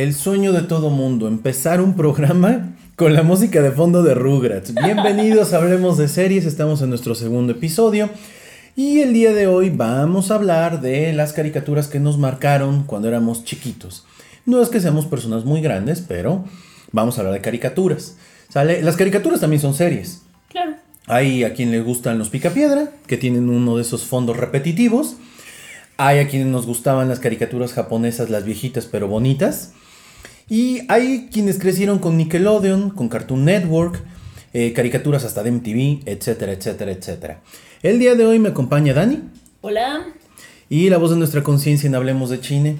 El 0.00 0.14
sueño 0.14 0.54
de 0.54 0.62
todo 0.62 0.88
mundo, 0.88 1.28
empezar 1.28 1.82
un 1.82 1.94
programa 1.94 2.74
con 2.96 3.12
la 3.12 3.22
música 3.22 3.60
de 3.60 3.70
fondo 3.70 4.02
de 4.02 4.14
Rugrats. 4.14 4.72
Bienvenidos, 4.72 5.52
hablemos 5.52 5.98
de 5.98 6.08
series, 6.08 6.46
estamos 6.46 6.80
en 6.80 6.88
nuestro 6.88 7.14
segundo 7.14 7.52
episodio. 7.52 8.08
Y 8.74 9.00
el 9.00 9.12
día 9.12 9.34
de 9.34 9.46
hoy 9.46 9.68
vamos 9.68 10.30
a 10.30 10.36
hablar 10.36 10.80
de 10.80 11.12
las 11.12 11.34
caricaturas 11.34 11.86
que 11.86 12.00
nos 12.00 12.16
marcaron 12.16 12.84
cuando 12.84 13.08
éramos 13.08 13.44
chiquitos. 13.44 14.06
No 14.46 14.62
es 14.62 14.70
que 14.70 14.80
seamos 14.80 15.04
personas 15.04 15.44
muy 15.44 15.60
grandes, 15.60 16.00
pero 16.00 16.46
vamos 16.92 17.18
a 17.18 17.20
hablar 17.20 17.34
de 17.34 17.42
caricaturas. 17.42 18.16
¿Sale? 18.48 18.80
Las 18.80 18.96
caricaturas 18.96 19.40
también 19.40 19.60
son 19.60 19.74
series. 19.74 20.22
Claro. 20.48 20.76
Hay 21.08 21.44
a 21.44 21.52
quien 21.52 21.72
les 21.72 21.84
gustan 21.84 22.18
los 22.18 22.30
picapiedra, 22.30 22.88
que 23.06 23.18
tienen 23.18 23.50
uno 23.50 23.76
de 23.76 23.82
esos 23.82 24.06
fondos 24.06 24.38
repetitivos. 24.38 25.16
Hay 25.98 26.20
a 26.20 26.26
quienes 26.26 26.48
nos 26.48 26.64
gustaban 26.64 27.10
las 27.10 27.20
caricaturas 27.20 27.74
japonesas, 27.74 28.30
las 28.30 28.46
viejitas 28.46 28.86
pero 28.86 29.06
bonitas. 29.06 29.74
Y 30.50 30.82
hay 30.88 31.28
quienes 31.32 31.60
crecieron 31.60 32.00
con 32.00 32.16
Nickelodeon, 32.16 32.90
con 32.90 33.08
Cartoon 33.08 33.44
Network, 33.44 34.02
eh, 34.52 34.72
caricaturas 34.72 35.24
hasta 35.24 35.44
de 35.44 35.52
MTV, 35.52 36.02
etcétera, 36.06 36.50
etcétera, 36.52 36.90
etcétera. 36.90 37.40
El 37.82 38.00
día 38.00 38.16
de 38.16 38.26
hoy 38.26 38.40
me 38.40 38.48
acompaña 38.48 38.92
Dani 38.92 39.20
Hola. 39.60 40.06
y 40.68 40.90
la 40.90 40.98
voz 40.98 41.10
de 41.10 41.16
nuestra 41.16 41.44
conciencia 41.44 41.86
en 41.86 41.94
Hablemos 41.94 42.30
de 42.30 42.40
Chine, 42.40 42.78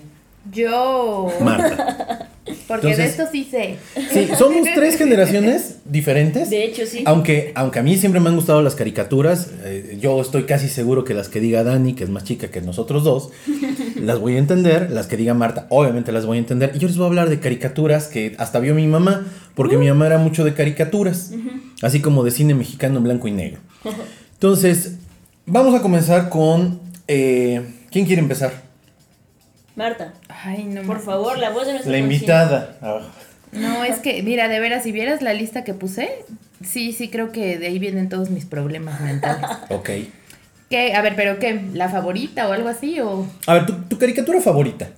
Yo. 0.51 1.33
Marta. 1.41 2.27
Porque 2.67 2.97
de 2.97 3.05
esto 3.05 3.25
sí 3.31 3.47
sé. 3.49 3.77
Sí, 4.13 4.29
somos 4.37 4.67
tres 4.75 4.97
generaciones 4.97 5.77
diferentes. 5.85 6.51
De 6.51 6.65
hecho, 6.65 6.87
sí. 6.87 7.03
Aunque, 7.07 7.53
aunque 7.55 7.79
a 7.79 7.83
mí 7.83 7.97
siempre 7.97 8.21
me 8.21 8.29
han 8.29 8.35
gustado 8.37 8.63
las 8.63 8.75
caricaturas, 8.75 9.51
eh, 9.63 9.99
yo 10.01 10.21
estoy 10.21 10.45
casi 10.45 10.69
seguro 10.69 11.05
que 11.05 11.15
las 11.15 11.29
que 11.29 11.39
diga 11.39 11.63
Dani, 11.63 11.95
que 11.95 12.05
es 12.05 12.11
más 12.11 12.25
chica 12.25 12.49
que 12.51 12.61
nosotros 12.61 13.05
dos, 13.05 13.31
las 14.01 14.19
voy 14.19 14.37
a 14.37 14.39
entender. 14.39 14.91
Las 14.91 15.07
que 15.07 15.17
diga 15.17 15.35
Marta, 15.35 15.67
obviamente 15.69 16.13
las 16.13 16.27
voy 16.27 16.39
a 16.39 16.41
entender. 16.41 16.73
Y 16.75 16.79
yo 16.79 16.89
les 16.89 16.97
voy 16.97 17.05
a 17.05 17.09
hablar 17.09 17.29
de 17.29 17.41
caricaturas 17.41 18.09
que 18.09 18.35
hasta 18.39 18.59
vio 18.59 18.75
mi 18.75 18.87
mamá, 18.87 19.27
porque 19.55 19.77
mi 19.77 19.89
mamá 19.89 20.07
era 20.07 20.19
mucho 20.19 20.43
de 20.45 20.55
caricaturas, 20.55 21.33
así 21.83 22.01
como 22.01 22.25
de 22.25 22.31
cine 22.31 22.55
mexicano 22.55 22.97
en 22.99 23.05
blanco 23.05 23.29
y 23.29 23.33
negro. 23.33 23.61
Entonces, 24.33 24.95
vamos 25.47 25.75
a 25.79 25.83
comenzar 25.83 26.31
con... 26.31 26.81
eh, 27.07 27.61
¿Quién 27.91 28.07
quiere 28.07 28.23
empezar? 28.23 28.63
Marta, 29.77 30.15
Ay, 30.45 30.65
no. 30.65 30.83
por 30.83 31.01
favor, 31.01 31.39
la 31.39 31.51
voz 31.51 31.67
de 31.67 31.73
nuestra 31.73 31.93
La 31.93 31.99
invitada. 31.99 32.77
Ah, 32.83 33.01
No, 33.53 33.85
es 33.85 33.99
que, 33.99 34.23
mira, 34.23 34.49
de 34.49 34.61
veras, 34.61 34.83
si 34.85 34.93
vieras 34.93 35.23
la 35.23 35.35
lista 35.35 35.65
que 35.65 35.75
puse, 35.75 36.25
sí, 36.65 36.93
sí 36.93 37.09
creo 37.11 37.33
que 37.33 37.59
de 37.59 37.67
ahí 37.67 37.79
vienen 37.79 38.09
todos 38.09 38.31
mis 38.31 38.45
problemas 38.47 39.01
mentales. 39.01 39.45
ok. 39.71 39.91
¿Qué? 40.71 40.95
A 40.95 41.03
ver, 41.03 41.17
¿pero 41.17 41.39
qué? 41.39 41.61
¿La 41.75 41.89
favorita 41.89 42.49
o 42.49 42.53
algo 42.53 42.69
así? 42.69 43.01
O. 43.01 43.27
A 43.47 43.55
ver, 43.55 43.67
¿tu, 43.67 43.75
tu 43.83 43.99
caricatura 43.99 44.41
favorita? 44.41 44.89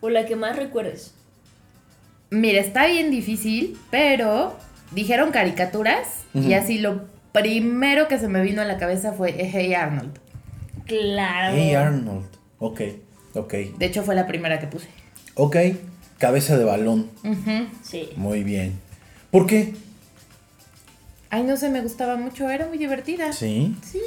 O 0.00 0.10
la 0.10 0.26
que 0.26 0.36
más 0.36 0.56
recuerdes. 0.56 1.14
Mira, 2.30 2.60
está 2.60 2.86
bien 2.86 3.10
difícil, 3.10 3.78
pero 3.90 4.56
dijeron 4.90 5.30
caricaturas 5.32 6.06
y 6.34 6.54
así 6.54 6.78
lo 6.78 7.02
primero 7.32 8.08
que 8.08 8.18
se 8.18 8.26
me 8.28 8.40
vino 8.42 8.62
a 8.62 8.64
la 8.64 8.78
cabeza 8.78 9.12
fue 9.12 9.32
Hey 9.38 9.74
Arnold. 9.74 10.18
Claro. 10.86 11.54
Hey 11.56 11.74
Arnold. 11.74 12.26
Ok, 12.58 12.80
ok. 13.34 13.52
De 13.78 13.86
hecho, 13.86 14.02
fue 14.02 14.14
la 14.14 14.26
primera 14.26 14.58
que 14.60 14.66
puse. 14.66 14.88
Ok, 15.34 15.56
cabeza 16.18 16.56
de 16.58 16.64
balón. 16.64 17.10
Ujú. 17.24 17.66
Sí. 17.82 18.10
Muy 18.16 18.42
bien. 18.44 18.74
¿Por 19.30 19.46
qué? 19.46 19.74
Ay, 21.30 21.42
no 21.44 21.56
sé, 21.56 21.70
me 21.70 21.80
gustaba 21.80 22.16
mucho, 22.16 22.48
era 22.50 22.66
muy 22.66 22.76
divertida. 22.78 23.32
Sí. 23.32 23.74
Sí. 23.82 24.00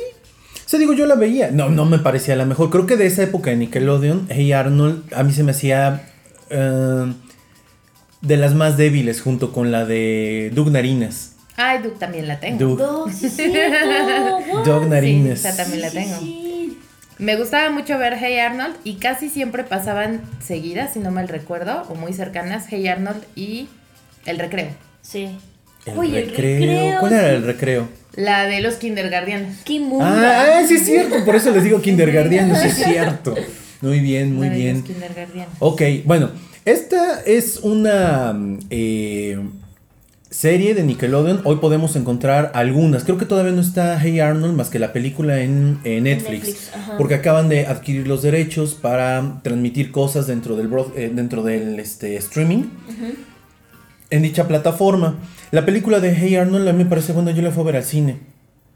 O 0.65 0.69
sea, 0.69 0.79
digo, 0.79 0.93
yo 0.93 1.05
la 1.07 1.15
veía. 1.15 1.51
No, 1.51 1.69
no 1.69 1.85
me 1.85 1.99
parecía 1.99 2.35
la 2.35 2.45
mejor. 2.45 2.69
Creo 2.69 2.85
que 2.85 2.97
de 2.97 3.07
esa 3.07 3.23
época 3.23 3.49
de 3.49 3.55
Nickelodeon, 3.57 4.27
Hey 4.29 4.51
Arnold, 4.53 5.13
a 5.13 5.23
mí 5.23 5.31
se 5.33 5.43
me 5.43 5.51
hacía 5.51 6.07
eh, 6.49 7.13
de 8.21 8.37
las 8.37 8.53
más 8.53 8.77
débiles 8.77 9.21
junto 9.21 9.51
con 9.51 9.71
la 9.71 9.85
de 9.85 10.51
Doug 10.53 10.71
Narinas. 10.71 11.31
Ay, 11.57 11.81
Duke 11.83 11.97
también 11.99 12.27
la 12.27 12.39
tengo. 12.39 12.75
Doug, 12.75 13.11
sí, 13.11 13.29
cierto. 13.29 14.37
What? 14.53 14.65
Doug 14.65 14.87
Narinas. 14.87 15.45
esa 15.45 15.55
también 15.55 15.81
la 15.81 15.89
Sí, 15.89 15.97
tengo. 15.97 16.19
sí. 16.19 16.44
Me 17.17 17.37
gustaba 17.37 17.69
mucho 17.69 17.97
ver 17.97 18.17
Hey 18.19 18.39
Arnold 18.39 18.75
y 18.83 18.95
casi 18.95 19.29
siempre 19.29 19.63
pasaban 19.63 20.21
seguidas, 20.45 20.93
si 20.93 20.99
no 20.99 21.11
mal 21.11 21.27
recuerdo, 21.29 21.83
o 21.89 21.95
muy 21.95 22.11
cercanas, 22.13 22.65
Hey 22.69 22.87
Arnold 22.87 23.23
y 23.35 23.67
El 24.25 24.37
Recreo. 24.39 24.69
Sí. 25.01 25.37
El, 25.85 25.97
Oye, 25.97 26.21
recreo. 26.25 26.59
recreo, 26.59 26.99
¿Cuál 26.99 27.13
era 27.13 27.29
el 27.29 27.43
recreo? 27.43 27.87
La 28.15 28.45
de 28.45 28.59
los 28.61 28.75
kindergardianos. 28.75 29.55
¡Qué 29.65 29.79
mundo! 29.79 30.03
Ah, 30.05 30.57
ah, 30.59 30.63
sí 30.67 30.75
es 30.75 30.85
cierto. 30.85 31.23
Por 31.23 31.35
eso 31.35 31.51
les 31.51 31.63
digo 31.63 31.81
kindergardiano, 31.81 32.55
sí 32.59 32.67
es 32.67 32.75
cierto. 32.83 33.35
Muy 33.81 33.99
bien, 33.99 34.33
muy 34.35 34.47
La 34.47 34.53
de 34.53 34.59
bien. 34.59 34.75
Los 34.77 34.85
kindergardianos. 34.85 35.53
Ok, 35.59 35.81
bueno, 36.05 36.31
esta 36.65 37.21
es 37.21 37.57
una 37.57 38.33
mm, 38.33 38.59
eh, 38.71 39.39
serie 40.29 40.73
de 40.75 40.83
Nickelodeon. 40.83 41.41
Hoy 41.45 41.57
podemos 41.57 41.95
encontrar 41.95 42.51
algunas. 42.55 43.03
Creo 43.03 43.17
que 43.17 43.25
todavía 43.25 43.51
no 43.51 43.61
está 43.61 43.99
Hey 44.01 44.19
Arnold 44.19 44.55
más 44.55 44.69
que 44.69 44.79
la 44.79 44.91
película 44.93 45.39
en, 45.41 45.79
Netflix. 45.83 46.71
Porque 46.97 47.15
acaban 47.15 47.49
de 47.49 47.67
adquirir 47.67 48.07
los 48.07 48.21
derechos 48.21 48.73
para 48.73 49.39
transmitir 49.43 49.91
cosas 49.91 50.27
dentro 50.27 50.55
del, 50.55 50.69
broad- 50.69 50.91
eh, 50.95 51.11
dentro 51.13 51.43
del 51.43 51.79
este, 51.79 52.17
streaming. 52.17 52.63
En 54.09 54.21
dicha 54.21 54.47
plataforma. 54.47 55.15
La 55.51 55.65
película 55.65 55.99
de 55.99 56.13
Hey 56.15 56.35
Arnold 56.35 56.67
a 56.67 56.73
mí 56.73 56.83
me 56.83 56.89
parece 56.89 57.13
buena. 57.13 57.31
Yo 57.31 57.41
la 57.41 57.51
fui 57.51 57.61
a 57.63 57.65
ver 57.65 57.75
al 57.77 57.83
cine. 57.83 58.17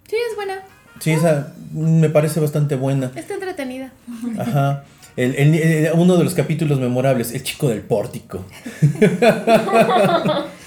Sí, 0.08 0.16
es 0.30 0.36
buena. 0.36 0.56
Sí, 1.00 1.12
esa 1.12 1.54
me 1.74 2.10
parece 2.10 2.40
bastante 2.40 2.76
buena. 2.76 3.12
Está 3.16 3.34
entretenida. 3.36 3.92
Ajá. 4.38 4.84
El- 5.16 5.36
el- 5.36 5.56
el- 5.56 5.90
uno 5.96 6.16
de 6.18 6.24
los 6.24 6.34
capítulos 6.34 6.80
memorables, 6.80 7.32
el 7.34 7.44
chico 7.44 7.68
del 7.70 7.82
pórtico. 7.82 8.46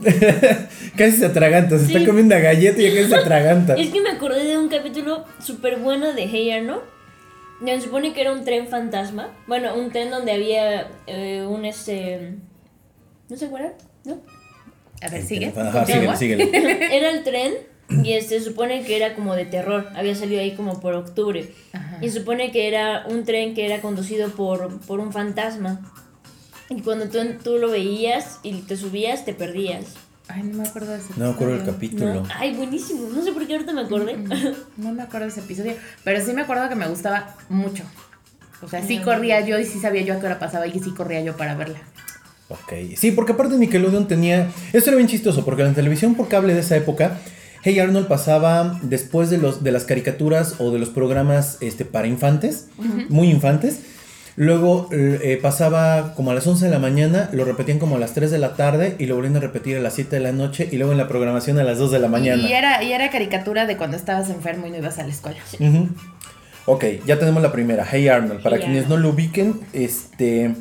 casi 0.96 1.16
se 1.18 1.26
atraganta, 1.26 1.78
se 1.78 1.86
Sí. 1.86 1.94
está 1.94 2.06
comiendo 2.06 2.34
una 2.34 2.42
galleta 2.44 2.80
y 2.80 2.84
ya 2.90 2.94
casi 2.94 3.08
se 3.10 3.16
atraganta. 3.20 3.74
Es 3.74 3.88
que 3.90 4.00
me 4.00 4.10
acordé 4.10 4.44
de 4.44 4.58
un 4.58 4.68
capítulo 4.68 5.24
súper 5.44 5.78
bueno 5.78 6.12
de 6.12 6.22
Hey 6.28 6.50
Arnold. 6.50 6.82
Se 7.64 7.80
supone 7.80 8.12
que 8.12 8.20
era 8.20 8.32
un 8.32 8.44
tren 8.44 8.68
fantasma. 8.68 9.30
Bueno, 9.48 9.74
un 9.74 9.90
tren 9.90 10.10
donde 10.10 10.32
había 10.32 10.88
eh, 11.08 11.44
un 11.48 11.64
este. 11.64 12.34
¿No 13.28 13.36
se 13.36 13.46
acuerdan? 13.46 13.72
¿No? 14.04 14.20
A 15.02 15.08
ver, 15.10 15.22
sigue. 15.22 15.52
Ajá, 15.56 15.84
síguele, 15.84 16.06
Continúa. 16.06 16.16
síguele. 16.16 16.88
Era 16.96 17.10
el 17.10 17.24
tren 17.24 17.54
y 18.04 18.12
este 18.12 18.38
se 18.38 18.44
supone 18.44 18.82
que 18.84 18.96
era 18.96 19.14
como 19.14 19.34
de 19.34 19.44
terror. 19.46 19.88
Había 19.94 20.14
salido 20.14 20.40
ahí 20.40 20.54
como 20.54 20.78
por 20.80 20.94
octubre. 20.94 21.48
Ajá. 21.72 21.98
Y 22.02 22.08
se 22.10 22.18
supone 22.20 22.52
que 22.52 22.68
era 22.68 23.04
un 23.08 23.24
tren 23.24 23.54
que 23.54 23.64
era 23.66 23.80
conducido 23.80 24.28
por, 24.30 24.80
por 24.82 25.00
un 25.00 25.12
fantasma. 25.12 25.80
Y 26.70 26.80
cuando 26.82 27.08
tú, 27.08 27.18
tú 27.42 27.58
lo 27.58 27.70
veías 27.70 28.40
y 28.42 28.52
te 28.62 28.76
subías, 28.76 29.24
te 29.24 29.32
perdías. 29.34 29.86
Ay, 30.28 30.42
no 30.42 30.58
me 30.62 30.68
acuerdo 30.68 30.92
de 30.92 30.98
ese 30.98 31.08
No 31.16 31.24
me 31.28 31.30
acuerdo 31.32 31.54
del 31.54 31.64
capítulo. 31.64 32.14
¿No? 32.14 32.22
Ay, 32.38 32.54
buenísimo. 32.54 33.08
No 33.08 33.22
sé 33.24 33.32
por 33.32 33.46
qué 33.46 33.54
ahorita 33.54 33.72
me 33.72 33.80
acordé. 33.82 34.16
No 34.76 34.92
me 34.92 35.02
acuerdo 35.02 35.26
de 35.26 35.32
ese 35.32 35.40
episodio. 35.40 35.72
Pero 36.04 36.22
sí 36.24 36.32
me 36.34 36.42
acuerdo 36.42 36.68
que 36.68 36.74
me 36.74 36.86
gustaba 36.86 37.34
mucho. 37.48 37.84
O 38.60 38.68
sea, 38.68 38.82
sí 38.86 38.98
Mm. 38.98 39.02
corría 39.04 39.40
yo 39.46 39.58
y 39.58 39.64
sí 39.64 39.78
sabía 39.80 40.02
yo 40.02 40.14
a 40.14 40.20
qué 40.20 40.26
hora 40.26 40.38
pasaba 40.38 40.66
y 40.66 40.78
sí 40.80 40.90
corría 40.90 41.22
yo 41.22 41.36
para 41.36 41.54
verla. 41.54 41.78
Ok. 42.50 42.72
Sí, 42.96 43.12
porque 43.12 43.32
aparte 43.32 43.56
Nickelodeon 43.56 44.06
tenía. 44.08 44.50
Esto 44.74 44.90
era 44.90 44.96
bien 44.96 45.08
chistoso, 45.08 45.44
porque 45.46 45.62
en 45.62 45.68
la 45.68 45.74
televisión 45.74 46.14
por 46.14 46.28
cable 46.28 46.52
de 46.54 46.60
esa 46.60 46.76
época, 46.76 47.18
Hey 47.62 47.78
Arnold 47.78 48.06
pasaba 48.08 48.78
después 48.82 49.30
de, 49.30 49.38
los, 49.38 49.64
de 49.64 49.72
las 49.72 49.84
caricaturas 49.84 50.56
o 50.58 50.70
de 50.70 50.78
los 50.78 50.90
programas 50.90 51.56
este, 51.60 51.84
para 51.86 52.06
infantes, 52.06 52.66
muy 53.08 53.30
infantes. 53.30 53.80
Luego 54.40 54.88
eh, 54.92 55.36
pasaba 55.42 56.14
como 56.14 56.30
a 56.30 56.34
las 56.34 56.46
11 56.46 56.66
de 56.66 56.70
la 56.70 56.78
mañana, 56.78 57.28
lo 57.32 57.44
repetían 57.44 57.80
como 57.80 57.96
a 57.96 57.98
las 57.98 58.14
3 58.14 58.30
de 58.30 58.38
la 58.38 58.54
tarde 58.54 58.94
y 59.00 59.06
lo 59.06 59.16
volvían 59.16 59.36
a 59.36 59.40
repetir 59.40 59.76
a 59.76 59.80
las 59.80 59.94
7 59.94 60.14
de 60.14 60.20
la 60.22 60.30
noche 60.30 60.68
y 60.70 60.76
luego 60.76 60.92
en 60.92 60.98
la 60.98 61.08
programación 61.08 61.58
a 61.58 61.64
las 61.64 61.78
2 61.78 61.90
de 61.90 61.98
la 61.98 62.06
mañana. 62.06 62.40
Y 62.40 62.52
era, 62.52 62.80
y 62.84 62.92
era 62.92 63.10
caricatura 63.10 63.66
de 63.66 63.76
cuando 63.76 63.96
estabas 63.96 64.30
enfermo 64.30 64.68
y 64.68 64.70
no 64.70 64.76
ibas 64.76 65.00
a 65.00 65.02
la 65.02 65.08
escuela. 65.08 65.38
Ujú. 65.58 65.88
Ok, 66.66 66.84
ya 67.04 67.18
tenemos 67.18 67.42
la 67.42 67.50
primera, 67.50 67.84
Hey 67.90 68.06
Arnold. 68.06 68.40
Para 68.40 68.58
Hey 68.58 68.66
quienes 68.66 68.84
Arnold. 68.84 69.02
no 69.02 69.08
lo 69.08 69.14
ubiquen, 69.14 69.58
este 69.72 70.54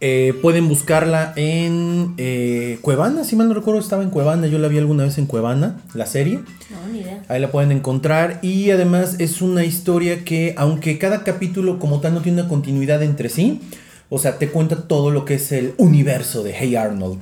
eh, 0.00 0.32
pueden 0.42 0.68
buscarla 0.68 1.32
en 1.36 2.14
eh, 2.18 2.78
Cuevana, 2.82 3.24
si 3.24 3.34
mal 3.36 3.48
no 3.48 3.54
recuerdo 3.54 3.80
estaba 3.80 4.02
en 4.02 4.10
Cuevana, 4.10 4.46
yo 4.46 4.58
la 4.58 4.68
vi 4.68 4.78
alguna 4.78 5.04
vez 5.04 5.18
en 5.18 5.26
Cuevana, 5.26 5.80
la 5.94 6.06
serie. 6.06 6.40
No, 6.70 6.92
ni 6.92 7.00
idea. 7.00 7.22
Ahí 7.28 7.40
la 7.40 7.50
pueden 7.50 7.72
encontrar 7.72 8.38
y 8.42 8.70
además 8.70 9.16
es 9.18 9.42
una 9.42 9.64
historia 9.64 10.24
que 10.24 10.54
aunque 10.56 10.98
cada 10.98 11.24
capítulo 11.24 11.78
como 11.78 12.00
tal 12.00 12.14
no 12.14 12.20
tiene 12.20 12.40
una 12.42 12.48
continuidad 12.48 13.02
entre 13.02 13.28
sí, 13.28 13.60
o 14.08 14.18
sea, 14.18 14.38
te 14.38 14.48
cuenta 14.48 14.86
todo 14.88 15.10
lo 15.10 15.24
que 15.24 15.34
es 15.34 15.50
el 15.52 15.74
universo 15.78 16.42
de 16.42 16.54
Hey 16.58 16.76
Arnold. 16.76 17.20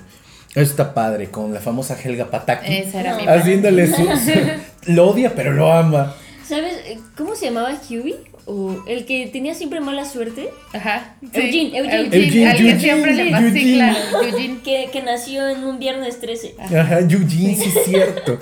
Eso 0.50 0.70
está 0.70 0.94
padre, 0.94 1.30
con 1.30 1.52
la 1.52 1.60
famosa 1.60 1.96
Helga 2.02 2.30
Pataki. 2.30 2.72
Esa 2.76 3.00
era 3.00 3.12
No. 3.16 3.22
mi 3.22 3.26
Haciéndole 3.28 3.86
su, 3.88 3.96
su- 4.04 4.92
Lo 4.92 5.08
odia, 5.10 5.34
pero 5.34 5.52
lo 5.52 5.72
ama. 5.72 6.14
¿Sabes 6.46 6.74
eh, 6.86 6.98
cómo 7.16 7.34
se 7.34 7.46
llamaba 7.46 7.72
Huey? 7.90 8.14
¿O 8.48 8.84
el 8.86 9.06
que 9.06 9.26
tenía 9.26 9.54
siempre 9.54 9.80
mala 9.80 10.04
suerte? 10.04 10.50
Ajá. 10.72 11.16
sí. 11.20 11.72
Eugene, 11.74 11.78
Eugene. 11.78 12.16
Eugene, 12.16 12.48
al 12.48 12.56
que 12.56 12.62
Eugene, 12.62 12.80
siempre 12.80 13.14
le. 13.14 13.24
Sí, 13.24 13.32
Eugene. 13.44 13.74
claro, 13.74 14.22
Eugene. 14.22 14.58
Que, 14.62 14.88
que 14.92 15.02
nació 15.02 15.48
en 15.48 15.64
un 15.64 15.78
viernes 15.80 16.20
13. 16.20 16.54
Ajá, 16.60 17.00
Eugene, 17.00 17.56
sí 17.56 17.72
es 17.76 17.84
cierto. 17.84 18.38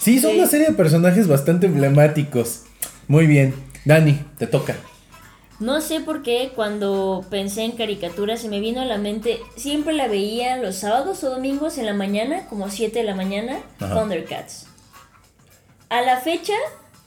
Sí, 0.00 0.20
son 0.20 0.30
Sí. 0.32 0.38
una 0.38 0.46
serie 0.46 0.68
de 0.68 0.72
personajes 0.74 1.26
bastante 1.26 1.66
emblemáticos. 1.66 2.62
Muy 3.08 3.26
bien. 3.26 3.52
Dani, 3.84 4.20
te 4.38 4.46
toca. 4.46 4.76
No 5.60 5.80
sé 5.80 5.98
por 6.00 6.22
qué 6.22 6.52
cuando 6.54 7.24
pensé 7.28 7.62
en 7.64 7.72
caricaturas 7.72 8.40
se 8.40 8.48
me 8.48 8.60
vino 8.60 8.80
a 8.80 8.84
la 8.84 8.96
mente, 8.96 9.40
siempre 9.56 9.92
la 9.92 10.06
veía 10.06 10.56
los 10.58 10.76
sábados 10.76 11.24
o 11.24 11.30
domingos 11.30 11.78
en 11.78 11.86
la 11.86 11.94
mañana, 11.94 12.46
como 12.48 12.70
7 12.70 12.96
de 13.00 13.04
la 13.04 13.16
mañana, 13.16 13.58
Ajá. 13.80 13.92
Thundercats. 13.98 14.66
A 15.88 16.00
la 16.02 16.18
fecha, 16.18 16.52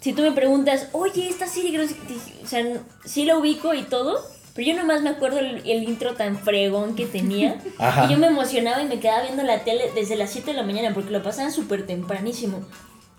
si 0.01 0.11
tú 0.13 0.21
me 0.23 0.33
preguntas, 0.33 0.89
oye, 0.91 1.29
esta 1.29 1.47
serie, 1.47 1.71
creo 1.73 1.87
que- 1.87 2.43
o 2.43 2.47
sea, 2.47 2.65
sí 3.05 3.23
la 3.23 3.37
ubico 3.37 3.73
y 3.73 3.83
todo, 3.83 4.19
pero 4.53 4.67
yo 4.67 4.75
nomás 4.75 5.01
me 5.01 5.09
acuerdo 5.11 5.39
el, 5.39 5.61
el 5.65 5.83
intro 5.83 6.13
tan 6.15 6.37
fregón 6.37 6.95
que 6.95 7.05
tenía. 7.05 7.57
Ajá. 7.77 8.05
Y 8.07 8.11
yo 8.11 8.17
me 8.19 8.27
emocionaba 8.27 8.81
y 8.81 8.87
me 8.87 8.99
quedaba 8.99 9.21
viendo 9.23 9.43
la 9.43 9.63
tele 9.63 9.91
desde 9.95 10.17
las 10.17 10.31
7 10.31 10.51
de 10.51 10.57
la 10.57 10.63
mañana 10.63 10.93
porque 10.93 11.11
lo 11.11 11.23
pasaban 11.23 11.53
súper 11.53 11.85
tempranísimo. 11.85 12.65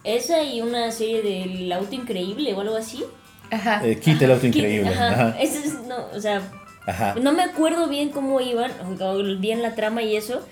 Esa 0.04 0.42
y 0.42 0.60
una 0.60 0.90
serie 0.90 1.22
del 1.22 1.72
auto 1.72 1.94
increíble 1.94 2.52
o 2.54 2.60
algo 2.60 2.76
así. 2.76 3.02
Ajá. 3.50 3.80
Eh, 3.86 3.98
Kit 4.00 4.20
el 4.20 4.32
auto 4.32 4.46
increíble. 4.46 4.90
Ajá. 4.90 5.10
Ajá. 5.12 5.36
Ese 5.40 5.58
es, 5.60 5.74
no, 5.84 5.96
o 6.14 6.20
sea, 6.20 6.42
Ajá. 6.86 7.14
no 7.20 7.32
me 7.32 7.42
acuerdo 7.42 7.86
bien 7.88 8.08
cómo 8.10 8.40
iban, 8.40 8.72
bien 9.40 9.62
la 9.62 9.74
trama 9.76 10.02
y 10.02 10.16
eso, 10.16 10.44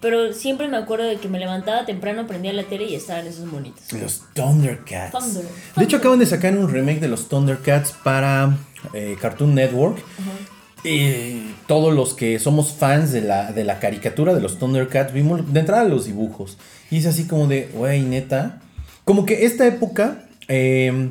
pero 0.00 0.32
siempre 0.32 0.68
me 0.68 0.76
acuerdo 0.76 1.06
de 1.06 1.16
que 1.16 1.28
me 1.28 1.38
levantaba 1.38 1.84
temprano, 1.84 2.26
prendía 2.26 2.52
la 2.52 2.64
tele 2.64 2.84
y 2.84 2.94
estaban 2.94 3.26
esos 3.26 3.46
monitos. 3.46 3.92
Los 3.92 4.22
Thundercats. 4.32 5.12
Thunder. 5.12 5.44
De 5.76 5.84
hecho, 5.84 5.96
acaban 5.96 6.20
de 6.20 6.26
sacar 6.26 6.56
un 6.56 6.70
remake 6.70 7.00
de 7.00 7.08
los 7.08 7.28
Thundercats 7.28 7.92
para 8.04 8.56
eh, 8.92 9.16
Cartoon 9.20 9.54
Network. 9.54 9.98
Y 10.84 11.54
todos 11.66 11.92
los 11.92 12.14
que 12.14 12.38
somos 12.38 12.72
fans 12.72 13.10
de 13.10 13.22
la, 13.22 13.50
de 13.50 13.64
la 13.64 13.80
caricatura 13.80 14.32
de 14.32 14.40
los 14.40 14.60
Thundercats 14.60 15.12
vimos 15.12 15.52
de 15.52 15.60
entrada 15.60 15.82
los 15.84 16.04
dibujos. 16.04 16.58
Y 16.90 16.98
es 16.98 17.06
así 17.06 17.24
como 17.24 17.48
de, 17.48 17.68
güey, 17.74 18.02
neta. 18.02 18.60
Como 19.04 19.26
que 19.26 19.46
esta 19.46 19.66
época, 19.66 20.28
eh, 20.46 21.10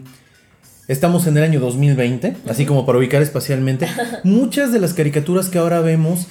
estamos 0.88 1.28
en 1.28 1.36
el 1.36 1.44
año 1.44 1.60
2020, 1.60 2.38
así 2.48 2.66
como 2.66 2.86
para 2.86 3.00
ubicar 3.00 3.22
espacialmente. 3.22 3.88
Muchas 4.24 4.72
de 4.72 4.80
las 4.80 4.94
caricaturas 4.94 5.50
que 5.50 5.58
ahora 5.58 5.82
vemos 5.82 6.28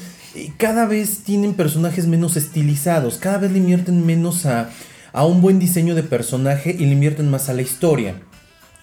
cada 0.56 0.86
vez 0.86 1.20
tienen 1.24 1.54
personajes 1.54 2.06
menos 2.06 2.36
estilizados, 2.36 3.18
cada 3.18 3.38
vez 3.38 3.52
le 3.52 3.58
invierten 3.58 4.04
menos 4.06 4.46
a, 4.46 4.70
a 5.12 5.24
un 5.24 5.40
buen 5.40 5.58
diseño 5.58 5.94
de 5.94 6.02
personaje 6.02 6.70
y 6.70 6.84
le 6.86 6.92
invierten 6.92 7.30
más 7.30 7.48
a 7.48 7.54
la 7.54 7.62
historia. 7.62 8.14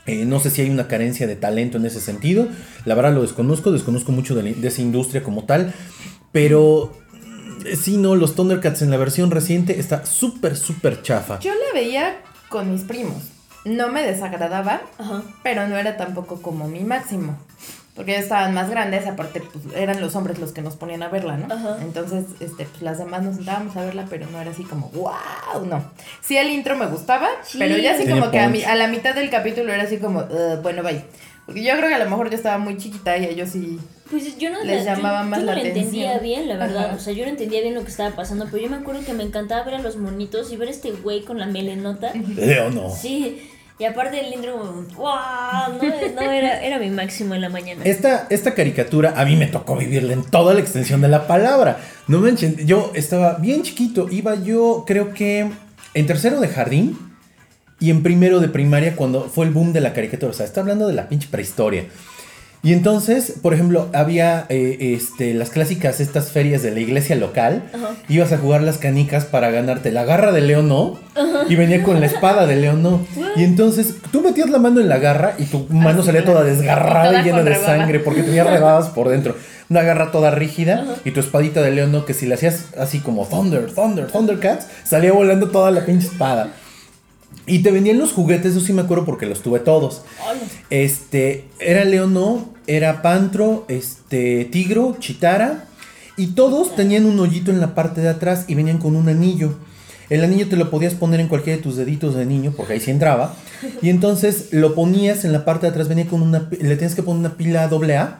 Eh, 0.05 0.25
no 0.25 0.39
sé 0.39 0.49
si 0.49 0.61
hay 0.61 0.69
una 0.69 0.87
carencia 0.87 1.27
de 1.27 1.35
talento 1.37 1.77
en 1.77 1.85
ese 1.85 2.01
sentido. 2.01 2.47
La 2.85 2.93
verdad 2.95 3.13
lo 3.13 3.21
desconozco, 3.21 3.71
desconozco 3.71 4.11
mucho 4.11 4.35
de, 4.35 4.43
la- 4.43 4.51
de 4.51 4.67
esa 4.67 4.81
industria 4.81 5.23
como 5.23 5.45
tal. 5.45 5.73
Pero 6.31 6.91
eh, 7.65 7.75
sí, 7.77 7.97
no, 7.97 8.15
los 8.15 8.35
Thundercats 8.35 8.81
en 8.81 8.91
la 8.91 8.97
versión 8.97 9.31
reciente 9.31 9.79
está 9.79 10.05
súper, 10.05 10.57
súper 10.57 11.01
chafa. 11.03 11.39
Yo 11.39 11.51
la 11.51 11.79
veía 11.79 12.17
con 12.49 12.71
mis 12.71 12.81
primos. 12.81 13.15
No 13.65 13.89
me 13.93 14.03
desagradaba, 14.03 14.81
Ajá. 14.97 15.23
pero 15.41 15.67
no 15.69 15.77
era 15.77 15.95
tampoco 15.95 16.41
como 16.41 16.67
mi 16.67 16.81
máximo. 16.81 17.37
Porque 17.95 18.13
ellos 18.13 18.23
estaban 18.23 18.55
más 18.55 18.69
grandes, 18.71 19.05
aparte 19.05 19.39
pues, 19.41 19.75
eran 19.75 20.01
los 20.01 20.15
hombres 20.15 20.39
los 20.39 20.51
que 20.51 20.61
nos 20.63 20.75
ponían 20.75 21.03
a 21.03 21.09
verla, 21.09 21.37
¿no? 21.37 21.53
Ajá. 21.53 21.77
Entonces, 21.81 22.25
este, 22.39 22.65
pues 22.65 22.81
las 22.81 22.97
demás 22.97 23.21
nos 23.21 23.35
sentábamos 23.35 23.75
a 23.77 23.85
verla, 23.85 24.07
pero 24.09 24.25
no 24.31 24.41
era 24.41 24.49
así 24.49 24.63
como, 24.63 24.89
wow, 24.89 25.65
no. 25.69 25.83
Sí, 26.21 26.35
el 26.37 26.49
intro 26.49 26.75
me 26.75 26.87
gustaba, 26.87 27.27
Sí. 27.43 27.59
pero 27.59 27.77
ya 27.77 27.93
así 27.93 28.07
como 28.09 28.31
que 28.31 28.39
a, 28.39 28.49
mi- 28.49 28.63
a 28.63 28.73
la 28.75 28.87
mitad 28.87 29.13
del 29.13 29.29
capítulo 29.29 29.71
era 29.71 29.83
así 29.83 29.97
como, 29.97 30.21
"Uh, 30.21 30.59
bueno, 30.63 30.81
bye. 30.81 31.03
Porque 31.45 31.61
yo 31.61 31.75
creo 31.75 31.89
que 31.89 31.95
a 31.95 31.99
lo 31.99 32.09
mejor 32.09 32.29
yo 32.29 32.35
estaba 32.37 32.57
muy 32.57 32.77
chiquita 32.77 33.17
y 33.17 33.25
ellos 33.25 33.49
sí. 33.49 33.77
Pues 34.09 34.37
yo 34.37 34.49
no, 34.49 34.63
Les 34.63 34.85
la- 34.85 34.93
yo- 34.93 34.95
llamaba 34.97 35.23
yo 35.23 35.29
más 35.29 35.39
no 35.43 35.53
la 35.53 35.61
entendía 35.61 36.17
bien, 36.19 36.47
la 36.47 36.55
verdad. 36.57 36.85
Ajá. 36.87 36.95
O 36.95 36.99
sea, 36.99 37.13
yo 37.13 37.25
no 37.25 37.29
entendía 37.31 37.61
bien 37.61 37.75
lo 37.75 37.83
que 37.83 37.91
estaba 37.91 38.15
pasando, 38.15 38.47
pero 38.49 38.63
yo 38.63 38.69
me 38.69 38.77
acuerdo 38.77 39.03
que 39.05 39.13
me 39.13 39.23
encantaba 39.23 39.63
ver 39.63 39.75
a 39.75 39.79
los 39.81 39.97
monitos 39.97 40.51
y 40.51 40.55
ver 40.57 40.69
a 40.69 40.71
este 40.71 40.91
güey 40.91 41.23
con 41.25 41.37
la 41.39 41.45
melenota. 41.45 42.11
Leo 42.13 42.69
no. 42.71 42.89
Sí, 42.89 43.49
y 43.79 43.85
aparte 43.85 44.19
el 44.19 44.33
intro, 44.33 44.57
wow, 44.95 46.13
no, 46.15 46.21
era, 46.31 46.61
era 46.61 46.77
mi 46.77 46.89
máximo 46.89 47.33
en 47.33 47.41
la 47.41 47.49
mañana. 47.49 47.81
Esta, 47.83 48.27
esta 48.29 48.53
caricatura 48.53 49.13
a 49.17 49.25
mí 49.25 49.35
me 49.35 49.47
tocó 49.47 49.75
vivirla 49.75 50.13
en 50.13 50.23
toda 50.23 50.53
la 50.53 50.59
extensión 50.59 51.01
de 51.01 51.07
la 51.07 51.25
palabra. 51.25 51.79
No 52.07 52.19
manchen, 52.19 52.55
yo 52.67 52.91
estaba 52.93 53.35
bien 53.35 53.63
chiquito, 53.63 54.07
iba 54.09 54.35
yo 54.35 54.83
creo 54.85 55.13
que 55.13 55.49
en 55.93 56.07
tercero 56.07 56.39
de 56.39 56.49
jardín 56.49 56.97
y 57.79 57.89
en 57.89 58.03
primero 58.03 58.39
de 58.39 58.47
primaria 58.47 58.95
cuando 58.95 59.23
fue 59.23 59.45
el 59.45 59.51
boom 59.51 59.73
de 59.73 59.81
la 59.81 59.93
caricatura. 59.93 60.31
O 60.31 60.33
sea, 60.33 60.45
está 60.45 60.61
hablando 60.61 60.87
de 60.87 60.93
la 60.93 61.09
pinche 61.09 61.27
prehistoria. 61.29 61.85
Y 62.65 62.71
entonces, 62.71 63.33
por 63.41 63.53
ejemplo, 63.53 63.89
había 63.91 64.45
eh, 64.47 64.95
este, 64.97 65.33
las 65.33 65.49
clásicas 65.49 65.99
estas 65.99 66.31
ferias 66.31 66.63
de 66.63 66.71
la 66.71 66.79
iglesia 66.79 67.17
local. 67.17 67.63
Ajá. 67.73 67.89
Ibas 68.07 68.31
a 68.31 68.37
jugar 68.37 68.63
las 68.63 68.77
canicas 68.77 69.25
para 69.25 69.51
ganarte 69.51 69.91
la 69.91 70.05
garra 70.05 70.31
de 70.31 70.39
león, 70.39 70.69
¿no? 70.69 70.97
Y 71.49 71.55
venía 71.55 71.83
con 71.83 71.99
la 71.99 72.05
espada 72.05 72.45
de 72.47 72.55
león, 72.55 72.81
¿no? 72.81 73.05
Y 73.35 73.43
entonces 73.43 73.95
tú 74.13 74.21
metías 74.21 74.49
la 74.49 74.59
mano 74.59 74.79
en 74.79 74.87
la 74.87 74.97
garra 74.97 75.35
y 75.37 75.43
tu 75.43 75.67
mano 75.69 76.03
salía 76.03 76.21
claro. 76.21 76.39
toda 76.39 76.45
desgarrada 76.45 77.09
Toda 77.09 77.21
y 77.21 77.23
llena 77.25 77.43
de 77.43 77.55
sangre 77.55 77.99
porque 77.99 78.23
tenía 78.23 78.45
rebadas 78.45 78.91
por 78.91 79.09
dentro. 79.09 79.35
Una 79.69 79.81
garra 79.81 80.11
toda 80.11 80.31
rígida 80.31 80.85
y 81.03 81.11
tu 81.11 81.19
espadita 81.19 81.61
de 81.61 81.71
león, 81.71 81.91
¿no? 81.91 82.05
Que 82.05 82.13
si 82.13 82.27
le 82.27 82.35
hacías 82.35 82.67
así 82.77 82.99
como 82.99 83.25
Thunder, 83.25 83.73
Thunder, 83.73 84.07
Thundercats, 84.07 84.67
salía 84.85 85.11
volando 85.11 85.49
toda 85.49 85.69
la 85.69 85.85
pinche 85.85 86.07
espada. 86.07 86.53
Y 87.45 87.59
te 87.59 87.71
vendían 87.71 87.97
los 87.97 88.13
juguetes, 88.13 88.55
eso 88.55 88.65
sí 88.65 88.71
me 88.71 88.83
acuerdo 88.83 89.03
porque 89.03 89.25
los 89.25 89.41
tuve 89.41 89.59
todos. 89.59 90.03
Este, 90.69 91.45
era 91.59 91.83
Leono, 91.83 92.52
era 92.67 93.01
Pantro, 93.01 93.65
este, 93.67 94.45
Tigro, 94.45 94.97
Chitara. 94.99 95.65
Y 96.15 96.27
todos 96.27 96.75
tenían 96.75 97.05
un 97.05 97.19
hoyito 97.19 97.51
en 97.51 97.59
la 97.59 97.73
parte 97.73 98.01
de 98.01 98.09
atrás 98.09 98.45
y 98.47 98.55
venían 98.55 98.77
con 98.77 98.95
un 98.95 99.09
anillo. 99.09 99.55
El 100.09 100.23
anillo 100.23 100.47
te 100.47 100.57
lo 100.57 100.69
podías 100.69 100.93
poner 100.93 101.19
en 101.19 101.27
cualquiera 101.27 101.57
de 101.57 101.63
tus 101.63 101.75
deditos 101.75 102.15
de 102.15 102.25
niño, 102.25 102.53
porque 102.55 102.73
ahí 102.73 102.79
sí 102.79 102.91
entraba. 102.91 103.33
Y 103.81 103.89
entonces 103.89 104.49
lo 104.51 104.75
ponías 104.75 105.25
en 105.25 105.31
la 105.31 105.45
parte 105.45 105.65
de 105.65 105.71
atrás, 105.71 105.87
venía 105.87 106.05
con 106.05 106.21
una, 106.21 106.49
le 106.51 106.75
tenías 106.75 106.93
que 106.93 107.01
poner 107.03 107.19
una 107.19 107.35
pila 107.35 107.67
doble 107.67 107.97
A. 107.97 108.19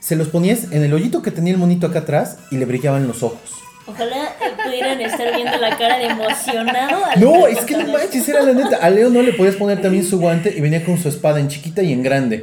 Se 0.00 0.16
los 0.16 0.28
ponías 0.28 0.72
en 0.72 0.82
el 0.82 0.92
hoyito 0.92 1.22
que 1.22 1.30
tenía 1.30 1.52
el 1.52 1.58
monito 1.58 1.86
acá 1.86 2.00
atrás 2.00 2.38
y 2.50 2.56
le 2.56 2.66
brillaban 2.66 3.06
los 3.06 3.22
ojos. 3.22 3.60
Ojalá 3.86 4.34
pudieran 4.64 5.00
estar 5.00 5.34
viendo 5.34 5.56
la 5.56 5.76
cara 5.76 5.98
de 5.98 6.06
emocionado. 6.06 7.04
al 7.06 7.20
No, 7.20 7.46
es 7.46 7.60
que 7.60 7.76
no 7.76 7.92
manches, 7.92 8.28
era 8.28 8.42
la 8.42 8.52
neta. 8.52 8.76
A 8.76 8.90
Leo 8.90 9.10
no 9.10 9.22
le 9.22 9.32
podías 9.32 9.56
poner 9.56 9.80
también 9.82 10.04
su 10.04 10.20
guante 10.20 10.54
y 10.56 10.60
venía 10.60 10.84
con 10.84 10.98
su 10.98 11.08
espada 11.08 11.40
en 11.40 11.48
chiquita 11.48 11.82
y 11.82 11.92
en 11.92 12.02
grande. 12.02 12.42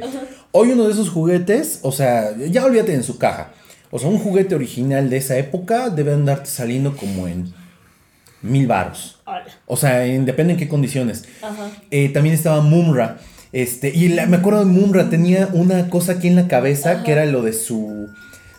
Hoy 0.52 0.72
uno 0.72 0.84
de 0.86 0.92
esos 0.92 1.10
juguetes, 1.10 1.80
o 1.82 1.92
sea, 1.92 2.34
ya 2.36 2.64
olvídate 2.64 2.94
en 2.94 3.02
su 3.02 3.18
caja. 3.18 3.50
O 3.90 3.98
sea, 3.98 4.08
un 4.08 4.18
juguete 4.18 4.54
original 4.54 5.08
de 5.10 5.16
esa 5.18 5.36
época 5.38 5.90
debe 5.90 6.12
andarte 6.12 6.46
saliendo 6.50 6.96
como 6.96 7.26
en 7.28 7.52
mil 8.42 8.66
varos. 8.66 9.20
O 9.66 9.76
sea, 9.76 10.04
en- 10.06 10.24
depende 10.24 10.54
en 10.54 10.58
qué 10.58 10.68
condiciones. 10.68 11.24
Ajá. 11.42 11.70
Eh, 11.90 12.08
también 12.10 12.34
estaba 12.34 12.60
Mumra. 12.60 13.18
Este, 13.52 13.88
y 13.94 14.08
la- 14.08 14.26
me 14.26 14.36
acuerdo 14.38 14.60
de 14.60 14.66
Mumra, 14.66 15.08
tenía 15.10 15.48
una 15.52 15.88
cosa 15.90 16.12
aquí 16.12 16.28
en 16.28 16.36
la 16.36 16.48
cabeza 16.48 17.02
que 17.02 17.12
era 17.12 17.24
lo 17.26 17.42
de 17.42 17.52
su, 17.52 18.08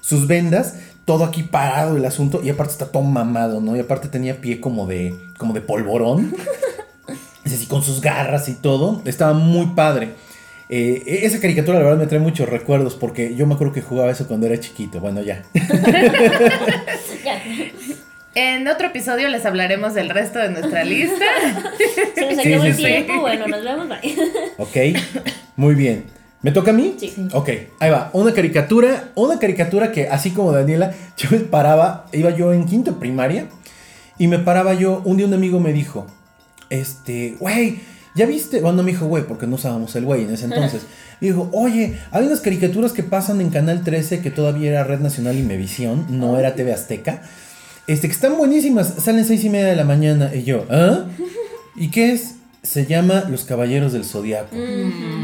sus 0.01 0.27
vendas. 0.27 0.75
Todo 1.05 1.23
aquí 1.25 1.43
parado 1.43 1.97
el 1.97 2.05
asunto. 2.05 2.41
Y 2.43 2.49
aparte 2.49 2.73
está 2.73 2.91
todo 2.91 3.03
mamado, 3.03 3.61
¿no? 3.61 3.75
Y 3.75 3.79
aparte 3.79 4.07
tenía 4.09 4.41
pie 4.41 4.59
como 4.61 4.85
de, 4.87 5.15
como 5.37 5.53
de 5.53 5.61
polvorón. 5.61 6.35
es 7.45 7.53
así, 7.53 7.65
con 7.65 7.81
sus 7.83 8.01
garras 8.01 8.47
y 8.49 8.53
todo. 8.53 9.01
Estaba 9.05 9.33
muy 9.33 9.67
padre. 9.75 10.13
Eh, 10.69 11.03
e- 11.05 11.25
esa 11.25 11.39
caricatura, 11.39 11.79
la 11.79 11.85
verdad, 11.85 11.99
me 11.99 12.07
trae 12.07 12.19
muchos 12.21 12.47
recuerdos. 12.47 12.95
Porque 12.95 13.35
yo 13.35 13.47
me 13.47 13.55
acuerdo 13.55 13.73
que 13.73 13.81
jugaba 13.81 14.11
eso 14.11 14.27
cuando 14.27 14.45
era 14.47 14.59
chiquito. 14.59 14.99
Bueno, 14.99 15.21
ya. 15.21 15.43
Ya. 17.25 17.41
En 18.35 18.67
otro 18.67 18.87
episodio 18.87 19.27
les 19.27 19.45
hablaremos 19.45 19.93
del 19.93 20.09
resto 20.09 20.39
de 20.39 20.49
nuestra 20.49 20.83
lista. 20.83 21.25
Se 22.15 22.21
nos 22.21 22.39
acabó 22.39 22.61
sí, 22.61 22.67
el 22.67 22.75
sí. 22.75 22.83
tiempo. 22.83 23.19
Bueno, 23.21 23.47
nos 23.47 23.63
vemos. 23.63 23.87
Bye. 23.89 24.15
Ok, 24.57 24.77
muy 25.55 25.75
bien. 25.75 26.05
¿Me 26.41 26.51
toca 26.51 26.71
a 26.71 26.73
mí? 26.73 26.95
Sí. 26.97 27.13
Ok, 27.33 27.49
ahí 27.79 27.89
va. 27.89 28.11
Una 28.13 28.33
caricatura, 28.33 29.09
una 29.15 29.39
caricatura 29.39 29.91
que 29.91 30.07
así 30.07 30.31
como 30.31 30.53
Daniela, 30.53 30.93
yo 31.17 31.29
me 31.31 31.39
paraba, 31.39 32.05
iba 32.13 32.29
yo 32.29 32.53
en 32.53 32.65
quinto 32.65 32.97
primaria 32.99 33.47
y 34.17 34.27
me 34.27 34.39
paraba 34.39 34.73
yo, 34.73 35.01
un 35.03 35.17
día 35.17 35.25
un 35.25 35.33
amigo 35.33 35.59
me 35.59 35.73
dijo, 35.73 36.07
este, 36.69 37.35
güey, 37.39 37.79
¿ya 38.19 38.25
viste? 38.25 38.59
Bueno, 38.59 38.77
no 38.77 38.83
me 38.83 38.91
dijo, 38.91 39.05
güey, 39.05 39.23
porque 39.23 39.47
no 39.47 39.55
usábamos 39.55 39.95
el 39.95 40.03
güey 40.03 40.25
en 40.25 40.33
ese 40.33 40.43
entonces. 40.43 40.81
Me 41.21 41.29
dijo, 41.29 41.49
oye, 41.53 41.97
hay 42.11 42.25
unas 42.25 42.41
caricaturas 42.41 42.91
que 42.91 43.01
pasan 43.01 43.39
en 43.39 43.49
Canal 43.49 43.81
13 43.83 44.19
que 44.21 44.29
todavía 44.29 44.71
era 44.71 44.83
Red 44.83 44.99
Nacional 44.99 45.37
y 45.37 45.41
Mevisión, 45.41 46.05
no 46.09 46.37
era 46.37 46.53
TV 46.53 46.73
Azteca. 46.73 47.21
Este, 47.87 48.07
que 48.07 48.13
están 48.13 48.37
buenísimas, 48.37 48.93
salen 48.99 49.23
seis 49.23 49.43
y 49.45 49.49
media 49.49 49.67
de 49.67 49.75
la 49.77 49.85
mañana. 49.85 50.31
Y 50.35 50.43
yo, 50.43 50.65
¿ah? 50.69 51.05
¿Y 51.77 51.91
qué 51.91 52.11
es? 52.11 52.35
Se 52.61 52.85
llama 52.85 53.23
Los 53.29 53.45
Caballeros 53.45 53.93
del 53.93 54.03
Zodiaco. 54.03 54.53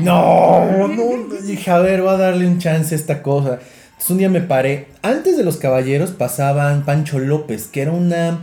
No, 0.02 0.88
no, 0.88 1.36
dije, 1.44 1.72
a 1.72 1.80
ver, 1.80 2.02
voy 2.02 2.14
a 2.14 2.18
darle 2.18 2.48
un 2.48 2.60
chance 2.60 2.96
a 2.96 2.98
esta 2.98 3.22
cosa. 3.22 3.60
Entonces 3.88 4.10
un 4.10 4.18
día 4.20 4.30
me 4.30 4.42
paré. 4.42 4.88
Antes 5.02 5.36
de 5.36 5.44
Los 5.44 5.58
Caballeros 5.58 6.12
pasaban 6.12 6.86
Pancho 6.86 7.20
López, 7.20 7.68
que 7.68 7.82
era 7.82 7.92
una 7.92 8.42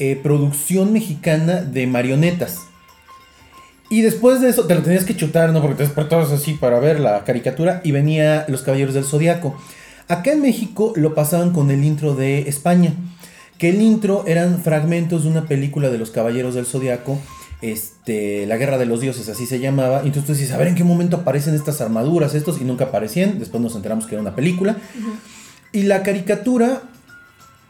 eh, 0.00 0.18
producción 0.20 0.92
mexicana 0.92 1.62
de 1.62 1.86
marionetas. 1.86 2.58
Y 3.92 4.00
después 4.00 4.40
de 4.40 4.48
eso, 4.48 4.66
te 4.66 4.74
lo 4.74 4.80
tenías 4.80 5.04
que 5.04 5.14
chutar, 5.14 5.52
¿no? 5.52 5.60
Porque 5.60 5.76
te 5.76 5.82
despertabas 5.82 6.30
así 6.30 6.54
para 6.54 6.80
ver 6.80 6.98
la 6.98 7.24
caricatura 7.24 7.82
y 7.84 7.92
venía 7.92 8.46
Los 8.48 8.62
Caballeros 8.62 8.94
del 8.94 9.04
Zodiaco. 9.04 9.54
Acá 10.08 10.32
en 10.32 10.40
México 10.40 10.94
lo 10.96 11.14
pasaban 11.14 11.52
con 11.52 11.70
el 11.70 11.84
intro 11.84 12.14
de 12.14 12.48
España. 12.48 12.94
Que 13.58 13.68
el 13.68 13.82
intro 13.82 14.24
eran 14.26 14.62
fragmentos 14.62 15.24
de 15.24 15.28
una 15.28 15.44
película 15.44 15.90
de 15.90 15.98
Los 15.98 16.10
Caballeros 16.10 16.54
del 16.54 16.64
Zodiaco 16.64 17.18
este, 17.60 18.46
la 18.46 18.56
guerra 18.56 18.78
de 18.78 18.86
los 18.86 19.02
dioses, 19.02 19.28
así 19.28 19.44
se 19.44 19.60
llamaba. 19.60 20.00
Y 20.04 20.06
entonces 20.06 20.24
tú 20.24 20.32
dices, 20.32 20.52
a 20.52 20.56
ver 20.56 20.68
en 20.68 20.74
qué 20.74 20.84
momento 20.84 21.18
aparecen 21.18 21.54
estas 21.54 21.82
armaduras, 21.82 22.34
estos, 22.34 22.62
y 22.62 22.64
nunca 22.64 22.86
aparecían. 22.86 23.38
Después 23.38 23.62
nos 23.62 23.76
enteramos 23.76 24.06
que 24.06 24.14
era 24.14 24.22
una 24.22 24.34
película. 24.34 24.78
Y 25.70 25.82
la 25.82 26.02
caricatura, 26.02 26.80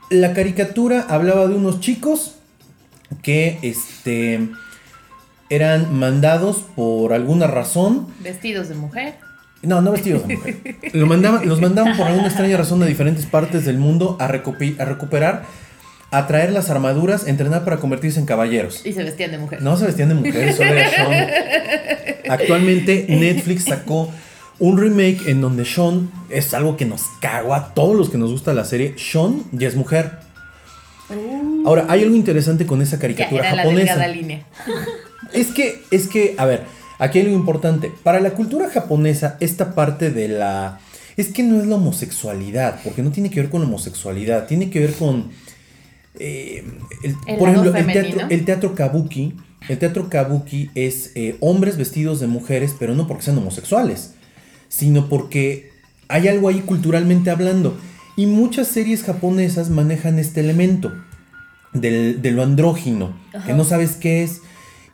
la 0.08 0.34
caricatura 0.34 1.04
hablaba 1.08 1.48
de 1.48 1.54
unos 1.56 1.80
chicos 1.80 2.36
que, 3.22 3.58
este, 3.62 4.50
eran 5.54 5.94
mandados 5.98 6.64
por 6.76 7.12
alguna 7.12 7.46
razón. 7.46 8.08
Vestidos 8.20 8.68
de 8.68 8.74
mujer. 8.74 9.14
No, 9.62 9.80
no 9.80 9.92
vestidos 9.92 10.26
de 10.26 10.36
mujer. 10.36 10.56
Lo 10.92 11.06
mandaban- 11.06 11.44
los 11.46 11.60
mandaban 11.60 11.96
por 11.96 12.06
alguna 12.06 12.26
extraña 12.26 12.56
razón 12.56 12.82
a 12.82 12.86
diferentes 12.86 13.26
partes 13.26 13.64
del 13.64 13.78
mundo 13.78 14.16
a, 14.18 14.24
a 14.24 14.28
recuperar, 14.28 15.44
a 16.10 16.26
traer 16.26 16.52
las 16.52 16.68
armaduras, 16.68 17.26
entrenar 17.28 17.64
para 17.64 17.76
convertirse 17.78 18.18
en 18.18 18.26
caballeros. 18.26 18.84
Y 18.84 18.92
se 18.92 19.02
vestían 19.04 19.30
de 19.30 19.38
mujer. 19.38 19.62
No 19.62 19.76
se 19.76 19.86
vestían 19.86 20.08
de 20.08 20.14
mujeres, 20.16 20.56
solo 20.56 20.70
era 20.72 20.90
Sean. 20.90 21.28
Actualmente 22.28 23.06
Netflix 23.08 23.64
sacó 23.64 24.10
un 24.58 24.78
remake 24.78 25.28
en 25.28 25.40
donde 25.40 25.64
Sean 25.64 26.10
es 26.28 26.54
algo 26.54 26.76
que 26.76 26.84
nos 26.84 27.02
cagó 27.20 27.54
a 27.54 27.72
todos 27.74 27.96
los 27.96 28.10
que 28.10 28.18
nos 28.18 28.30
gusta 28.30 28.52
la 28.54 28.64
serie. 28.64 28.94
Sean 28.98 29.42
ya 29.52 29.68
es 29.68 29.76
mujer. 29.76 30.10
Ahora, 31.66 31.84
hay 31.88 32.02
algo 32.02 32.16
interesante 32.16 32.64
con 32.66 32.80
esa 32.80 32.96
Ya 32.96 33.02
caricatura 33.02 33.42
la 33.54 33.62
japonesa. 33.62 33.96
delgada 33.96 34.08
línea. 34.08 34.42
Es 35.32 35.48
que, 35.48 35.82
es 35.90 36.08
que, 36.08 36.34
a 36.38 36.44
ver, 36.46 36.64
aquí 36.98 37.18
hay 37.18 37.26
algo 37.26 37.36
importante. 37.36 37.92
Para 38.02 38.20
la 38.20 38.30
cultura 38.34 38.68
japonesa, 38.70 39.36
esta 39.40 39.74
parte 39.74 40.10
de 40.10 40.28
la. 40.28 40.80
Es 41.16 41.28
que 41.28 41.42
no 41.42 41.60
es 41.60 41.66
la 41.66 41.76
homosexualidad, 41.76 42.80
porque 42.84 43.02
no 43.02 43.10
tiene 43.10 43.30
que 43.30 43.40
ver 43.40 43.50
con 43.50 43.60
la 43.60 43.66
homosexualidad, 43.68 44.46
tiene 44.46 44.70
que 44.70 44.80
ver 44.80 44.92
con. 44.94 45.30
eh, 46.18 46.64
el- 47.02 47.16
El 47.26 47.38
por 47.38 47.48
ejemplo, 47.48 47.70
el 47.80 47.86
teatro, 48.02 48.20
el 48.30 48.44
teatro 48.44 48.74
kabuki. 48.74 49.34
El 49.68 49.78
teatro 49.78 50.08
kabuki 50.10 50.70
es 50.74 51.12
eh, 51.14 51.36
hombres 51.40 51.76
vestidos 51.76 52.18
de 52.20 52.26
mujeres, 52.26 52.74
pero 52.78 52.94
no 52.96 53.06
porque 53.06 53.22
sean 53.22 53.38
homosexuales, 53.38 54.14
sino 54.68 55.08
porque 55.08 55.70
hay 56.08 56.26
algo 56.28 56.48
ahí 56.48 56.60
culturalmente 56.60 57.30
hablando. 57.30 57.78
Y 58.16 58.26
muchas 58.26 58.66
series 58.68 59.04
japonesas 59.04 59.70
manejan 59.70 60.18
este 60.18 60.40
elemento 60.40 60.92
del, 61.72 62.20
de 62.20 62.30
lo 62.32 62.42
andrógino, 62.42 63.16
que 63.46 63.52
no 63.54 63.64
sabes 63.64 63.92
qué 63.92 64.22
es. 64.24 64.40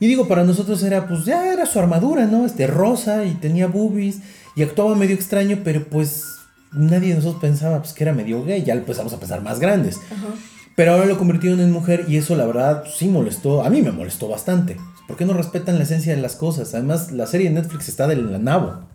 Y 0.00 0.06
digo, 0.06 0.28
para 0.28 0.44
nosotros 0.44 0.82
era, 0.82 1.08
pues 1.08 1.24
ya 1.24 1.52
era 1.52 1.66
su 1.66 1.78
armadura, 1.78 2.26
¿no? 2.26 2.46
Este 2.46 2.66
rosa 2.66 3.24
y 3.24 3.34
tenía 3.34 3.66
boobies 3.66 4.18
y 4.54 4.62
actuaba 4.62 4.94
medio 4.94 5.14
extraño, 5.14 5.58
pero 5.64 5.84
pues 5.84 6.24
nadie 6.72 7.10
de 7.10 7.14
nosotros 7.16 7.40
pensaba 7.40 7.78
pues, 7.78 7.92
que 7.92 8.04
era 8.04 8.12
medio 8.12 8.44
gay, 8.44 8.62
ya 8.62 8.74
empezamos 8.74 9.12
a 9.12 9.18
pensar 9.18 9.42
más 9.42 9.58
grandes. 9.58 9.96
Ajá. 10.10 10.34
Pero 10.76 10.92
ahora 10.92 11.06
lo 11.06 11.18
convirtieron 11.18 11.58
en 11.58 11.72
mujer 11.72 12.04
y 12.06 12.18
eso 12.18 12.36
la 12.36 12.46
verdad 12.46 12.84
sí 12.96 13.08
molestó, 13.08 13.64
a 13.64 13.70
mí 13.70 13.82
me 13.82 13.90
molestó 13.90 14.28
bastante. 14.28 14.76
¿Por 15.08 15.16
qué 15.16 15.24
no 15.24 15.32
respetan 15.32 15.76
la 15.76 15.82
esencia 15.84 16.14
de 16.14 16.20
las 16.22 16.36
cosas? 16.36 16.74
Además, 16.74 17.10
la 17.10 17.26
serie 17.26 17.48
de 17.48 17.54
Netflix 17.54 17.88
está 17.88 18.06
del 18.06 18.44
nabo. 18.44 18.86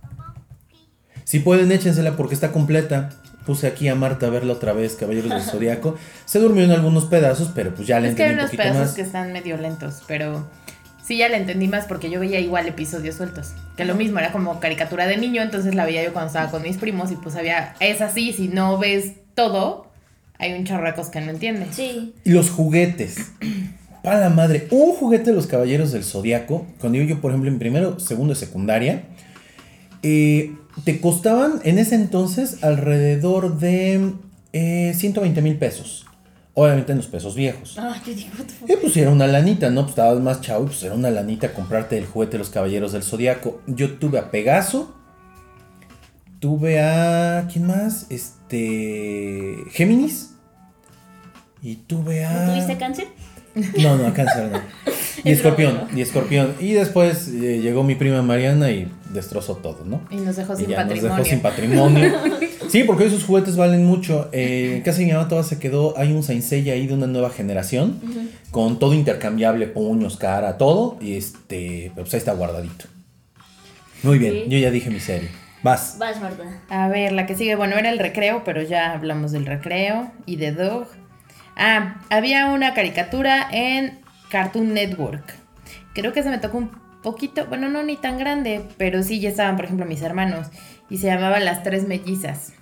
Si 1.25 1.39
pueden, 1.39 1.72
échensela 1.72 2.15
porque 2.15 2.36
está 2.36 2.51
completa. 2.51 3.10
Puse 3.45 3.67
aquí 3.67 3.89
a 3.89 3.95
Marta 3.95 4.27
a 4.27 4.29
verla 4.29 4.53
otra 4.53 4.72
vez, 4.72 4.95
Caballeros 4.95 5.31
del 5.31 5.41
Zodiaco. 5.51 5.95
Se 6.25 6.39
durmió 6.39 6.63
en 6.63 6.72
algunos 6.72 7.05
pedazos, 7.05 7.51
pero 7.53 7.74
pues 7.74 7.88
ya 7.88 8.00
le 8.00 8.10
Es 8.10 8.15
que 8.15 8.24
hay 8.24 8.33
unos 8.36 8.51
pedazos 8.51 8.77
más. 8.77 8.91
que 8.93 9.01
están 9.01 9.33
medio 9.33 9.57
lentos, 9.57 10.03
pero 10.07 10.48
sí 11.05 11.17
ya 11.17 11.29
le 11.29 11.38
entendí 11.38 11.67
más 11.67 11.86
porque 11.86 12.10
yo 12.10 12.19
veía 12.19 12.39
igual 12.39 12.67
episodios 12.67 13.15
sueltos. 13.15 13.53
Que 13.77 13.86
lo 13.86 13.95
mismo, 13.95 14.19
era 14.19 14.31
como 14.31 14.60
caricatura 14.60 15.05
de 15.07 15.17
niño, 15.17 15.41
entonces 15.41 15.75
la 15.75 15.86
veía 15.86 16.03
yo 16.03 16.13
cuando 16.13 16.27
estaba 16.27 16.50
con 16.50 16.63
mis 16.63 16.77
primos 16.77 17.12
y 17.12 17.15
pues 17.15 17.36
había, 17.36 17.75
es 17.79 18.01
así, 18.01 18.33
si 18.33 18.48
no 18.48 18.77
ves 18.77 19.13
todo, 19.36 19.91
hay 20.39 20.53
un 20.53 20.65
cosas 20.65 21.10
que 21.10 21.22
no 21.22 21.31
entiendes. 21.31 21.75
Sí. 21.75 22.13
Y 22.24 22.31
los 22.31 22.50
juguetes. 22.50 23.31
Para 24.03 24.19
la 24.19 24.29
madre. 24.29 24.67
Un 24.72 24.93
juguete 24.95 25.29
de 25.29 25.36
los 25.36 25.48
Caballeros 25.48 25.93
del 25.93 26.03
Zodiaco. 26.03 26.65
Cuando 26.79 26.98
iba 26.98 27.07
yo, 27.07 27.22
por 27.22 27.31
ejemplo, 27.31 27.50
en 27.50 27.57
primero, 27.57 28.00
segundo 28.00 28.33
de 28.33 28.39
secundaria. 28.39 29.03
eh, 30.01 30.51
te 30.83 31.00
costaban 31.00 31.62
en 31.63 31.79
ese 31.79 31.95
entonces 31.95 32.63
alrededor 32.63 33.60
de 33.60 34.12
eh, 34.51 34.93
120 34.93 35.41
mil 35.41 35.55
pesos. 35.55 36.05
Obviamente 36.55 36.91
en 36.91 37.00
los 37.00 37.07
pesos 37.07 37.33
viejos. 37.36 37.75
Ah, 37.79 38.00
yo 38.05 38.13
digo? 38.13 38.29
Y 38.67 38.75
pues 38.75 38.95
era 38.98 39.10
una 39.10 39.25
lanita, 39.25 39.72
¿no? 39.72 39.81
Pues 39.81 39.91
estabas 39.91 40.19
más 40.22 40.41
chavo 40.41 40.65
y 40.65 40.67
pues 40.67 40.83
era 40.83 40.93
una 40.93 41.10
lanita 41.10 41.51
comprarte 41.53 41.98
el 41.98 42.05
juguete 42.05 42.33
de 42.33 42.38
los 42.39 42.50
Caballeros 42.50 42.91
del 42.91 43.01
Zodiaco. 43.01 43.62
Yo 43.65 43.93
tuve 43.98 44.19
a 44.19 44.29
Pegaso. 44.29 44.93
Tuve 46.39 46.79
a. 46.81 47.48
¿Quién 47.51 47.65
más? 47.65 48.05
Este. 48.10 49.55
Géminis. 49.72 50.36
Y 51.62 51.75
tuve 51.77 52.24
a. 52.25 52.45
¿No 52.45 52.51
tuviste 52.53 52.77
cáncer? 52.77 53.07
No, 53.81 53.98
no, 53.98 54.13
cáncer 54.13 54.51
no. 54.51 54.60
Y 55.24 55.31
Es 55.31 55.38
escorpión, 55.38 55.88
y 55.95 56.01
escorpión. 56.01 56.53
Y 56.60 56.74
después 56.74 57.29
eh, 57.29 57.60
llegó 57.62 57.83
mi 57.83 57.95
prima 57.95 58.22
Mariana 58.22 58.72
y 58.72 58.91
destrozó 59.13 59.55
todo, 59.55 59.86
¿no? 59.86 60.01
Y 60.10 60.17
nos 60.17 60.36
dejó 60.36 60.53
Y 60.53 60.57
sin 60.57 60.67
ya 60.69 60.83
nos 60.83 60.86
patrimonio. 60.88 61.15
dejó 61.15 61.29
sin 61.29 61.39
patrimonio. 61.39 62.12
Sí, 62.70 62.84
porque 62.84 63.03
hoy 63.05 63.10
sus 63.10 63.24
juguetes 63.25 63.55
valen 63.58 63.86
mucho. 63.86 64.29
Eh, 64.32 64.82
de 64.86 65.05
mi 65.05 65.12
mamá 65.12 65.27
toda 65.27 65.43
se 65.43 65.60
quedó. 65.60 65.98
Hay 65.98 66.12
un 66.13 66.24
Saint 66.24 66.43
Seiya 66.43 66.74
ahí 66.74 66.88
de 66.88 66.93
una 66.93 67.08
nueva 67.08 67.29
generación. 67.29 68.00
Con 68.51 68.79
todo 68.79 68.93
intercambiable, 68.93 69.67
puños, 69.67 70.17
cara, 70.17 70.58
todo. 70.58 70.98
Y 71.01 71.15
este. 71.15 71.91
Pues 71.96 72.13
ahí 72.13 72.17
está 72.17 72.34
guardadito. 72.34 72.86
Muy 74.03 74.17
bien, 74.20 74.34
Sí. 74.34 74.46
yo 74.50 74.58
ya 74.58 74.70
dije 74.72 74.89
mi 74.89 75.00
serie. 75.00 75.29
Vas. 75.63 75.96
Vas, 75.98 76.20
Marta. 76.20 76.43
A 76.70 76.89
ver, 76.89 77.13
la 77.13 77.25
que 77.25 77.36
sigue, 77.36 77.55
bueno, 77.55 77.77
era 77.77 77.89
el 77.89 78.00
recreo, 78.00 78.43
pero 78.43 78.62
ya 78.62 78.91
hablamos 78.91 79.32
del 79.32 79.46
recreo 79.46 80.12
y 80.25 80.36
de 80.36 80.51
Dog. 80.51 80.88
Ah, 81.55 82.01
había 82.10 82.48
una 82.48 82.74
caricatura 82.74 83.48
en 83.51 84.00
Cartoon 84.29 84.74
Network. 84.74 85.34
Creo 85.93 86.12
que 86.12 86.22
se 86.22 86.29
me 86.29 86.39
tocó 86.39 86.58
un 86.58 86.72
poquito, 87.01 87.46
bueno, 87.46 87.70
no 87.70 87.82
ni 87.84 87.96
tan 87.96 88.17
grande, 88.17 88.62
pero 88.77 89.03
sí 89.03 89.20
ya 89.22 89.29
estaban, 89.29 89.55
por 89.55 89.65
ejemplo, 89.65 89.86
mis 89.86 90.01
hermanos. 90.01 90.48
Y 90.93 91.00
se 91.00 91.07
llamaba 91.07 91.39
Las 91.39 91.63
Tres 91.63 91.88
Mellizas. 91.88 92.53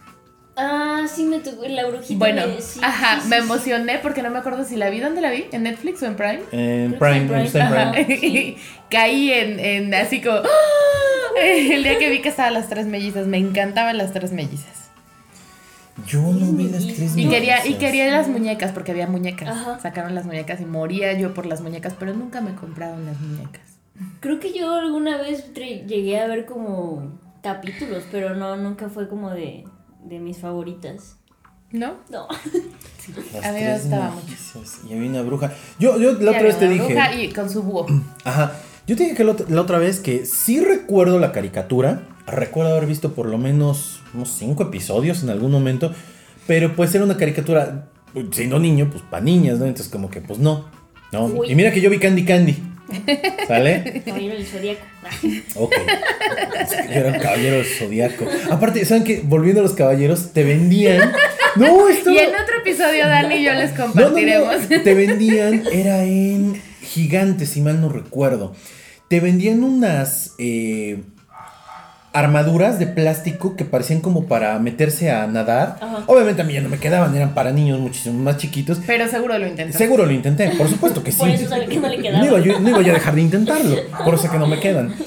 Ah, 0.56 1.06
sí 1.14 1.26
me 1.26 1.40
tocó 1.40 1.68
la 1.68 1.86
brujita. 1.86 2.18
Bueno, 2.18 2.44
sí, 2.62 2.80
ajá, 2.82 3.20
sí, 3.20 3.28
me 3.28 3.36
sí, 3.36 3.42
emocioné 3.44 4.00
porque 4.02 4.22
no 4.22 4.30
me 4.30 4.40
acuerdo 4.40 4.64
si 4.64 4.78
la 4.78 4.90
vi. 4.90 5.02
¿Dónde 5.02 5.20
la 5.20 5.32
vi? 5.32 5.48
¿En 5.52 5.64
Netflix 5.64 6.02
o 6.02 6.06
en 6.06 6.16
Prime? 6.16 6.40
En 6.54 6.98
Prime, 6.98 7.44
está 7.44 7.66
en 7.66 7.72
Prime. 7.74 7.92
Prime. 7.92 8.16
Ajá. 8.16 8.20
sí. 8.22 8.58
Caí 8.90 9.34
en, 9.34 9.60
en 9.60 9.94
así 9.94 10.22
como... 10.22 10.38
¡ah! 10.38 11.40
El 11.42 11.84
día 11.84 12.00
que 12.00 12.10
vi 12.10 12.22
que 12.22 12.30
estaban 12.30 12.54
las 12.54 12.70
tres 12.70 12.86
mellizas, 12.86 13.28
me 13.28 13.38
encantaban 13.38 13.98
las 13.98 14.14
tres 14.14 14.32
mellizas. 14.32 14.92
Yo 16.08 16.22
no 16.22 16.54
vi 16.54 16.70
las 16.70 16.88
tres 16.88 17.18
Y 17.18 17.28
quería, 17.28 17.58
y 17.58 17.64
mellizas. 17.64 17.80
quería 17.82 18.12
las 18.12 18.30
muñecas, 18.30 18.72
porque 18.72 18.92
había 18.92 19.08
muñecas. 19.08 19.50
Ajá. 19.50 19.80
Sacaron 19.82 20.16
las 20.16 20.26
muñecas 20.26 20.62
y 20.62 20.66
moría 20.66 21.12
yo 21.20 21.34
por 21.34 21.48
las 21.48 21.60
muñecas, 21.60 21.96
pero 22.00 22.14
nunca 22.14 22.40
me 22.40 22.56
compraron 22.56 23.06
las 23.06 23.20
muñecas. 23.20 23.64
Creo 24.22 24.40
que 24.40 24.54
yo 24.54 24.74
alguna 24.74 25.18
vez 25.18 25.54
llegué 25.54 26.18
a 26.18 26.28
ver 26.28 26.46
como 26.46 27.20
capítulos, 27.44 28.04
pero 28.12 28.36
no, 28.36 28.56
nunca 28.58 28.90
fue 28.90 29.08
como 29.08 29.30
de, 29.32 29.66
de 30.04 30.20
mis 30.20 30.38
favoritas. 30.38 31.18
¿No? 31.72 31.96
No. 32.10 32.28
Las 33.34 33.46
A 33.46 33.52
mí 33.54 33.62
me 33.62 33.74
gustaba. 33.78 34.14
Y 34.90 34.94
había 34.94 35.10
una 35.10 35.22
bruja. 35.22 35.54
Yo, 35.80 35.98
yo 35.98 36.14
la 36.14 36.32
Y 36.32 36.36
otra 36.36 36.44
vez 36.44 36.60
te 36.60 36.68
dije. 36.68 36.86
una 36.94 37.08
bruja 37.08 37.16
Y 37.16 37.30
con 37.32 37.50
su 37.50 37.64
búho. 37.64 37.86
Ajá. 38.26 38.54
Yo 38.88 38.98
te 38.98 39.04
dije 39.04 39.16
que 39.16 39.24
la 39.24 39.32
otra, 39.32 39.46
la 39.50 39.62
otra 39.62 39.78
vez 39.78 40.00
que 40.00 40.26
sí 40.26 40.60
recuerdo 40.60 41.18
la 41.20 41.32
caricatura. 41.32 42.04
Recuerdo 42.28 42.72
haber 42.72 42.88
visto 42.88 43.14
por 43.14 43.28
lo 43.28 43.38
menos 43.38 44.02
unos 44.14 44.30
cinco 44.30 44.64
episodios 44.64 45.24
en 45.24 45.30
algún 45.30 45.52
momento. 45.52 45.94
Pero 46.46 46.76
pues 46.76 46.94
era 46.94 47.06
una 47.06 47.16
caricatura, 47.16 47.88
pues, 48.14 48.26
siendo 48.32 48.60
niño, 48.60 48.90
pues 48.92 49.04
para 49.10 49.24
niñas, 49.24 49.60
¿no? 49.60 49.66
Entonces 49.66 49.90
como 49.92 50.10
que 50.10 50.20
pues 50.20 50.40
no. 50.40 50.66
No. 51.14 51.26
Uy. 51.26 51.52
Y 51.52 51.56
mira 51.56 51.72
que 51.72 51.80
yo 51.80 51.90
vi 51.90 52.00
Candy 52.00 52.26
Candy. 52.26 52.58
¿Sale? 53.48 54.02
Caballero 54.06 54.36
del 54.36 54.46
Zodíaco. 54.46 54.86
Ok. 55.56 55.74
Era 56.90 57.10
un 57.10 57.20
caballero 57.20 57.58
del 57.58 57.66
zodiaco. 57.66 58.26
Aparte, 58.50 58.86
¿saben 58.86 59.04
qué? 59.04 59.22
Volviendo 59.24 59.62
a 59.62 59.64
los 59.64 59.74
caballeros, 59.74 60.34
te 60.34 60.44
vendían. 60.44 61.12
No, 61.56 61.88
esto. 61.90 62.12
Y 62.12 62.18
en 62.18 62.30
otro 62.30 62.60
episodio, 62.60 63.08
Dani 63.08 63.36
y 63.36 63.44
yo 63.44 63.54
les 63.54 63.72
No, 63.78 63.80
no, 63.80 63.88
no, 63.88 63.94
compartiremos. 63.94 64.68
Te 64.70 64.94
vendían, 64.94 65.64
era 65.72 66.04
en 66.04 66.62
Gigante, 66.82 67.46
si 67.46 67.62
mal 67.62 67.82
no 67.82 67.90
recuerdo. 67.90 68.56
Te 69.08 69.20
vendían 69.20 69.64
unas 69.64 70.34
eh, 70.38 71.02
armaduras 72.14 72.78
de 72.78 72.88
plástico 72.88 73.56
que 73.56 73.64
parecían 73.64 74.02
como 74.02 74.26
para 74.26 74.58
meterse 74.60 75.12
a 75.12 75.28
nadar. 75.28 75.78
Ajá. 75.80 76.04
Obviamente 76.08 76.42
a 76.42 76.46
mí 76.46 76.54
ya 76.54 76.62
no 76.62 76.70
me 76.70 76.78
quedaban, 76.78 77.16
eran 77.16 77.34
para 77.34 77.52
niños 77.52 77.80
muchísimo 77.80 78.22
más 78.22 78.38
chiquitos. 78.38 78.80
Pero 78.86 79.08
seguro 79.08 79.38
lo 79.38 79.48
intentó. 79.48 79.78
Seguro 79.78 80.06
lo 80.06 80.12
intenté, 80.12 80.50
por 80.58 80.68
supuesto 80.68 81.04
que 81.04 81.12
sí. 81.12 81.20
Por 81.20 81.30
eso 81.30 81.48
sabe 81.48 81.68
que 81.68 81.78
no 81.80 81.88
le 81.88 82.02
quedaba. 82.02 82.20
No 82.20 82.26
iba, 82.26 82.40
yo, 82.40 82.60
no 82.60 82.70
iba 82.70 82.82
yo 82.82 82.92
a 82.92 82.96
dejar 82.96 83.16
de 83.16 83.22
intentarlo, 83.22 83.76
por 84.04 84.16
eso 84.16 84.30
que 84.30 84.38
no 84.38 84.48
me 84.48 84.60
quedan. 84.60 84.94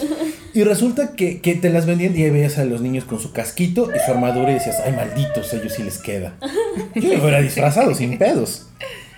Y 0.54 0.62
resulta 0.62 1.16
que, 1.16 1.40
que 1.40 1.56
te 1.56 1.68
las 1.68 1.84
vendían 1.84 2.16
y 2.16 2.22
ahí 2.22 2.30
veías 2.30 2.58
a 2.58 2.64
los 2.64 2.80
niños 2.80 3.02
con 3.02 3.18
su 3.18 3.32
casquito 3.32 3.90
y 3.92 3.98
su 3.98 4.12
armadura 4.12 4.52
y 4.52 4.54
decías, 4.54 4.76
ay, 4.86 4.92
malditos, 4.92 5.52
a 5.52 5.56
ellos 5.56 5.72
sí 5.72 5.82
les 5.82 5.98
queda. 5.98 6.34
Yo 6.94 7.08
me 7.08 7.20
hubiera 7.20 7.40
disfrazado 7.40 7.92
sin 7.92 8.16
pedos. 8.18 8.68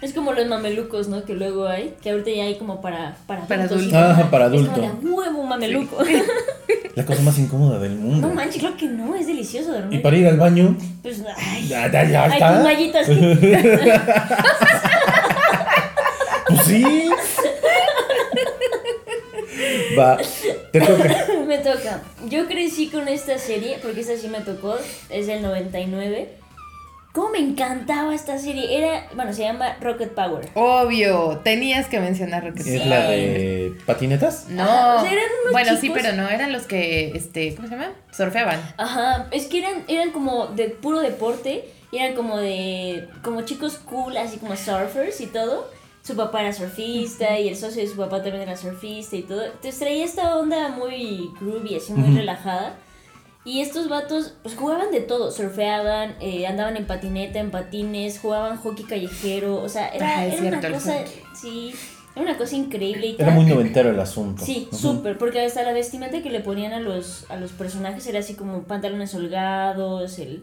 Es 0.03 0.13
como 0.13 0.33
los 0.33 0.47
mamelucos, 0.47 1.09
¿no? 1.09 1.25
Que 1.25 1.35
luego 1.35 1.67
hay, 1.67 1.95
que 2.03 2.11
ahorita 2.11 2.31
ya 2.31 2.45
hay 2.45 2.57
como 2.59 2.81
para 2.83 3.17
para, 3.27 3.47
Para 3.47 3.65
adultos. 3.65 3.93
adulto. 3.93 3.99
Ajá, 3.99 4.31
para 4.31 4.47
Es 4.47 4.53
como 4.53 4.65
adulto. 4.65 4.81
de, 4.81 4.87
"A 4.87 4.93
huevo 5.15 5.41
un 5.41 5.49
mameluco. 5.49 5.99
La 6.95 7.05
cosa 7.05 7.23
más 7.23 7.39
incómoda 7.39 7.79
del 7.79 7.97
mundo. 7.97 8.29
No 8.29 8.35
manches, 8.35 8.63
creo 8.63 8.77
que 8.77 8.87
no, 8.87 9.15
es 9.15 9.27
delicioso 9.27 9.71
Y 9.71 9.75
dormir. 9.81 10.03
para 10.03 10.17
ir 10.17 10.27
al 10.29 10.39
baño, 10.39 10.77
Pues, 11.03 11.23
ay, 11.37 11.69
ya, 11.69 11.91
ya, 11.91 12.05
ya 12.05 12.25
ay, 12.25 12.33
está. 12.33 12.55
tus 12.55 12.65
mallitas. 12.65 13.07
que- 13.07 14.01
Pues 16.49 16.61
sí. 16.65 16.85
Va, 19.99 20.19
te 20.73 20.81
toca. 20.81 21.17
me 21.47 21.59
toca. 21.59 22.03
Yo 22.29 22.47
crecí 22.47 22.89
con 22.89 23.09
esta 23.09 23.39
serie, 23.39 23.79
porque 23.83 24.01
esta 24.01 24.17
sí 24.17 24.29
me 24.29 24.41
tocó, 24.41 24.77
es 25.11 25.27
del 25.27 25.43
99. 25.43 26.29
¿Cómo 27.17 27.31
me 27.31 27.39
encantaba 27.39 28.15
esta 28.15 28.39
serie? 28.39 28.77
Era, 28.77 29.07
bueno, 29.15 29.33
se 29.33 29.41
llama 29.41 29.79
Rocket 29.81 30.11
Power. 30.13 30.51
Obvio, 30.53 31.41
tenías 31.43 31.87
que 31.87 31.99
mencionar 31.99 32.45
Rocket 32.45 32.67
¿Es 32.67 32.83
Power. 32.83 32.87
la 32.87 33.09
de 33.09 33.75
patinetas? 33.87 34.51
No, 34.51 34.63
Ajá, 34.63 34.97
o 34.97 35.01
sea, 35.01 35.13
eran 35.13 35.25
unos 35.41 35.53
bueno, 35.53 35.77
sí, 35.81 35.91
pero 35.95 36.13
no, 36.13 36.29
eran 36.29 36.53
los 36.53 36.65
que, 36.65 37.13
este, 37.15 37.55
¿cómo 37.55 37.69
se 37.69 37.75
llama? 37.75 37.93
Surfeaban. 38.13 38.61
Ajá, 38.77 39.29
es 39.31 39.47
que 39.47 39.61
eran, 39.61 39.85
eran 39.89 40.11
como 40.11 40.49
de 40.49 40.69
puro 40.69 41.01
deporte, 41.01 41.65
y 41.91 41.97
eran 41.97 42.15
como 42.15 42.37
de, 42.37 43.09
como 43.23 43.41
chicos 43.47 43.79
cool, 43.79 44.15
así 44.19 44.37
como 44.37 44.55
surfers 44.55 45.19
y 45.23 45.27
todo. 45.29 45.71
Su 46.03 46.17
papá 46.17 46.43
era 46.43 46.53
surfista 46.53 47.39
y 47.41 47.49
el 47.49 47.57
socio 47.57 47.81
de 47.81 47.89
su 47.89 47.97
papá 47.97 48.23
también 48.23 48.43
era 48.43 48.59
surfista 48.59 49.17
y 49.17 49.23
todo. 49.23 49.43
Entonces 49.43 49.79
traía 49.79 50.05
esta 50.05 50.37
onda 50.37 50.69
muy 50.69 51.31
groovy, 51.41 51.77
así 51.77 51.95
muy 51.95 52.15
relajada. 52.15 52.77
Y 53.47 53.61
estos 53.61 53.89
vatos, 53.89 54.35
pues 54.43 54.57
jugaban 54.57 54.91
de 54.91 55.01
todo, 55.01 55.31
surfeaban, 55.31 56.17
eh, 56.21 56.49
andaban 56.49 56.77
en 56.77 56.85
patineta, 56.87 57.39
en 57.39 57.53
patines, 57.53 58.19
jugaban 58.19 58.57
hockey 58.59 58.85
callejero, 58.85 59.63
o 59.63 59.69
sea, 59.69 59.89
era, 59.89 60.27
es 60.27 60.33
era 60.35 60.43
cierto, 60.43 60.59
una 60.59 60.77
cosa, 60.77 61.05
sí, 61.41 61.73
era 62.17 62.23
una 62.25 62.37
cosa 62.39 62.57
increíble 62.57 63.07
y 63.07 63.15
Era 63.15 63.27
tal. 63.27 63.35
muy 63.37 63.45
noventero 63.45 63.91
el 63.91 64.01
asunto. 64.01 64.45
Sí, 64.45 64.67
Ujú. 64.73 64.77
súper, 64.77 65.17
porque 65.17 65.41
hasta 65.43 65.63
la 65.63 65.73
vestimenta 65.73 66.21
que 66.23 66.31
le 66.31 66.41
ponían 66.41 66.73
a 66.73 66.81
los, 66.81 67.25
a 67.31 67.37
los 67.37 67.53
personajes 67.53 68.05
era 68.09 68.19
así 68.19 68.35
como 68.35 68.65
pantalones 68.65 69.15
holgados, 69.15 70.19
el, 70.19 70.43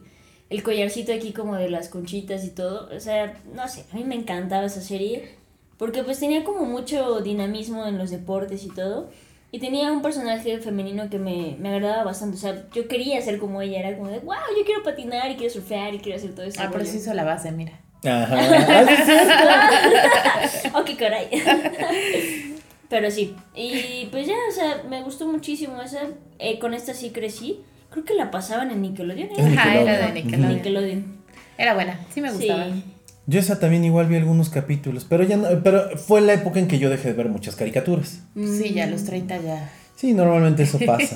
el 0.50 0.64
collarcito 0.64 1.12
aquí 1.14 1.34
como 1.34 1.56
de 1.58 1.70
las 1.70 1.90
conchitas 1.90 2.46
y 2.46 2.52
todo. 2.52 2.90
O 2.96 3.00
sea, 3.02 3.38
no 3.54 3.68
sé, 3.68 3.84
a 3.92 3.96
mí 3.98 4.06
me 4.06 4.16
encantaba 4.16 4.64
esa 4.66 4.80
serie, 4.82 5.36
porque 5.78 6.04
pues 6.04 6.20
tenía 6.22 6.46
como 6.46 6.64
mucho 6.64 7.20
dinamismo 7.20 7.86
en 7.86 7.98
los 7.98 8.12
deportes 8.12 8.64
y 8.64 8.70
todo. 8.70 9.10
Y 9.54 9.60
tenía 9.60 9.92
un 9.92 10.02
personaje 10.02 10.58
femenino 10.58 11.12
que 11.12 11.20
me, 11.20 11.56
me 11.60 11.70
agradaba 11.70 12.06
bastante. 12.06 12.38
O 12.38 12.40
sea, 12.40 12.66
yo 12.74 12.88
quería 12.88 13.22
ser 13.22 13.38
como 13.38 13.62
ella, 13.62 13.82
era 13.82 13.96
como 13.96 14.10
de, 14.10 14.18
wow, 14.18 14.34
yo 14.58 14.66
quiero 14.66 14.82
patinar 14.82 15.30
y 15.30 15.36
quiero 15.36 15.54
surfear 15.54 15.94
y 15.94 16.00
quiero 16.00 16.18
hacer 16.18 16.34
todo 16.34 16.44
eso. 16.44 16.60
Ah, 16.60 16.70
pero 16.72 16.84
sí 16.86 16.98
hizo 16.98 17.14
la 17.14 17.24
base, 17.24 17.52
mira. 17.52 17.80
Ajá. 18.04 18.36
Ah, 20.74 20.84
qué 20.84 20.96
caray. 20.98 21.28
Pero 22.90 23.12
sí. 23.12 23.36
Y 23.56 24.08
pues 24.12 24.26
ya, 24.26 24.34
o 24.50 24.52
sea, 24.52 24.82
me 24.90 25.04
gustó 25.04 25.28
muchísimo 25.28 25.80
esa. 25.84 26.00
Eh, 26.40 26.58
con 26.58 26.74
esta 26.74 26.96
sí 26.96 27.12
crecí. 27.12 27.62
Creo 27.92 28.06
que 28.06 28.16
la 28.16 28.32
pasaban 28.32 28.72
en 28.72 28.82
Nickelodeon. 28.82 29.30
¿eh? 29.30 29.34
En 29.38 29.58
Ajá, 29.58 29.76
era 29.76 30.08
de 30.08 30.14
Nickelodeon. 30.14 30.14
Nickelodeon. 30.14 30.54
Nickelodeon. 30.56 31.18
Era 31.60 31.76
buena, 31.76 32.00
sí 32.10 32.22
me 32.22 32.32
gustaba. 32.32 32.66
Sí. 32.66 32.84
Yo 33.26 33.40
esa 33.40 33.60
también 33.60 33.86
igual 33.86 34.08
vi 34.08 34.18
algunos 34.18 34.50
capítulos, 34.50 35.06
pero 35.08 35.24
ya 35.24 35.38
no, 35.38 35.48
pero 35.64 35.98
fue 35.98 36.20
la 36.20 36.34
época 36.34 36.60
en 36.60 36.68
que 36.68 36.78
yo 36.78 36.90
dejé 36.90 37.10
de 37.10 37.14
ver 37.14 37.30
muchas 37.30 37.56
caricaturas. 37.56 38.20
Sí, 38.36 38.74
ya 38.74 38.84
a 38.84 38.88
los 38.88 39.06
30 39.06 39.42
ya. 39.42 39.72
Sí, 39.96 40.14
normalmente 40.14 40.64
eso 40.64 40.78
pasa. 40.86 41.16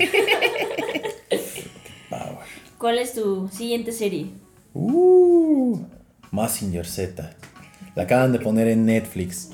Power. 2.08 2.46
¿Cuál 2.78 2.98
es 2.98 3.12
tu 3.12 3.48
siguiente 3.48 3.92
serie? 3.92 4.28
Uh, 4.72 5.78
Massinger 6.30 6.86
Z. 6.86 7.30
La 7.94 8.04
acaban 8.04 8.32
de 8.32 8.38
poner 8.38 8.68
en 8.68 8.86
Netflix. 8.86 9.50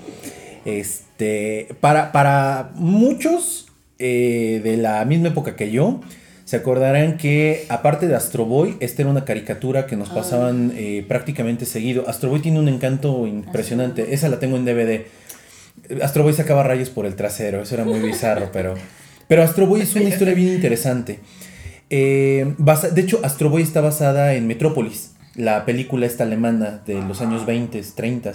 Este, 0.64 1.74
para, 1.80 2.12
para 2.12 2.70
muchos 2.74 3.66
eh, 3.98 4.60
de 4.62 4.76
la 4.76 5.04
misma 5.04 5.28
época 5.28 5.56
que 5.56 5.70
yo, 5.70 6.00
se 6.44 6.56
acordarán 6.56 7.16
que 7.16 7.64
aparte 7.68 8.06
de 8.06 8.14
Astro 8.14 8.44
Boy, 8.44 8.76
esta 8.80 9.02
era 9.02 9.10
una 9.10 9.24
caricatura 9.24 9.86
que 9.86 9.96
nos 9.96 10.10
Ah. 10.10 10.14
pasaban 10.16 10.72
eh, 10.76 11.04
prácticamente 11.08 11.64
seguido. 11.66 12.04
Astro 12.08 12.28
Boy 12.30 12.40
tiene 12.40 12.58
un 12.58 12.68
encanto 12.68 13.26
impresionante. 13.26 14.12
Esa 14.14 14.28
la 14.28 14.38
tengo 14.38 14.56
en 14.56 14.64
DVD. 14.64 15.06
Astro 16.02 16.22
Boy 16.22 16.32
sacaba 16.34 16.62
rayos 16.62 16.90
por 16.90 17.06
el 17.06 17.14
trasero, 17.16 17.62
eso 17.62 17.74
era 17.74 17.84
muy 17.84 17.98
bizarro, 18.00 18.50
pero, 18.52 18.74
pero 19.28 19.42
Astro 19.42 19.66
Boy 19.66 19.80
es 19.82 19.94
una 19.96 20.08
historia 20.08 20.34
bien 20.34 20.52
interesante. 20.52 21.18
Eh, 21.90 22.54
basa- 22.58 22.90
de 22.90 23.00
hecho, 23.02 23.20
Astro 23.22 23.50
Boy 23.50 23.62
está 23.62 23.80
basada 23.80 24.34
en 24.34 24.46
Metrópolis, 24.46 25.12
la 25.34 25.64
película 25.64 26.06
esta 26.06 26.24
alemana 26.24 26.82
de 26.86 26.94
los 27.02 27.20
años 27.20 27.44
20, 27.46 27.82
30. 27.94 28.32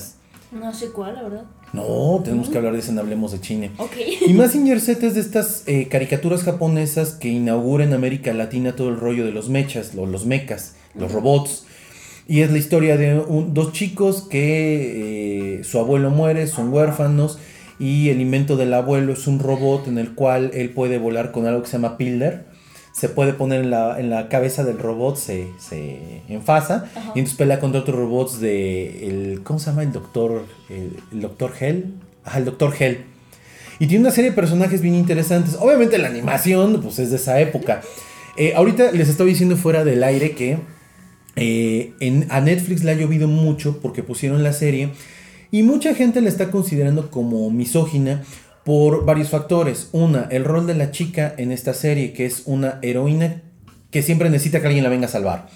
No 0.52 0.74
sé 0.74 0.90
cuál, 0.90 1.16
la 1.16 1.24
verdad. 1.24 1.44
No, 1.74 2.22
tenemos 2.24 2.50
que 2.50 2.58
hablar 2.58 2.74
de 2.74 2.80
eso 2.80 2.92
en 2.92 2.98
Hablemos 3.00 3.32
de 3.32 3.40
Chile. 3.40 3.70
Ok. 3.78 3.92
Y 4.28 4.34
Mazinger 4.34 4.82
Z 4.82 5.06
es 5.06 5.14
de 5.14 5.22
estas 5.22 5.64
eh, 5.68 5.88
caricaturas 5.90 6.42
japonesas 6.44 7.12
que 7.14 7.30
inaugura 7.30 7.84
en 7.84 7.94
América 7.94 8.34
Latina 8.34 8.76
todo 8.76 8.90
el 8.90 9.00
rollo 9.00 9.26
de 9.26 9.32
los 9.32 9.50
mechas, 9.50 9.94
lo- 9.94 10.08
los 10.08 10.26
mechas, 10.26 10.74
los 10.96 11.12
robots. 11.12 11.66
Y 12.28 12.42
es 12.42 12.52
la 12.52 12.58
historia 12.58 12.98
de 12.98 13.20
un- 13.20 13.54
dos 13.54 13.74
chicos 13.74 14.22
que 14.30 15.60
eh, 15.60 15.64
su 15.64 15.78
abuelo 15.80 16.10
muere, 16.10 16.48
son 16.48 16.74
huérfanos, 16.74 17.38
y 17.80 18.10
el 18.10 18.20
invento 18.20 18.58
del 18.58 18.74
abuelo 18.74 19.14
es 19.14 19.28
un 19.28 19.40
robot 19.40 19.88
en 19.88 20.00
el 20.00 20.14
cual 20.16 20.52
él 20.56 20.72
puede 20.72 20.98
volar 20.98 21.32
con 21.32 21.46
algo 21.46 21.62
que 21.62 21.68
se 21.68 21.74
llama 21.78 21.98
Pilder. 21.98 22.46
Se 22.91 23.08
puede 23.10 23.34
poner 23.34 23.62
en 23.62 23.69
la, 23.69 23.99
en 23.99 24.10
la 24.10 24.28
cabeza 24.30 24.63
del 24.63 24.78
robot, 24.80 25.15
se, 25.15 25.47
se 25.60 26.21
enfasa, 26.28 26.89
Ajá. 26.95 27.12
y 27.15 27.19
entonces 27.19 27.38
pelea 27.38 27.60
contra 27.60 27.82
otros 27.82 27.95
robots 27.97 28.39
de. 28.41 29.08
El, 29.08 29.41
¿Cómo 29.43 29.60
se 29.60 29.67
llama? 29.67 29.84
El 29.84 29.91
doctor. 29.91 30.45
El, 30.69 30.97
el 31.12 31.21
doctor 31.21 31.54
Hell. 31.60 31.93
Ajá, 32.25 32.39
el 32.39 32.45
doctor 32.45 32.73
Hell. 32.78 33.06
Y 33.80 33.88
tiene 33.88 34.02
una 34.06 34.12
serie 34.12 34.32
de 34.32 34.36
personajes 34.36 34.82
bien 34.82 34.95
interesantes. 34.95 35.56
Obviamente 35.60 35.97
la 35.97 36.10
animación, 36.10 36.82
pues 36.82 36.99
es 36.99 37.12
de 37.12 37.15
esa 37.15 37.39
época. 37.39 37.82
Eh, 38.36 38.54
ahorita 38.56 38.91
les 38.91 39.08
estaba 39.08 39.30
diciendo 39.30 39.56
fuera 39.56 39.86
del 39.86 40.04
aire 40.04 40.32
que 40.32 40.58
eh, 41.36 41.93
en, 42.02 42.28
a 42.30 42.41
Netflix 42.41 42.84
le 42.84 42.91
ha 42.91 42.95
llovido 42.95 43.28
mucho 43.30 43.80
porque 43.82 44.04
pusieron 44.04 44.43
la 44.43 44.52
serie. 44.52 44.89
Y 45.52 45.63
mucha 45.63 45.95
gente 45.95 46.21
la 46.21 46.30
está 46.30 46.52
considerando 46.52 47.10
como 47.10 47.49
misógina 47.52 48.23
por 48.63 49.06
varios 49.06 49.30
factores. 49.30 49.89
Una, 49.91 50.28
el 50.32 50.43
rol 50.45 50.67
de 50.67 50.76
la 50.76 50.91
chica 50.91 51.34
en 51.38 51.52
esta 51.52 51.74
serie, 51.74 52.13
que 52.13 52.26
es 52.26 52.43
una 52.45 52.80
heroína 52.82 53.41
que 53.91 54.02
siempre 54.04 54.30
necesita 54.30 54.62
que 54.62 54.67
alguien 54.67 54.84
la 54.84 54.89
venga 54.89 55.08
a 55.08 55.10
salvar. 55.10 55.48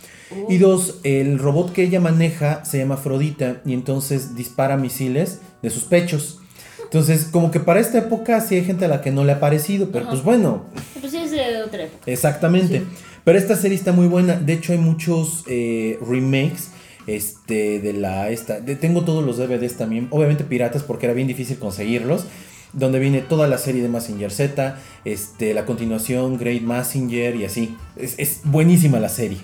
Y 0.49 0.57
dos, 0.57 0.99
el 1.03 1.37
robot 1.37 1.73
que 1.73 1.83
ella 1.83 1.99
maneja 1.99 2.65
se 2.65 2.79
llama 2.79 2.95
Afrodita 2.95 3.61
y 3.65 3.73
entonces 3.73 4.35
dispara 4.35 4.77
misiles 4.77 5.39
de 5.61 5.69
sus 5.69 5.83
pechos. 5.83 6.39
Entonces, 6.83 7.25
como 7.25 7.51
que 7.51 7.59
para 7.59 7.79
esta 7.79 7.99
época 7.99 8.41
sí 8.41 8.55
hay 8.55 8.65
gente 8.65 8.85
a 8.85 8.87
la 8.87 9.01
que 9.01 9.11
no 9.11 9.23
le 9.25 9.33
ha 9.33 9.39
parecido, 9.39 9.89
pero 9.91 10.05
Ajá. 10.05 10.11
pues 10.11 10.23
bueno, 10.23 10.65
Pues 10.99 11.13
es 11.13 11.31
de 11.31 11.61
otra 11.63 11.83
época. 11.83 12.03
Exactamente. 12.11 12.79
Sí. 12.79 12.85
Pero 13.23 13.37
esta 13.37 13.55
serie 13.55 13.77
está 13.77 13.91
muy 13.91 14.07
buena. 14.07 14.35
De 14.35 14.53
hecho, 14.53 14.73
hay 14.73 14.79
muchos 14.79 15.43
eh, 15.47 15.99
remakes. 16.07 16.69
Este, 17.05 17.79
de 17.81 17.93
la. 17.93 18.29
Esta, 18.29 18.59
de- 18.61 18.75
tengo 18.77 19.03
todos 19.03 19.25
los 19.25 19.37
DVDs 19.37 19.75
también. 19.77 20.07
Obviamente 20.09 20.43
piratas 20.45 20.83
porque 20.83 21.05
era 21.05 21.13
bien 21.13 21.27
difícil 21.27 21.57
conseguirlos. 21.59 22.25
Donde 22.73 22.99
viene 22.99 23.21
toda 23.21 23.47
la 23.47 23.57
serie 23.57 23.81
de 23.81 23.87
Massinger 23.89 24.31
Z. 24.31 24.77
Este, 25.05 25.53
la 25.53 25.65
continuación, 25.65 26.37
Great 26.37 26.61
Massinger 26.61 27.35
y 27.35 27.45
así. 27.45 27.77
Es, 27.95 28.15
es 28.17 28.41
buenísima 28.43 28.99
la 28.99 29.09
serie. 29.09 29.39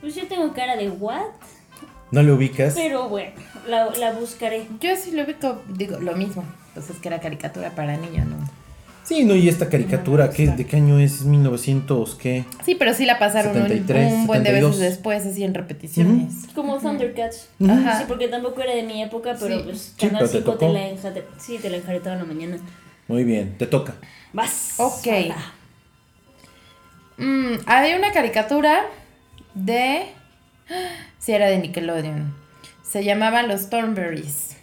Pues 0.00 0.14
yo 0.14 0.26
tengo 0.26 0.52
cara 0.52 0.76
de 0.76 0.88
what, 0.90 1.22
¿No 2.10 2.22
le 2.22 2.32
ubicas? 2.32 2.74
pero 2.74 3.08
bueno, 3.08 3.32
la, 3.68 3.90
la 3.90 4.12
buscaré. 4.12 4.66
Yo 4.80 4.96
sí 4.96 5.12
lo 5.12 5.22
ubico, 5.24 5.62
digo, 5.68 5.98
lo 6.00 6.16
mismo. 6.16 6.44
Pues 6.74 6.90
es 6.90 6.96
que 6.98 7.08
era 7.08 7.20
caricatura 7.20 7.70
para 7.74 7.96
niños, 7.96 8.26
¿no? 8.26 8.36
Sí, 9.10 9.24
no, 9.24 9.34
y 9.34 9.48
esta 9.48 9.68
caricatura, 9.68 10.26
No, 10.26 10.32
¿qué, 10.32 10.44
está. 10.44 10.56
¿de 10.56 10.66
qué 10.66 10.76
año 10.76 11.00
es? 11.00 11.14
¿Es 11.14 11.22
1900? 11.24 12.14
¿Qué? 12.14 12.44
Sí, 12.64 12.76
pero 12.76 12.94
sí 12.94 13.04
la 13.06 13.18
pasaron 13.18 13.56
un- 13.56 13.62
73, 13.64 14.12
un, 14.12 14.26
buen 14.28 14.44
de 14.44 14.52
veces 14.52 14.66
72. 14.68 14.78
después, 14.78 15.26
así 15.26 15.42
en 15.42 15.52
repeticiones. 15.52 16.32
Como 16.54 16.78
Thundercats. 16.78 17.48
Ajá. 17.68 17.98
Sí, 17.98 18.04
porque 18.06 18.28
tampoco 18.28 18.62
era 18.62 18.72
de 18.72 18.84
mi 18.84 19.02
época, 19.02 19.36
pero 19.40 19.56
Sí. 19.58 19.62
pues 19.64 19.94
Sí, 19.98 20.06
Canal 20.06 20.22
te 20.22 20.28
5 20.38 20.52
te, 20.52 20.58
tocó. 20.60 20.72
la 20.72 20.88
enjate- 20.90 21.24
sí, 21.40 21.58
te 21.58 21.70
la 21.70 21.78
enjaré 21.78 21.96
en 21.98 22.04
la 22.18 22.24
mañana. 22.24 22.58
Muy 23.08 23.24
bien, 23.24 23.58
te 23.58 23.66
toca. 23.66 23.96
Vas. 24.32 24.74
Ok. 24.78 25.08
Mm, 27.16 27.54
había 27.66 27.96
una 27.96 28.12
caricatura 28.12 28.82
de... 29.54 30.04
Sí, 31.18 31.32
era 31.32 31.48
de 31.48 31.58
Nickelodeon. 31.58 32.32
Se 32.84 33.02
llamaba 33.02 33.42
Los 33.42 33.70
Thornberries. 33.70 34.56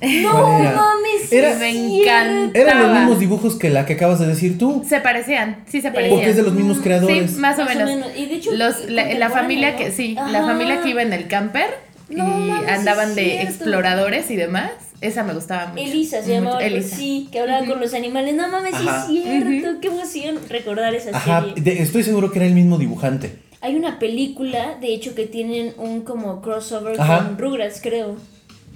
No 0.22 0.30
¿Cuál 0.32 0.60
era? 0.62 0.72
mames, 0.76 1.32
Era- 1.32 1.54
Me 1.56 1.72
sí, 1.72 2.02
encanta. 2.02 2.58
Eran 2.58 2.82
los 2.82 2.98
mismos 2.98 3.18
dibujos 3.20 3.56
que 3.56 3.70
la 3.70 3.84
que 3.86 3.94
acabas 3.94 4.18
de 4.18 4.26
decir 4.26 4.56
tú. 4.58 4.82
Se 4.88 5.00
parecían, 5.00 5.64
sí 5.68 5.80
se 5.80 5.90
parecían. 5.90 6.16
Porque 6.16 6.30
es 6.30 6.36
de 6.36 6.42
los 6.42 6.54
mismos 6.54 6.78
creadores. 6.78 7.32
Sí, 7.32 7.38
más, 7.38 7.58
o 7.58 7.64
menos. 7.64 8.06
Y 8.16 8.26
de 8.26 8.34
hecho, 8.34 8.52
Los, 8.52 8.88
la, 8.88 9.30
familia 9.30 9.72
¿no? 9.72 9.78
que, 9.78 9.92
sí, 9.92 10.16
Ajá. 10.18 10.30
la 10.30 10.42
familia 10.42 10.80
que 10.82 10.88
iba 10.90 11.02
en 11.02 11.12
el 11.12 11.28
camper 11.28 11.68
No 12.08 12.24
y 12.24 12.48
mames, 12.50 12.68
andaban 12.68 13.14
de 13.14 13.24
cierto. 13.24 13.48
exploradores 13.48 14.30
y 14.30 14.36
demás. 14.36 14.70
Esa 15.02 15.22
me 15.22 15.32
gustaba 15.32 15.68
mucho. 15.68 15.82
Elisa 15.82 16.22
se 16.22 16.32
llamaba, 16.34 16.62
Elisa. 16.62 16.94
sí, 16.96 17.28
que 17.32 17.40
hablaba 17.40 17.64
con 17.66 17.80
los 17.80 17.94
animales. 17.94 18.34
No 18.34 18.48
mames, 18.48 18.74
Ajá. 18.74 19.00
es 19.04 19.06
cierto. 19.06 19.80
Qué 19.80 19.88
emoción 19.88 20.38
recordar 20.50 20.94
esa 20.94 21.16
Ajá, 21.16 21.40
serie. 21.40 21.62
de- 21.62 21.82
estoy 21.82 22.02
seguro 22.02 22.30
que 22.30 22.38
era 22.38 22.46
el 22.46 22.54
mismo 22.54 22.76
dibujante. 22.76 23.36
Hay 23.62 23.76
una 23.76 23.98
película, 23.98 24.76
de 24.80 24.94
hecho, 24.94 25.14
que 25.14 25.26
tienen 25.26 25.72
un 25.78 26.02
como 26.02 26.40
crossover 26.42 27.00
Ajá. 27.00 27.18
con 27.26 27.38
Rugrats, 27.38 27.80
creo. 27.82 28.16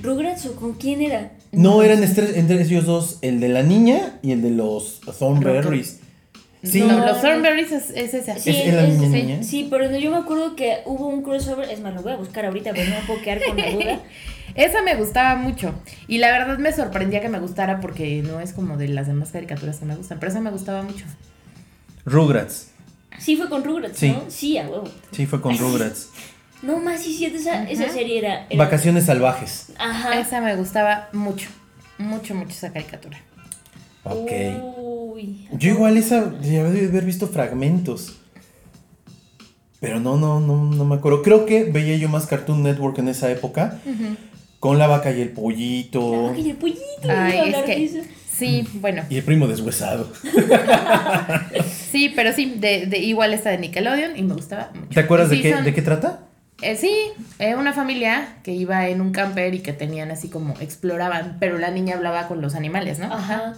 ¿Rugrats 0.02 0.46
o 0.46 0.56
con 0.56 0.74
quién 0.74 1.02
era? 1.02 1.32
No, 1.52 1.82
eran 1.82 2.02
entre, 2.02 2.38
entre 2.38 2.60
ellos 2.62 2.84
dos, 2.86 3.18
el 3.22 3.40
de 3.40 3.48
la 3.48 3.62
niña 3.62 4.18
y 4.22 4.32
el 4.32 4.42
de 4.42 4.50
los 4.50 5.00
Thornberries. 5.18 6.00
Sí. 6.62 6.80
No, 6.80 6.86
No, 6.98 7.06
los. 7.06 7.20
Thornberries 7.20 7.72
es, 7.72 7.90
es 7.90 8.14
esa. 8.14 8.38
Sí, 8.38 8.50
¿Es 8.50 8.74
la 8.74 8.84
es- 8.86 8.94
niña, 8.98 9.06
sí, 9.10 9.22
niña? 9.22 9.42
sí, 9.42 9.66
pero 9.70 9.96
yo 9.98 10.10
me 10.10 10.16
acuerdo 10.16 10.56
que 10.56 10.78
hubo 10.86 11.06
un 11.08 11.22
crossover, 11.22 11.70
es 11.70 11.80
más, 11.80 11.94
lo 11.94 12.02
voy 12.02 12.12
a 12.12 12.16
buscar 12.16 12.46
ahorita, 12.46 12.72
pero 12.72 12.88
no 12.90 12.96
me 13.00 13.06
puedo 13.06 13.20
quedar 13.22 13.40
con 13.46 13.56
la 13.56 13.70
duda. 13.70 14.00
Esa 14.54 14.82
me 14.82 14.94
gustaba 14.94 15.36
mucho. 15.36 15.74
Y 16.08 16.18
la 16.18 16.30
verdad 16.30 16.58
me 16.58 16.72
sorprendía 16.72 17.20
que 17.20 17.28
me 17.28 17.38
gustara 17.40 17.80
porque 17.80 18.22
no 18.22 18.40
es 18.40 18.52
como 18.52 18.76
de 18.76 18.88
las 18.88 19.06
demás 19.06 19.30
caricaturas 19.30 19.78
que 19.78 19.84
me 19.84 19.96
gustan. 19.96 20.18
Pero 20.20 20.30
esa 20.30 20.40
me 20.40 20.50
gustaba 20.50 20.82
mucho. 20.82 21.04
Rugrats. 22.04 22.70
Sí, 23.18 23.36
fue 23.36 23.48
con 23.48 23.64
Rugrats, 23.64 23.98
Sí. 23.98 24.10
¿no? 24.10 24.24
Sí, 24.28 24.58
a 24.58 24.68
huevo. 24.68 24.84
Sí, 25.12 25.26
fue 25.26 25.40
con 25.40 25.56
Rugrats. 25.58 26.10
No 26.64 26.78
más, 26.78 27.02
sí, 27.02 27.12
sí, 27.14 27.26
esa, 27.26 27.64
esa 27.68 27.88
serie 27.90 28.18
era, 28.18 28.46
era- 28.48 28.56
Vacaciones 28.64 29.04
salvajes. 29.06 29.68
Ajá. 29.78 30.18
Esa 30.18 30.40
me 30.40 30.56
gustaba 30.56 31.08
mucho. 31.12 31.48
Mucho, 31.98 32.34
mucho 32.34 32.50
esa 32.50 32.72
caricatura. 32.72 33.18
Ok. 34.04 34.30
Uy. 34.76 35.48
Yo 35.52 35.70
igual 35.70 35.96
esa, 35.96 36.32
ya 36.40 36.64
debe 36.64 36.86
haber 36.88 37.04
visto 37.04 37.28
fragmentos. 37.28 38.16
Pero 39.80 40.00
no, 40.00 40.16
no, 40.16 40.40
no, 40.40 40.64
no 40.64 40.84
me 40.84 40.94
acuerdo. 40.96 41.22
Creo 41.22 41.44
que 41.46 41.64
veía 41.64 41.96
yo 41.96 42.08
más 42.08 42.26
Cartoon 42.26 42.62
Network 42.62 42.98
en 42.98 43.08
esa 43.08 43.30
época. 43.30 43.78
Con 44.58 44.78
la 44.78 44.86
vaca 44.86 45.12
y 45.12 45.20
el 45.20 45.28
pollito. 45.30 46.30
Ay, 46.34 46.50
el 46.50 46.56
pollito, 46.56 46.80
iba 47.04 47.12
a 47.14 47.24
Ay, 47.26 47.54
es 47.84 47.94
eso. 47.94 48.08
Sí, 48.32 48.66
bueno. 48.74 49.02
Y 49.10 49.18
el 49.18 49.22
primo 49.22 49.46
deshuesado. 49.46 50.10
Sí, 51.90 52.12
pero 52.16 52.32
sí, 52.32 52.54
de, 52.58 52.86
de 52.86 52.98
igual 52.98 53.32
esta 53.34 53.50
de 53.50 53.58
Nickelodeon 53.58 54.16
y 54.18 54.22
me 54.24 54.34
gustaba 54.34 54.70
mucho. 54.74 54.88
¿Te 54.92 54.98
acuerdas 55.00 55.28
Y 55.28 55.30
de 55.30 55.36
sí, 55.36 55.42
qué, 55.42 55.52
son- 55.54 55.64
de 55.64 55.74
qué 55.74 55.82
trata? 55.82 56.20
Eh, 56.62 56.76
sí, 56.76 56.94
eh, 57.38 57.56
una 57.56 57.72
familia 57.72 58.36
que 58.42 58.52
iba 58.52 58.88
en 58.88 59.00
un 59.00 59.12
camper 59.12 59.54
y 59.54 59.58
que 59.60 59.72
tenían 59.72 60.10
así 60.10 60.28
como 60.28 60.54
exploraban, 60.60 61.36
pero 61.40 61.58
la 61.58 61.70
niña 61.70 61.96
hablaba 61.96 62.28
con 62.28 62.40
los 62.40 62.54
animales, 62.54 62.98
¿no? 62.98 63.12
Ajá. 63.12 63.54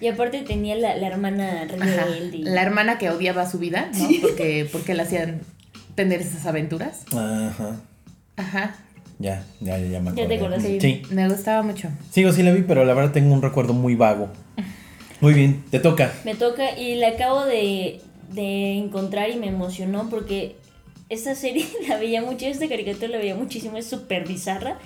Y 0.00 0.06
aparte 0.08 0.42
tenía 0.42 0.74
la, 0.76 0.96
la 0.96 1.08
hermana 1.08 1.64
rebelde. 1.68 2.38
La 2.50 2.62
hermana 2.62 2.98
que 2.98 3.10
odiaba 3.10 3.48
su 3.50 3.58
vida, 3.58 3.90
¿no? 3.98 4.08
Porque, 4.22 4.68
porque 4.70 4.94
le 4.94 5.02
hacían 5.02 5.40
tener 5.94 6.20
esas 6.20 6.46
aventuras. 6.46 7.04
Ajá. 7.12 7.76
Ajá. 8.36 8.76
Ya, 9.18 9.42
ya, 9.60 9.76
ya, 9.78 9.86
ya 9.86 10.00
me 10.00 10.14
Ya 10.14 10.28
te. 10.28 10.60
Sí, 10.60 10.78
Sí. 10.80 11.02
me 11.10 11.28
gustaba 11.28 11.62
mucho. 11.62 11.88
Sigo, 12.10 12.30
sí 12.32 12.44
la 12.44 12.52
vi, 12.52 12.62
pero 12.62 12.84
la 12.84 12.94
verdad 12.94 13.10
tengo 13.12 13.34
un 13.34 13.42
recuerdo 13.42 13.72
muy 13.72 13.96
vago. 13.96 14.28
Muy 15.20 15.34
bien, 15.34 15.64
te 15.70 15.80
toca. 15.80 16.12
Me 16.24 16.36
toca 16.36 16.78
y 16.78 16.94
la 16.94 17.08
acabo 17.08 17.44
de, 17.44 18.00
de 18.32 18.78
encontrar 18.78 19.28
y 19.30 19.36
me 19.36 19.48
emocionó 19.48 20.08
porque 20.08 20.56
esta 21.08 21.34
serie 21.34 21.66
la 21.88 21.96
veía 21.98 22.22
mucho, 22.22 22.46
esta 22.46 22.68
caricatura 22.68 23.08
la 23.08 23.18
veía 23.18 23.34
muchísimo, 23.34 23.76
es 23.76 23.86
súper 23.86 24.26
bizarra. 24.26 24.78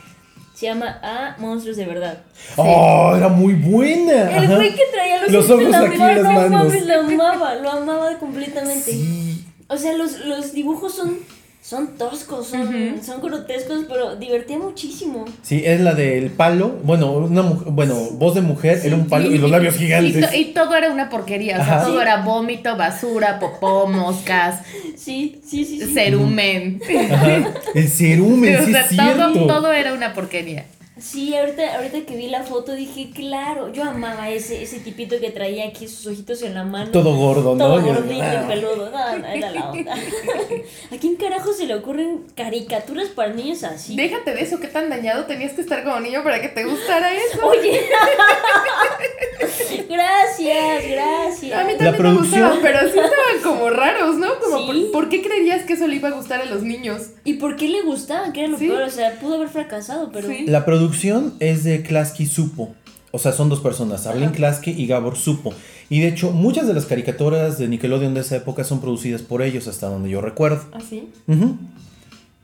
Se 0.54 0.66
llama 0.66 1.00
A 1.02 1.36
Monstruos 1.38 1.78
de 1.78 1.86
Verdad. 1.86 2.22
¡Oh, 2.56 3.14
era 3.16 3.28
muy 3.28 3.54
buena! 3.54 4.36
El 4.36 4.44
Ajá. 4.44 4.56
güey 4.56 4.74
que 4.74 4.82
traía 4.92 5.22
los, 5.22 5.32
Los 5.32 5.50
ojos 5.50 5.74
aquí 5.74 5.94
en 5.94 5.98
las 5.98 6.22
no 6.22 6.32
manos. 6.32 6.50
mames, 6.50 6.86
lo 6.86 6.94
amaba, 7.00 7.54
lo 7.54 7.70
amaba 7.70 8.18
completamente. 8.18 8.92
Sí. 8.92 9.44
O 9.68 9.78
sea, 9.78 9.94
los, 9.94 10.20
los 10.26 10.52
dibujos 10.52 10.94
son, 10.94 11.18
son 11.64 11.96
toscos, 11.96 12.48
son, 12.48 13.00
son 13.04 13.22
grotescos, 13.22 13.84
pero 13.88 14.16
divertía 14.16 14.58
muchísimo. 14.58 15.24
Sí, 15.42 15.62
es 15.64 15.80
la 15.80 15.94
del 15.94 16.30
palo. 16.30 16.74
Bueno, 16.82 17.12
una 17.12 17.42
mujer, 17.42 17.68
bueno, 17.72 17.94
voz 18.14 18.34
de 18.34 18.40
mujer, 18.40 18.80
era 18.82 18.96
un 18.96 19.06
palo 19.06 19.30
y 19.30 19.38
los 19.38 19.48
labios 19.48 19.76
Y, 19.76 19.78
gigantes. 19.78 20.28
to- 20.28 20.36
y 20.36 20.46
todo 20.46 20.74
era 20.74 20.90
una 20.90 21.08
porquería, 21.08 21.60
o 21.60 21.64
sea, 21.64 21.82
todo 21.84 21.94
Sí. 21.96 22.02
era 22.02 22.16
vómito, 22.24 22.76
basura, 22.76 23.38
popó, 23.38 23.86
moscas, 23.86 24.60
Sí, 24.96 25.40
sí, 25.46 25.64
sí. 25.64 25.78
sí. 25.80 25.94
cerumen. 25.94 26.80
Ajá. 27.12 27.44
El 27.74 27.88
cerumen, 27.88 28.56
o 28.60 28.64
sí 28.66 28.72
sea, 28.72 28.80
es 28.82 28.88
cierto. 28.88 29.32
todo, 29.32 29.46
todo 29.46 29.72
era 29.72 29.94
una 29.94 30.12
porquería. 30.14 30.64
Sí, 31.02 31.34
ahorita, 31.34 31.74
ahorita 31.76 32.06
que 32.06 32.14
vi 32.16 32.28
la 32.28 32.44
foto 32.44 32.72
dije, 32.74 33.10
claro, 33.12 33.72
yo 33.72 33.82
amaba 33.82 34.30
ese, 34.30 34.62
ese 34.62 34.78
tipito 34.78 35.18
que 35.18 35.30
traía 35.30 35.66
aquí 35.66 35.88
sus 35.88 36.06
ojitos 36.06 36.42
en 36.42 36.54
la 36.54 36.62
mano. 36.62 36.92
Todo 36.92 37.16
gordo, 37.16 37.56
¿no? 37.56 37.64
Todo 37.64 37.82
gordito 37.82 38.22
ah. 38.22 38.42
y 38.44 38.48
peludo. 38.48 38.88
No, 38.90 39.18
no, 39.18 39.26
era 39.26 39.50
la 39.50 39.70
onda. 39.72 39.94
¿A 40.92 40.96
quién 41.00 41.16
carajo 41.16 41.52
se 41.52 41.66
le 41.66 41.74
ocurren 41.74 42.26
caricaturas 42.36 43.08
para 43.08 43.32
niños 43.34 43.64
así? 43.64 43.96
Déjate 43.96 44.32
de 44.32 44.42
eso, 44.42 44.60
qué 44.60 44.68
tan 44.68 44.88
dañado 44.90 45.24
tenías 45.26 45.52
que 45.54 45.62
estar 45.62 45.82
como 45.82 45.98
niño 45.98 46.22
para 46.22 46.40
que 46.40 46.48
te 46.48 46.62
gustara 46.64 47.12
eso. 47.12 47.40
Oye. 47.46 47.80
gracias, 49.88 50.84
gracias. 50.88 51.52
A 51.60 51.64
mí 51.64 51.72
La 51.72 51.78
también 51.78 51.92
me 51.92 51.98
producción- 51.98 52.50
gustaban, 52.50 52.58
pero 52.62 52.78
sí 52.80 52.98
estaban 52.98 53.42
como 53.42 53.70
raros, 53.70 54.16
¿no? 54.16 54.38
Como, 54.38 54.58
Sí. 54.58 54.66
¿por, 54.66 54.92
por 55.02 55.08
qué 55.08 55.22
creerías 55.22 55.64
que 55.64 55.72
eso 55.72 55.88
le 55.88 55.96
iba 55.96 56.10
a 56.10 56.12
gustar 56.12 56.40
a 56.40 56.44
los 56.44 56.62
niños? 56.62 57.08
¿Y 57.24 57.34
por 57.34 57.56
qué 57.56 57.68
le 57.68 57.82
gustaban? 57.82 58.32
Que 58.32 58.40
era 58.42 58.50
lo 58.50 58.58
Sí. 58.58 58.68
peor. 58.68 58.82
O 58.82 58.90
sea, 58.90 59.18
pudo 59.18 59.34
haber 59.34 59.48
fracasado, 59.48 60.10
pero. 60.12 60.28
Sí. 60.28 60.46
La 60.46 60.64
producción 60.64 60.91
es 61.40 61.64
de 61.64 61.82
Klasky 61.82 62.26
Supo. 62.26 62.74
O 63.10 63.18
sea, 63.18 63.32
son 63.32 63.50
dos 63.50 63.60
personas, 63.60 64.06
Arlene 64.06 64.32
Klasky 64.32 64.70
y 64.70 64.86
Gabor 64.86 65.16
Supo. 65.16 65.52
Y 65.90 66.00
de 66.00 66.08
hecho, 66.08 66.30
muchas 66.30 66.66
de 66.66 66.72
las 66.72 66.86
caricaturas 66.86 67.58
de 67.58 67.68
Nickelodeon 67.68 68.14
de 68.14 68.20
esa 68.20 68.36
época 68.36 68.64
son 68.64 68.80
producidas 68.80 69.20
por 69.20 69.42
ellos, 69.42 69.68
hasta 69.68 69.88
donde 69.88 70.08
yo 70.08 70.22
recuerdo. 70.22 70.62
¿Ah, 70.72 70.80
sí? 70.80 71.10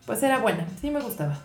Pues 0.05 0.23
era 0.23 0.39
buena, 0.39 0.67
sí 0.81 0.91
me 0.91 1.01
gustaba. 1.01 1.41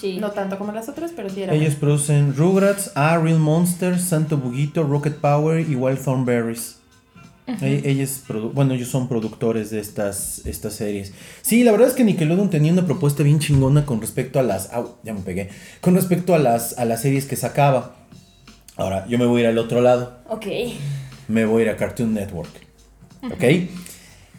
Sí. 0.00 0.18
No 0.18 0.30
tanto 0.30 0.58
como 0.58 0.72
las 0.72 0.88
otras, 0.88 1.12
pero 1.14 1.28
sí 1.28 1.42
era 1.42 1.54
Ellos 1.54 1.74
producen 1.74 2.34
Rugrats, 2.34 2.92
A 2.96 3.18
Real 3.18 3.38
Monsters, 3.38 4.02
Santo 4.02 4.38
Buguito, 4.38 4.82
Rocket 4.82 5.16
Power 5.16 5.60
y 5.60 5.76
Wild 5.76 6.02
Thornberries. 6.02 6.78
E- 7.60 7.82
ellos 7.84 8.22
produ- 8.26 8.52
bueno, 8.52 8.72
ellos 8.74 8.88
son 8.88 9.08
productores 9.08 9.70
de 9.70 9.80
estas, 9.80 10.42
estas 10.46 10.74
series. 10.74 11.12
Sí, 11.42 11.64
la 11.64 11.72
verdad 11.72 11.88
es 11.88 11.94
que 11.94 12.04
Nickelodeon 12.04 12.50
tenía 12.50 12.72
una 12.72 12.86
propuesta 12.86 13.22
bien 13.22 13.40
chingona 13.40 13.84
con 13.84 14.00
respecto 14.00 14.38
a 14.38 14.42
las. 14.42 14.72
au, 14.72 14.96
ya 15.02 15.12
me 15.12 15.20
pegué. 15.20 15.48
Con 15.80 15.94
respecto 15.96 16.34
a 16.34 16.38
las, 16.38 16.78
a 16.78 16.84
las 16.84 17.02
series 17.02 17.26
que 17.26 17.36
sacaba. 17.36 17.96
Ahora, 18.76 19.06
yo 19.08 19.18
me 19.18 19.26
voy 19.26 19.40
a 19.40 19.44
ir 19.44 19.48
al 19.50 19.58
otro 19.58 19.80
lado. 19.80 20.18
Ok. 20.28 20.46
Me 21.28 21.44
voy 21.44 21.62
a 21.62 21.64
ir 21.66 21.70
a 21.70 21.76
Cartoon 21.76 22.14
Network. 22.14 22.50
¿Ok? 23.24 23.44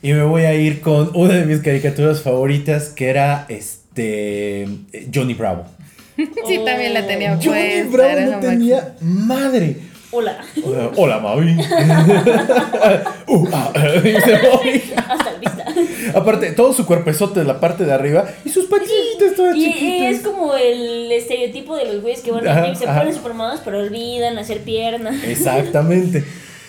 Y 0.02 0.12
me 0.13 0.24
voy 0.24 0.44
a 0.44 0.54
ir 0.54 0.82
con 0.82 1.12
una 1.16 1.34
de 1.36 1.46
mis 1.46 1.60
caricaturas 1.60 2.22
favoritas 2.22 2.89
que 2.89 3.10
era 3.10 3.46
este. 3.50 4.68
Johnny 5.13 5.34
Bravo. 5.34 5.66
Sí, 6.16 6.60
también 6.63 6.94
la 6.94 7.08
tenía 7.08 7.39
Johnny 7.44 7.84
Bravo 7.92 8.20
no 8.32 8.39
tenía 8.39 8.96
madre. 9.02 9.78
Hola. 10.15 10.38
Hola, 10.63 10.91
hola 10.95 11.19
Mavi. 11.19 11.58
Uh, 13.28 13.47
ah, 13.52 13.71
dice 14.04 14.39
Mavi. 14.43 14.84
Hasta 14.95 15.34
vista. 15.39 15.65
Aparte, 16.19 16.52
todo 16.52 16.71
su 16.73 16.86
cuerpezote 16.86 17.39
de 17.39 17.45
la 17.45 17.60
parte 17.60 17.84
de 17.86 17.93
arriba 17.93 18.26
y 18.45 18.49
sus 18.49 18.65
patitas 18.65 19.36
todas 19.36 19.56
Y, 19.56 19.65
chiquitas. 19.73 20.12
es 20.15 20.21
como 20.21 20.54
el 20.56 21.12
estereotipo 21.12 21.76
de 21.76 21.86
los 21.86 22.02
güeyes 22.02 22.21
que 22.21 22.32
van 22.32 22.47
a 22.47 22.65
gym, 22.65 22.76
se 22.76 22.86
ajá. 22.88 22.99
ponen 22.99 23.15
supermados, 23.15 23.62
pero 23.65 23.80
olvidan 23.80 24.38
hacer 24.38 24.60
piernas. 24.60 25.15
Exactamente. 25.23 26.23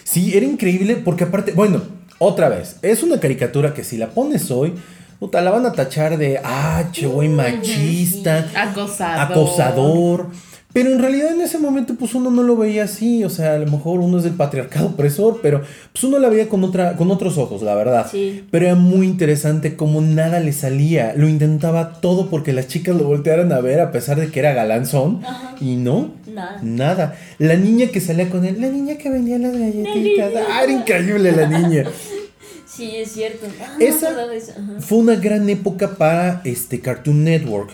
Sí, 0.05 0.35
era 0.37 0.47
increíble 0.47 0.97
porque 0.97 1.25
aparte, 1.25 1.53
bueno, 1.53 1.83
otra 2.19 2.49
vez, 2.49 2.77
es 2.83 3.03
una 3.03 3.21
caricatura 3.21 3.75
que 3.75 3.85
si 3.85 3.99
la 3.99 4.09
pones 4.09 4.51
hoy, 4.51 4.73
puta, 5.19 5.43
la 5.43 5.51
van 5.51 5.67
a 5.67 5.73
tachar 5.73 6.17
de, 6.17 6.41
ah, 6.43 6.85
che, 6.93 7.07
güey, 7.07 7.29
machista, 7.29 8.49
Acosador. 8.55 9.21
acosador. 9.21 10.27
Pero 10.75 10.91
en 10.91 10.99
realidad 10.99 11.33
en 11.33 11.41
ese 11.41 11.59
momento 11.59 11.95
pues 11.95 12.17
uno 12.17 12.31
no 12.33 12.43
lo 12.43 12.57
veía 12.57 12.83
así, 12.85 13.23
o 13.23 13.31
sea, 13.31 13.55
a 13.55 13.59
lo 13.59 13.71
mejor 13.71 14.01
uno 14.01 14.19
es 14.19 14.25
del 14.25 14.35
patriarcado 14.35 14.89
opresor, 14.89 15.39
pero 15.41 15.63
pues 15.93 16.03
uno 16.03 16.19
la 16.19 16.29
veía 16.29 16.49
con, 16.49 16.65
otra, 16.65 16.97
con 16.97 17.13
otros 17.13 17.39
ojos, 17.39 17.63
la 17.63 17.77
verdad. 17.77 18.09
Sí. 18.11 18.45
Pero 18.51 18.67
era 18.67 18.75
muy 18.75 19.07
interesante 19.07 19.77
como 19.77 20.01
nada 20.01 20.41
le 20.41 20.53
salía, 20.53 21.15
lo 21.17 21.29
intentaba 21.29 22.01
todo 22.01 22.29
porque 22.29 22.53
las 22.53 22.67
chicas 22.67 22.97
lo 22.97 23.05
voltearan 23.05 23.53
a 23.53 23.61
ver 23.61 23.81
a 23.81 23.93
pesar 23.93 24.19
de 24.19 24.33
que 24.33 24.41
era 24.41 24.53
galanzón 24.53 25.21
Ajá. 25.25 25.55
y 25.61 25.77
no, 25.77 26.11
Nada. 26.27 26.59
Nada. 26.63 27.17
La 27.39 27.55
niña 27.55 27.87
que 27.87 28.01
salía 28.01 28.29
con 28.29 28.45
él, 28.45 28.61
la 28.61 28.67
niña 28.69 28.97
que 28.99 29.09
vendía 29.09 29.39
las 29.39 29.57
galletitas. 29.57 30.33
Ah, 30.51 30.65
era 30.65 30.73
increíble 30.73 31.31
la 31.31 31.47
niña. 31.47 31.85
Sí, 32.67 32.91
es 32.97 33.13
cierto. 33.13 33.47
Ah, 33.63 33.77
Esa 33.79 34.09
fue 34.81 34.99
una 34.99 35.15
gran 35.15 35.49
época 35.49 35.95
para 35.97 36.41
este 36.45 36.81
Cartoon 36.81 37.23
Network. 37.23 37.71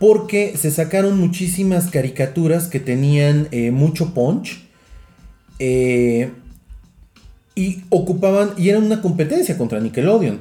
Porque 0.00 0.56
se 0.56 0.72
sacaron 0.72 1.20
muchísimas 1.20 1.88
caricaturas 1.90 2.66
que 2.66 2.80
tenían 2.80 3.46
eh, 3.52 3.70
mucho 3.70 4.12
punch. 4.14 4.64
eh, 5.60 6.32
y 7.54 7.84
ocupaban. 7.90 8.54
Y 8.56 8.70
eran 8.70 8.84
una 8.84 9.02
competencia 9.02 9.56
contra 9.58 9.78
Nickelodeon. 9.78 10.40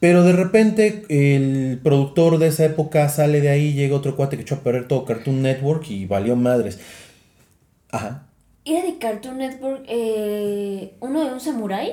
Pero 0.00 0.22
de 0.24 0.32
repente 0.32 1.04
el 1.08 1.78
productor 1.82 2.38
de 2.38 2.48
esa 2.48 2.64
época 2.64 3.08
sale 3.08 3.40
de 3.40 3.48
ahí, 3.50 3.72
llega 3.72 3.96
otro 3.96 4.14
cuate 4.16 4.36
que 4.36 4.42
echó 4.42 4.56
a 4.56 4.60
perder 4.60 4.86
todo 4.86 5.04
Cartoon 5.04 5.42
Network 5.42 5.90
y 5.90 6.06
valió 6.06 6.36
madres. 6.36 6.78
Ajá. 7.90 8.26
Era 8.64 8.82
de 8.84 8.98
Cartoon 8.98 9.38
Network 9.38 9.84
eh, 9.88 10.92
uno 11.00 11.24
de 11.24 11.32
un 11.32 11.40
samurái. 11.40 11.92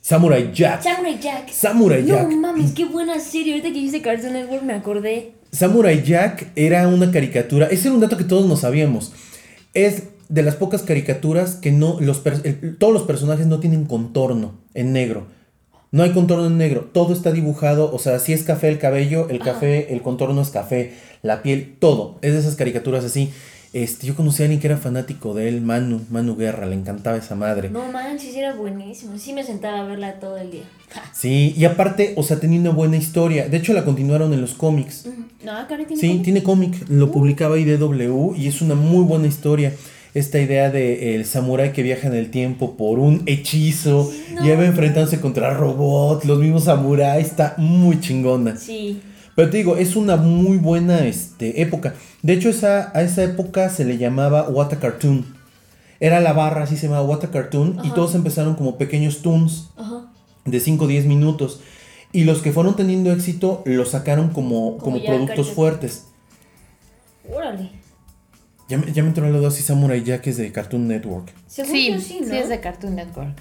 Samurai 0.00 0.50
Jack. 0.52 0.82
Samurai 0.82 1.18
Jack. 1.20 1.50
Samurai 1.50 2.04
Jack. 2.04 2.28
No 2.28 2.36
mames, 2.36 2.72
qué 2.72 2.84
buena 2.84 3.18
serie. 3.20 3.52
Ahorita 3.52 3.68
que 3.68 3.74
dijiste 3.74 4.02
Cartoon 4.02 4.32
Network 4.34 4.62
me 4.62 4.74
acordé. 4.74 5.32
Samurai 5.52 6.02
Jack 6.02 6.48
era 6.56 6.86
una 6.88 7.10
caricatura. 7.10 7.66
Ese 7.66 7.88
era 7.88 7.94
un 7.94 8.00
dato 8.00 8.16
que 8.16 8.24
todos 8.24 8.46
no 8.46 8.56
sabíamos. 8.56 9.12
Es 9.74 10.04
de 10.28 10.42
las 10.42 10.56
pocas 10.56 10.82
caricaturas 10.82 11.54
que 11.56 11.72
no. 11.72 11.98
Los 12.00 12.22
el- 12.44 12.76
todos 12.78 12.92
los 12.92 13.02
personajes 13.04 13.46
no 13.46 13.60
tienen 13.60 13.84
contorno 13.84 14.54
en 14.74 14.92
negro. 14.92 15.26
No 15.92 16.02
hay 16.02 16.10
contorno 16.12 16.46
en 16.46 16.58
negro. 16.58 16.90
Todo 16.92 17.12
está 17.14 17.32
dibujado. 17.32 17.92
O 17.94 17.98
sea, 17.98 18.18
si 18.18 18.32
es 18.32 18.42
café 18.42 18.68
el 18.68 18.78
cabello, 18.78 19.28
el 19.30 19.38
café, 19.38 19.92
el 19.94 20.02
contorno 20.02 20.42
es 20.42 20.50
café. 20.50 20.94
La 21.22 21.42
piel, 21.42 21.76
todo. 21.78 22.18
Es 22.22 22.32
de 22.34 22.40
esas 22.40 22.56
caricaturas 22.56 23.04
así. 23.04 23.30
Este, 23.76 24.06
yo 24.06 24.14
conocí 24.14 24.42
a 24.42 24.46
alguien 24.46 24.58
que 24.58 24.68
era 24.68 24.78
fanático 24.78 25.34
de 25.34 25.48
él, 25.48 25.60
Manu, 25.60 26.00
Manu 26.08 26.34
Guerra, 26.34 26.64
le 26.64 26.74
encantaba 26.74 27.18
esa 27.18 27.34
madre. 27.34 27.68
No 27.68 27.92
manches, 27.92 28.34
era 28.34 28.54
buenísimo. 28.54 29.18
Sí 29.18 29.34
me 29.34 29.44
sentaba 29.44 29.80
a 29.80 29.84
verla 29.84 30.14
todo 30.18 30.38
el 30.38 30.50
día. 30.50 30.62
Sí, 31.12 31.52
y 31.58 31.64
aparte, 31.66 32.14
o 32.16 32.22
sea, 32.22 32.40
tenía 32.40 32.58
una 32.60 32.70
buena 32.70 32.96
historia. 32.96 33.48
De 33.48 33.58
hecho, 33.58 33.74
la 33.74 33.84
continuaron 33.84 34.32
en 34.32 34.40
los 34.40 34.54
cómics. 34.54 35.06
No, 35.44 35.66
tiene 35.66 35.84
Sí, 35.94 36.08
cómic? 36.08 36.22
tiene 36.24 36.42
cómic, 36.42 36.88
lo 36.88 37.10
publicaba 37.12 37.58
IDW 37.58 38.34
y 38.34 38.46
es 38.48 38.62
una 38.62 38.74
muy 38.74 39.04
buena 39.04 39.26
historia. 39.26 39.72
Esta 40.14 40.40
idea 40.40 40.70
de 40.70 41.14
el 41.14 41.26
samurái 41.26 41.72
que 41.72 41.82
viaja 41.82 42.06
en 42.08 42.14
el 42.14 42.30
tiempo 42.30 42.76
por 42.78 42.98
un 42.98 43.22
hechizo 43.26 44.10
no. 44.34 44.46
y 44.46 44.48
va 44.56 44.64
enfrentándose 44.64 45.20
contra 45.20 45.52
robots, 45.52 46.24
los 46.24 46.38
mismos 46.38 46.64
samuráis, 46.64 47.26
está 47.26 47.54
muy 47.58 48.00
chingona. 48.00 48.56
Sí. 48.56 49.00
Pero 49.36 49.50
te 49.50 49.58
digo, 49.58 49.76
es 49.76 49.94
una 49.96 50.16
muy 50.16 50.56
buena 50.56 51.06
este, 51.06 51.60
época. 51.62 51.94
De 52.22 52.32
hecho, 52.32 52.48
esa, 52.48 52.90
a 52.98 53.02
esa 53.02 53.22
época 53.22 53.68
se 53.68 53.84
le 53.84 53.98
llamaba 53.98 54.48
What 54.48 54.72
a 54.72 54.80
Cartoon. 54.80 55.26
Era 56.00 56.20
la 56.20 56.32
barra, 56.32 56.64
así 56.64 56.76
se 56.76 56.86
llamaba 56.88 57.06
What 57.06 57.24
a 57.24 57.30
Cartoon, 57.30 57.78
y 57.84 57.90
todos 57.90 58.14
empezaron 58.14 58.54
como 58.56 58.76
pequeños 58.78 59.22
toons 59.22 59.68
Ajá. 59.76 60.10
de 60.44 60.58
5 60.60 60.84
o 60.84 60.88
10 60.88 61.06
minutos. 61.06 61.60
Y 62.12 62.24
los 62.24 62.40
que 62.40 62.50
fueron 62.52 62.76
teniendo 62.76 63.12
éxito 63.12 63.62
los 63.66 63.90
sacaron 63.90 64.30
como, 64.30 64.78
Como 64.78 65.04
productos 65.04 65.50
fuertes. 65.50 66.06
Órale. 67.30 67.70
Ya, 68.68 68.78
me- 68.78 68.92
ya 68.92 69.02
me 69.02 69.08
entró 69.10 69.28
la 69.30 69.38
duda 69.38 69.50
si 69.50 69.62
Samurai 69.62 70.02
Jack 70.02 70.26
es 70.28 70.38
de 70.38 70.50
Cartoon 70.50 70.88
Network. 70.88 71.32
Según 71.46 71.72
Sí, 71.72 71.90
yo 71.92 72.00
sí, 72.00 72.20
es 72.32 72.48
de 72.48 72.60
Cartoon 72.60 72.94
Network. 72.96 73.36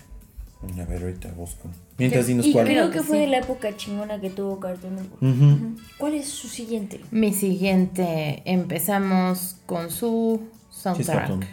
A 0.80 0.86
ver, 0.86 1.02
ahorita 1.04 1.30
busco. 1.32 1.70
Mientras 1.98 2.28
dinos 2.28 2.46
cuál. 2.52 2.66
creo 2.66 2.90
Creo 2.90 2.92
que 2.92 3.02
fue 3.08 3.18
sí. 3.18 3.22
de 3.22 3.28
la 3.28 3.38
época 3.38 3.76
chingona 3.78 4.20
que 4.20 4.30
tuvo 4.30 4.60
Cartoon 4.60 4.96
Network. 4.96 5.80
¿Cuál 5.98 6.14
es 6.16 6.28
su 6.28 6.48
siguiente? 6.48 7.00
Mi 7.12 7.34
siguiente, 7.34 8.42
empezamos 8.46 9.58
con 9.66 9.90
su 9.92 10.42
soundtrack. 10.70 11.46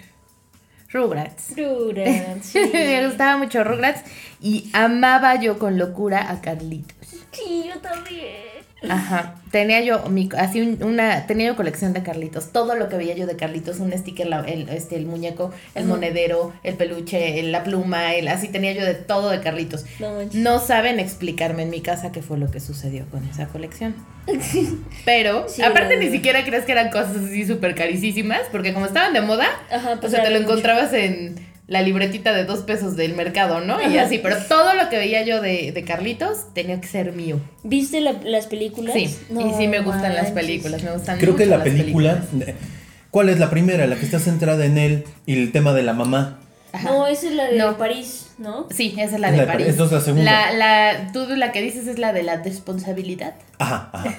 Rugrats. 0.93 1.55
Rugrats. 1.57 2.47
sí. 2.53 2.59
Me 2.73 3.07
gustaba 3.07 3.39
mucho 3.39 3.65
Rugrats 3.65 4.03
y 4.41 4.69
amaba 4.73 5.41
yo 5.41 5.59
con 5.59 5.79
locura 5.79 6.31
a 6.31 6.41
Carlitos. 6.41 7.09
Sí, 7.31 7.71
yo 7.73 7.81
también. 7.81 8.52
Ajá. 8.89 9.37
Tenía 9.51 9.81
yo 9.83 10.05
mi, 10.09 10.29
así 10.39 10.61
un- 10.63 10.83
una 10.83 11.27
tenía 11.27 11.49
yo 11.49 11.57
colección 11.57 11.93
de 11.93 12.03
Carlitos. 12.03 12.53
Todo 12.53 12.75
lo 12.75 12.89
que 12.89 12.97
veía 12.97 13.15
yo 13.15 13.27
de 13.27 13.37
Carlitos, 13.37 13.79
un 13.81 13.93
sticker, 13.93 14.27
la- 14.27 14.41
el, 14.41 14.69
este, 14.71 14.97
el 14.97 15.05
muñeco, 15.07 15.53
el 15.75 15.85
monedero, 15.85 16.53
el 16.63 16.75
peluche, 16.77 17.39
el- 17.39 17.53
la 17.53 17.63
pluma, 17.63 18.15
el, 18.15 18.29
así 18.29 18.49
tenía 18.49 18.73
yo 18.73 18.85
de 18.85 18.95
todo 18.95 19.29
de 19.31 19.41
Carlitos. 19.41 19.85
No 20.33 20.59
saben 20.59 20.99
explicarme 21.01 21.63
en 21.65 21.71
mi 21.71 21.81
casa 21.83 22.13
qué 22.13 22.23
fue 22.23 22.39
lo 22.39 22.51
que 22.51 22.61
sucedió 22.61 23.05
con 23.11 23.29
esa 23.29 23.47
colección. 23.49 23.95
Pero, 25.05 25.47
Sí, 25.49 25.63
aparte 25.63 25.97
ni 25.97 26.11
siquiera 26.11 26.45
crees 26.45 26.65
que 26.65 26.73
eran 26.73 26.91
cosas 26.91 27.17
así 27.17 27.47
súper 27.47 27.75
carísimas, 27.75 28.43
porque 28.51 28.73
como 28.73 28.87
estaban 28.87 29.13
de 29.13 29.21
moda, 29.21 29.47
Ajá, 29.71 29.95
o 29.95 30.01
pues 30.01 30.13
sea, 30.13 30.23
te 30.23 30.31
lo 30.31 30.39
mucho. 30.41 30.51
encontrabas 30.51 30.93
en 30.93 31.35
la 31.73 31.81
libretita 31.83 32.33
de 32.33 32.45
dos 32.45 32.61
pesos 32.61 32.97
del 32.97 33.15
mercado, 33.15 33.61
¿no? 33.61 33.81
Y 33.89 33.97
así, 33.99 34.19
pero 34.19 34.37
todo 34.49 34.75
lo 34.75 34.89
que 34.91 34.99
veía 34.99 35.23
yo 35.25 35.41
de, 35.41 35.73
de 35.73 35.85
Carlitos 35.85 36.53
tenía 36.55 36.81
que 36.81 36.87
ser 36.87 37.13
mío. 37.13 37.41
¿Viste 37.65 38.01
la- 38.01 38.13
las 38.25 38.47
películas? 38.47 38.95
Sí, 38.95 39.09
No 39.31 39.41
y 39.41 39.55
sí 39.55 39.69
me 39.69 39.81
gustan 39.81 40.15
las 40.15 40.31
películas, 40.33 40.83
me 40.83 40.93
gustan 40.93 41.19
Creo 41.19 41.35
que 41.35 41.47
la 41.47 41.57
las 41.57 41.65
película. 41.67 42.21
películas. 42.31 42.55
¿Cuál 43.11 43.29
es 43.31 43.39
la 43.39 43.51
primera? 43.51 43.87
La 43.87 43.97
que 43.97 44.05
está 44.05 44.19
centrada 44.19 44.65
en 44.67 44.79
él 44.79 45.05
y 45.27 45.35
el 45.41 45.51
tema 45.53 45.73
de 45.73 45.83
la 45.83 45.93
mamá. 45.95 46.39
Ajá. 46.73 46.91
No, 46.91 47.07
esa 47.07 47.27
es 47.29 47.35
la 47.35 47.45
de 47.51 47.59
No. 47.59 47.77
París, 47.77 48.33
¿no? 48.39 48.67
Sí, 48.71 48.95
esa 48.99 49.15
es 49.17 49.21
la 49.21 49.29
Es 49.29 49.33
de 49.33 49.37
la 49.39 49.43
de 49.43 49.47
París. 49.53 49.67
París, 49.67 49.75
esa 49.75 49.85
es 49.85 49.93
la 49.93 50.01
segunda. 50.01 50.25
La, 50.25 50.53
la, 50.53 51.13
tú 51.13 51.27
la 51.37 51.53
que 51.53 51.61
dices 51.63 51.87
es 51.87 51.99
la 51.99 52.13
de 52.13 52.23
la 52.23 52.37
responsabilidad. 52.43 53.35
Ajá, 53.59 53.91
ajá. 53.93 54.15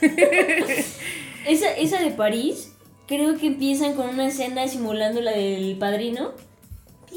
Esa, 1.46 1.70
esa 1.78 2.00
de 2.00 2.10
París, 2.10 2.72
creo 3.06 3.36
que 3.38 3.46
empiezan 3.46 3.94
con 3.94 4.08
una 4.08 4.26
escena 4.26 4.66
simulando 4.66 5.20
la 5.20 5.30
del 5.32 5.76
padrino. 5.78 6.32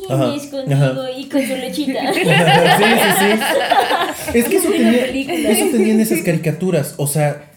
Vienes 0.07 0.43
Ajá, 0.45 0.49
conmigo 0.51 1.01
ajá. 1.01 1.11
y 1.17 1.25
con 1.29 1.41
su 1.47 1.55
lechita. 1.55 2.13
sí, 2.13 2.19
sí, 2.21 3.09
sí. 3.19 4.33
Es 4.37 4.45
que 4.45 4.57
eso, 4.57 4.69
tenía, 4.69 5.71
tenían 5.71 5.99
esas 5.99 6.21
caricaturas. 6.21 6.93
O 6.97 7.07
sea, 7.07 7.51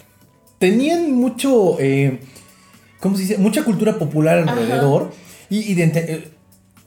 tenían 0.58 1.12
mucho. 1.12 1.76
eh, 1.80 2.20
¿Cómo 3.00 3.16
se 3.16 3.22
dice? 3.22 3.38
Mucha 3.38 3.62
cultura 3.64 3.98
popular 3.98 4.38
alrededor. 4.48 5.10
Y, 5.50 5.70
y 5.70 5.74
de 5.74 5.84
eh, 5.84 6.28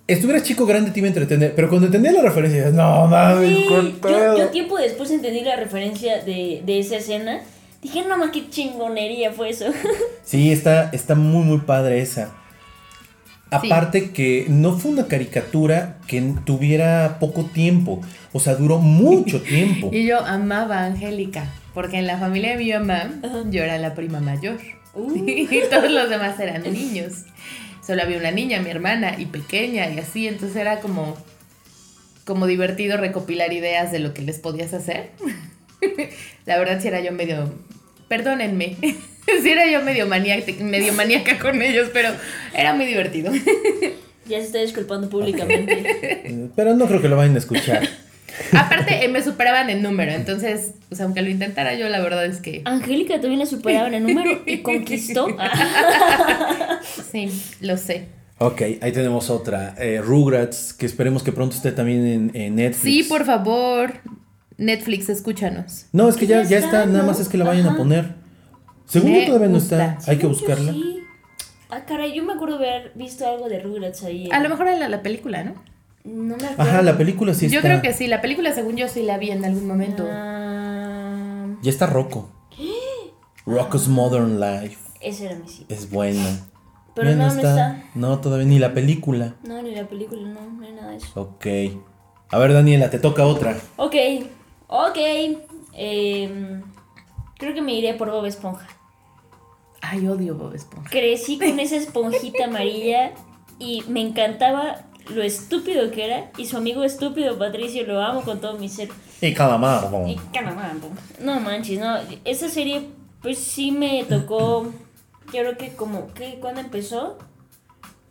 estuvieras 0.08 0.44
chico 0.44 0.66
grande 0.66 0.92
te 0.92 1.00
iba 1.00 1.06
a 1.08 1.10
entretener. 1.10 1.54
Pero 1.56 1.70
cuando 1.70 1.88
entendías 1.88 2.16
la 2.16 2.22
referencia, 2.24 2.70
no 2.72 3.06
mames, 3.08 3.50
Sí, 3.50 3.66
yo, 3.70 4.02
pedo". 4.02 4.38
yo 4.38 4.48
tiempo 4.50 4.78
después 4.78 5.12
entendí 5.12 5.42
la 5.42 5.56
referencia 5.56 6.24
de, 6.24 6.62
de 6.66 6.80
esa 6.80 6.98
escena. 6.98 7.42
Dije, 7.82 8.04
no 8.08 8.18
más 8.18 8.32
qué 8.32 8.50
chingonería 8.50 9.32
fue 9.32 9.50
eso. 9.50 9.66
Sí, 10.24 10.52
está, 10.52 10.90
está 10.92 11.14
muy, 11.14 11.44
muy 11.44 11.60
padre 11.60 12.02
esa. 12.02 12.32
Aparte 13.56 14.12
que 14.12 14.46
no 14.50 14.78
fue 14.78 14.92
una 14.92 15.08
caricatura 15.08 15.98
que 16.08 16.34
tuviera 16.46 17.18
poco 17.20 17.46
tiempo. 17.46 18.02
O 18.34 18.40
sea, 18.40 18.56
duró 18.56 18.80
mucho 18.80 19.42
tiempo. 19.44 19.90
Y 19.92 20.06
yo 20.06 20.20
amaba 20.20 20.80
a 20.80 20.86
Angélica, 20.86 21.52
porque 21.74 21.98
en 21.98 22.08
la 22.08 22.18
familia 22.18 22.52
de 22.52 22.58
mi 22.58 22.72
mamá 22.72 23.10
yo 23.50 23.64
era 23.64 23.78
la 23.78 23.96
prima 23.96 24.20
mayor. 24.20 24.58
Uh. 24.94 25.14
Y 25.28 25.62
todos 25.70 25.92
los 25.92 26.10
demás 26.10 26.40
eran 26.40 26.64
niños. 26.64 27.26
Solo 27.86 28.02
había 28.02 28.18
una 28.18 28.32
niña, 28.32 28.62
mi 28.62 28.70
hermana, 28.70 29.16
y 29.18 29.28
pequeña, 29.28 29.90
y 29.90 30.00
así. 30.00 30.28
Entonces 30.28 30.58
era 30.58 30.80
como, 30.80 31.16
como 32.26 32.48
divertido 32.48 32.98
recopilar 32.98 33.54
ideas 33.54 33.92
de 33.92 34.00
lo 34.00 34.14
que 34.14 34.24
les 34.24 34.40
podías 34.40 34.74
hacer. 34.74 35.12
la 36.46 36.58
verdad, 36.58 36.82
si 36.82 36.88
era 36.88 37.02
yo 37.02 37.12
medio. 37.12 37.54
Perdónenme. 38.08 38.78
si 39.42 39.50
era 39.50 39.70
yo 39.70 39.82
medio 39.82 40.08
maníaca, 40.08 40.52
medio 40.62 40.94
maníaca 40.94 41.38
con 41.40 41.62
ellos, 41.62 41.90
pero 41.94 42.10
era 42.54 42.74
muy 42.74 42.86
divertido. 42.86 43.32
ya 44.28 44.40
se 44.40 44.46
está 44.46 44.60
disculpando 44.60 45.10
públicamente. 45.10 46.50
Pero 46.56 46.74
no 46.76 46.88
creo 46.88 47.02
que 47.02 47.10
lo 47.10 47.18
vayan 47.18 47.36
a 47.36 47.40
escuchar. 47.40 47.88
Aparte, 48.52 49.06
eh, 49.06 49.08
me 49.08 49.22
superaban 49.24 49.70
en 49.70 49.82
número. 49.82 50.12
Entonces, 50.12 50.72
pues 50.90 51.00
aunque 51.00 51.22
lo 51.22 51.30
intentara 51.30 51.76
yo, 51.76 51.88
la 51.90 52.02
verdad 52.02 52.26
es 52.26 52.42
que 52.42 52.62
Angélica 52.66 53.22
también 53.22 53.40
la 53.40 53.46
superaba 53.46 53.88
en 53.88 54.04
número 54.04 54.42
y 54.46 54.58
conquistó. 54.58 55.28
sí, 57.12 57.30
lo 57.62 57.78
sé. 57.78 58.08
Ok, 58.38 58.62
ahí 58.82 58.92
tenemos 58.92 59.30
otra. 59.30 59.76
eh, 59.78 60.02
Rugrats, 60.04 60.74
que 60.74 60.86
esperemos 60.86 61.24
que 61.24 61.32
pronto 61.32 61.56
esté 61.56 61.72
también 61.72 62.06
en, 62.06 62.32
en 62.34 62.56
Netflix. 62.56 62.84
Sí, 62.84 63.04
por 63.04 63.26
favor. 63.26 63.94
Netflix, 64.58 65.08
escúchanos. 65.10 65.86
No, 65.94 66.10
es 66.10 66.16
que 66.16 66.28
ya, 66.28 66.44
Ya 66.44 66.58
está, 66.58 66.86
nada 66.86 67.06
más 67.06 67.20
es 67.20 67.30
que 67.30 67.38
la 67.38 67.46
vayan 67.46 67.68
a 67.68 67.78
poner. 67.78 68.25
Según 68.86 69.14
yo 69.14 69.26
todavía 69.28 69.48
no 69.48 69.54
gusta. 69.56 69.94
está, 69.96 70.12
hay 70.12 70.18
que 70.18 70.24
yo 70.24 70.30
buscarla. 70.30 70.72
sí. 70.74 71.00
Ah, 71.70 71.84
caray, 71.86 72.14
yo 72.14 72.24
me 72.24 72.34
acuerdo 72.34 72.56
haber 72.58 72.92
visto 72.96 73.28
algo 73.28 73.50
de 73.50 73.60
Rugrats 73.60 74.04
ahí. 74.04 74.30
A 74.32 74.40
lo 74.40 74.50
mejor 74.50 74.68
era 74.68 74.78
la, 74.78 74.88
la 74.90 75.02
película, 75.02 75.44
¿no? 75.44 75.54
No 76.04 76.38
me 76.38 76.46
acuerdo. 76.46 76.62
Ajá, 76.62 76.82
la 76.84 76.96
película 76.98 77.34
sí 77.34 77.50
yo 77.50 77.60
está. 77.60 77.70
creo 77.70 77.82
que 77.82 77.92
sí. 77.94 78.08
La 78.08 78.22
película, 78.22 78.54
según 78.54 78.78
yo, 78.78 78.88
sí 78.88 79.02
la 79.02 79.18
vi 79.18 79.32
en 79.32 79.44
algún 79.44 79.68
momento. 79.68 80.06
Ah, 80.10 81.48
Ya 81.64 81.72
está 81.72 81.88
Rocco. 81.88 82.30
Rocco's 83.48 83.88
Modern 83.88 84.40
Life. 84.40 84.78
ese 85.02 85.26
era 85.26 85.36
mi 85.36 85.48
sí. 85.48 85.66
Es 85.70 85.90
buena. 85.90 86.40
Pero 86.96 87.14
no 87.16 87.28
está. 87.28 87.84
No, 87.94 88.20
todavía 88.20 88.46
ni 88.48 88.60
la 88.60 88.74
película. 88.74 89.36
No, 89.44 89.62
ni 89.62 89.76
la 89.76 89.88
película, 89.88 90.22
no, 90.22 90.42
no 90.50 90.66
hay 90.66 90.72
nada 90.74 90.92
de 90.92 90.98
eso. 90.98 91.20
Ok. 91.20 91.46
A 92.30 92.38
ver, 92.40 92.54
Daniela, 92.54 92.90
te 92.90 93.00
toca 93.00 93.26
otra. 93.26 93.58
Ok, 93.76 93.96
ok. 94.68 94.98
em, 95.74 96.62
creo 97.38 97.54
que 97.54 97.62
me 97.62 97.74
iré 97.74 97.94
por 97.94 98.10
Bob 98.12 98.26
Esponja. 98.26 98.68
Ay, 99.82 100.08
odio 100.08 100.36
Bob 100.36 100.54
Esponja. 100.56 100.90
Crecí 100.90 101.38
con 101.38 101.60
esa 101.60 101.76
esponjita 101.76 102.46
amarilla 102.46 103.12
y 103.60 103.84
me 103.88 104.02
encantaba 104.02 104.86
lo 105.10 105.22
estúpido 105.22 105.92
que 105.92 106.06
era. 106.06 106.32
Y 106.38 106.46
su 106.48 106.58
amigo 106.58 106.84
estúpido 106.84 107.38
Patricio 107.38 107.86
lo 107.86 108.02
amo 108.02 108.22
con 108.22 108.40
todo 108.42 108.58
mi 108.58 108.70
ser. 108.70 108.90
Y 109.22 109.34
calamar. 109.34 109.88
Y 110.08 110.16
calamambo. 110.34 110.90
No 111.22 111.40
manches, 111.40 111.80
no. 111.80 111.98
Esa 112.26 112.50
serie, 112.50 112.88
pues 113.22 113.38
sí 113.38 113.72
me 113.72 114.04
tocó. 114.06 114.72
Yo 115.34 115.42
creo 115.42 115.58
que 115.58 115.76
como. 115.76 116.14
¿qué? 116.14 116.38
¿Cuándo 116.40 116.62
empezó? 116.62 117.18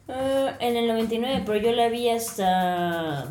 Ah, 0.08 0.52
en 0.60 0.76
el 0.76 0.86
99, 0.86 1.42
pero 1.46 1.58
yo 1.58 1.72
la 1.72 1.88
vi 1.88 2.10
hasta. 2.10 3.26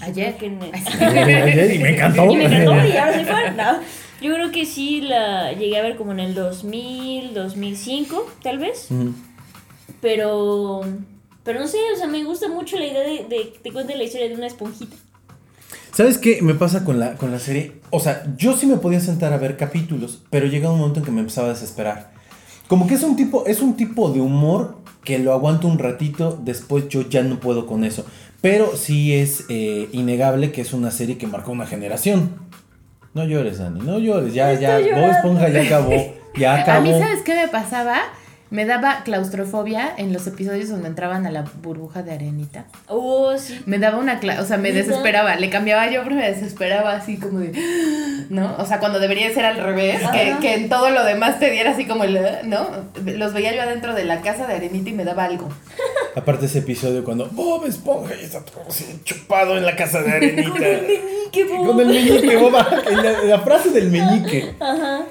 Ayer. 0.00 0.36
que 0.36 0.46
en 0.46 0.62
el- 0.62 1.74
y 1.74 1.78
me 1.78 1.90
encantó. 1.94 2.24
y 2.30 2.36
me 2.36 2.44
encantó 2.44 2.86
y 2.86 2.96
ahora 2.96 3.14
soy 3.14 3.24
fan. 3.24 3.56
No, 3.56 3.78
yo 4.22 4.34
creo 4.34 4.50
que 4.50 4.64
sí 4.64 5.00
la 5.00 5.52
llegué 5.52 5.78
a 5.78 5.82
ver 5.82 5.96
como 5.96 6.12
en 6.12 6.20
el 6.20 6.34
2000, 6.34 7.34
2005, 7.34 8.30
tal 8.42 8.58
vez. 8.58 8.88
Pero. 10.00 10.82
Pero 11.44 11.58
no 11.58 11.66
sé, 11.66 11.78
o 11.92 11.98
sea, 11.98 12.06
me 12.06 12.22
gusta 12.22 12.48
mucho 12.48 12.78
la 12.78 12.86
idea 12.86 13.02
de, 13.02 13.24
de 13.24 13.52
que 13.52 13.58
te 13.62 13.72
cuente 13.72 13.96
la 13.96 14.04
historia 14.04 14.28
de 14.28 14.36
una 14.36 14.46
esponjita. 14.46 14.94
¿Sabes 15.92 16.16
qué 16.16 16.40
me 16.40 16.54
pasa 16.54 16.84
con 16.84 16.98
la, 16.98 17.16
con 17.16 17.30
la 17.32 17.38
serie? 17.38 17.72
O 17.90 18.00
sea, 18.00 18.24
yo 18.38 18.56
sí 18.56 18.66
me 18.66 18.78
podía 18.78 19.00
sentar 19.00 19.32
a 19.32 19.36
ver 19.38 19.58
capítulos, 19.58 20.22
pero 20.30 20.46
llega 20.46 20.70
un 20.70 20.78
momento 20.78 21.00
en 21.00 21.04
que 21.04 21.10
me 21.10 21.20
empezaba 21.20 21.48
a 21.48 21.52
desesperar. 21.52 22.12
Como 22.66 22.86
que 22.86 22.94
es 22.94 23.02
un 23.02 23.16
tipo, 23.16 23.44
es 23.44 23.60
un 23.60 23.76
tipo 23.76 24.10
de 24.10 24.20
humor 24.20 24.78
que 25.04 25.18
lo 25.18 25.32
aguanto 25.32 25.68
un 25.68 25.78
ratito, 25.78 26.40
después 26.42 26.88
yo 26.88 27.08
ya 27.08 27.22
no 27.22 27.40
puedo 27.40 27.66
con 27.66 27.84
eso. 27.84 28.06
Pero 28.40 28.74
sí 28.76 29.12
es 29.12 29.44
eh, 29.50 29.90
innegable 29.92 30.50
que 30.50 30.62
es 30.62 30.72
una 30.72 30.90
serie 30.90 31.18
que 31.18 31.26
marcó 31.26 31.52
una 31.52 31.66
generación. 31.66 32.36
No 33.14 33.24
llores, 33.24 33.58
Dani, 33.58 33.80
no 33.80 33.98
llores, 33.98 34.32
ya, 34.32 34.54
ya, 34.54 34.78
Bob. 34.78 35.10
Esponja 35.10 35.48
ya 35.50 35.62
acabó, 35.62 35.92
ya 36.34 36.54
A 36.76 36.80
mí, 36.80 36.90
acabó. 36.90 36.98
¿sabes 36.98 37.22
qué 37.22 37.34
me 37.34 37.48
pasaba? 37.48 37.98
Me 38.52 38.66
daba 38.66 39.02
claustrofobia 39.02 39.92
en 39.96 40.12
los 40.12 40.26
episodios 40.26 40.68
donde 40.68 40.86
entraban 40.88 41.26
a 41.26 41.30
la 41.30 41.44
burbuja 41.62 42.02
de 42.02 42.12
arenita. 42.12 42.66
Oh, 42.86 43.36
sí. 43.38 43.58
Me 43.66 43.78
daba 43.78 43.96
una, 43.98 44.20
cla- 44.20 44.38
o 44.40 44.44
sea, 44.44 44.58
me 44.58 44.72
desesperaba. 44.72 45.36
Le 45.36 45.48
cambiaba 45.48 45.90
yo, 45.90 46.02
pero 46.04 46.14
me 46.16 46.30
desesperaba 46.30 46.92
así 46.92 47.16
como 47.16 47.38
de, 47.40 47.52
¿no? 48.28 48.54
O 48.58 48.66
sea, 48.66 48.78
cuando 48.78 49.00
debería 49.00 49.32
ser 49.32 49.46
al 49.46 49.56
revés, 49.56 50.00
que, 50.12 50.36
que 50.42 50.54
en 50.54 50.68
todo 50.68 50.90
lo 50.90 51.02
demás 51.02 51.38
te 51.40 51.50
diera 51.50 51.70
así 51.70 51.86
como 51.86 52.04
el, 52.04 52.18
¿no? 52.44 52.68
Los 53.04 53.32
veía 53.32 53.54
yo 53.56 53.62
adentro 53.62 53.94
de 53.94 54.04
la 54.04 54.20
casa 54.20 54.46
de 54.46 54.54
arenita 54.54 54.90
y 54.90 54.92
me 54.92 55.04
daba 55.04 55.24
algo. 55.24 55.48
Aparte 56.14 56.44
ese 56.44 56.58
episodio 56.58 57.04
cuando 57.04 57.26
Bob 57.32 57.64
Esponja 57.64 58.14
ya 58.14 58.20
está 58.20 58.44
todo 58.44 58.64
así 58.68 59.00
chupado 59.02 59.56
en 59.56 59.64
la 59.64 59.74
casa 59.76 60.02
de 60.02 60.12
arenita. 60.12 60.50
Con 60.50 60.62
el 60.62 60.82
meñique, 60.82 61.44
Bob. 61.44 61.66
Con 61.68 61.80
el 61.80 61.86
meñique, 61.86 62.36
Bob. 62.36 62.52
La, 63.02 63.22
la 63.22 63.38
frase 63.40 63.70
del 63.70 63.90
meñique. 63.90 64.54
Ajá. 64.60 65.04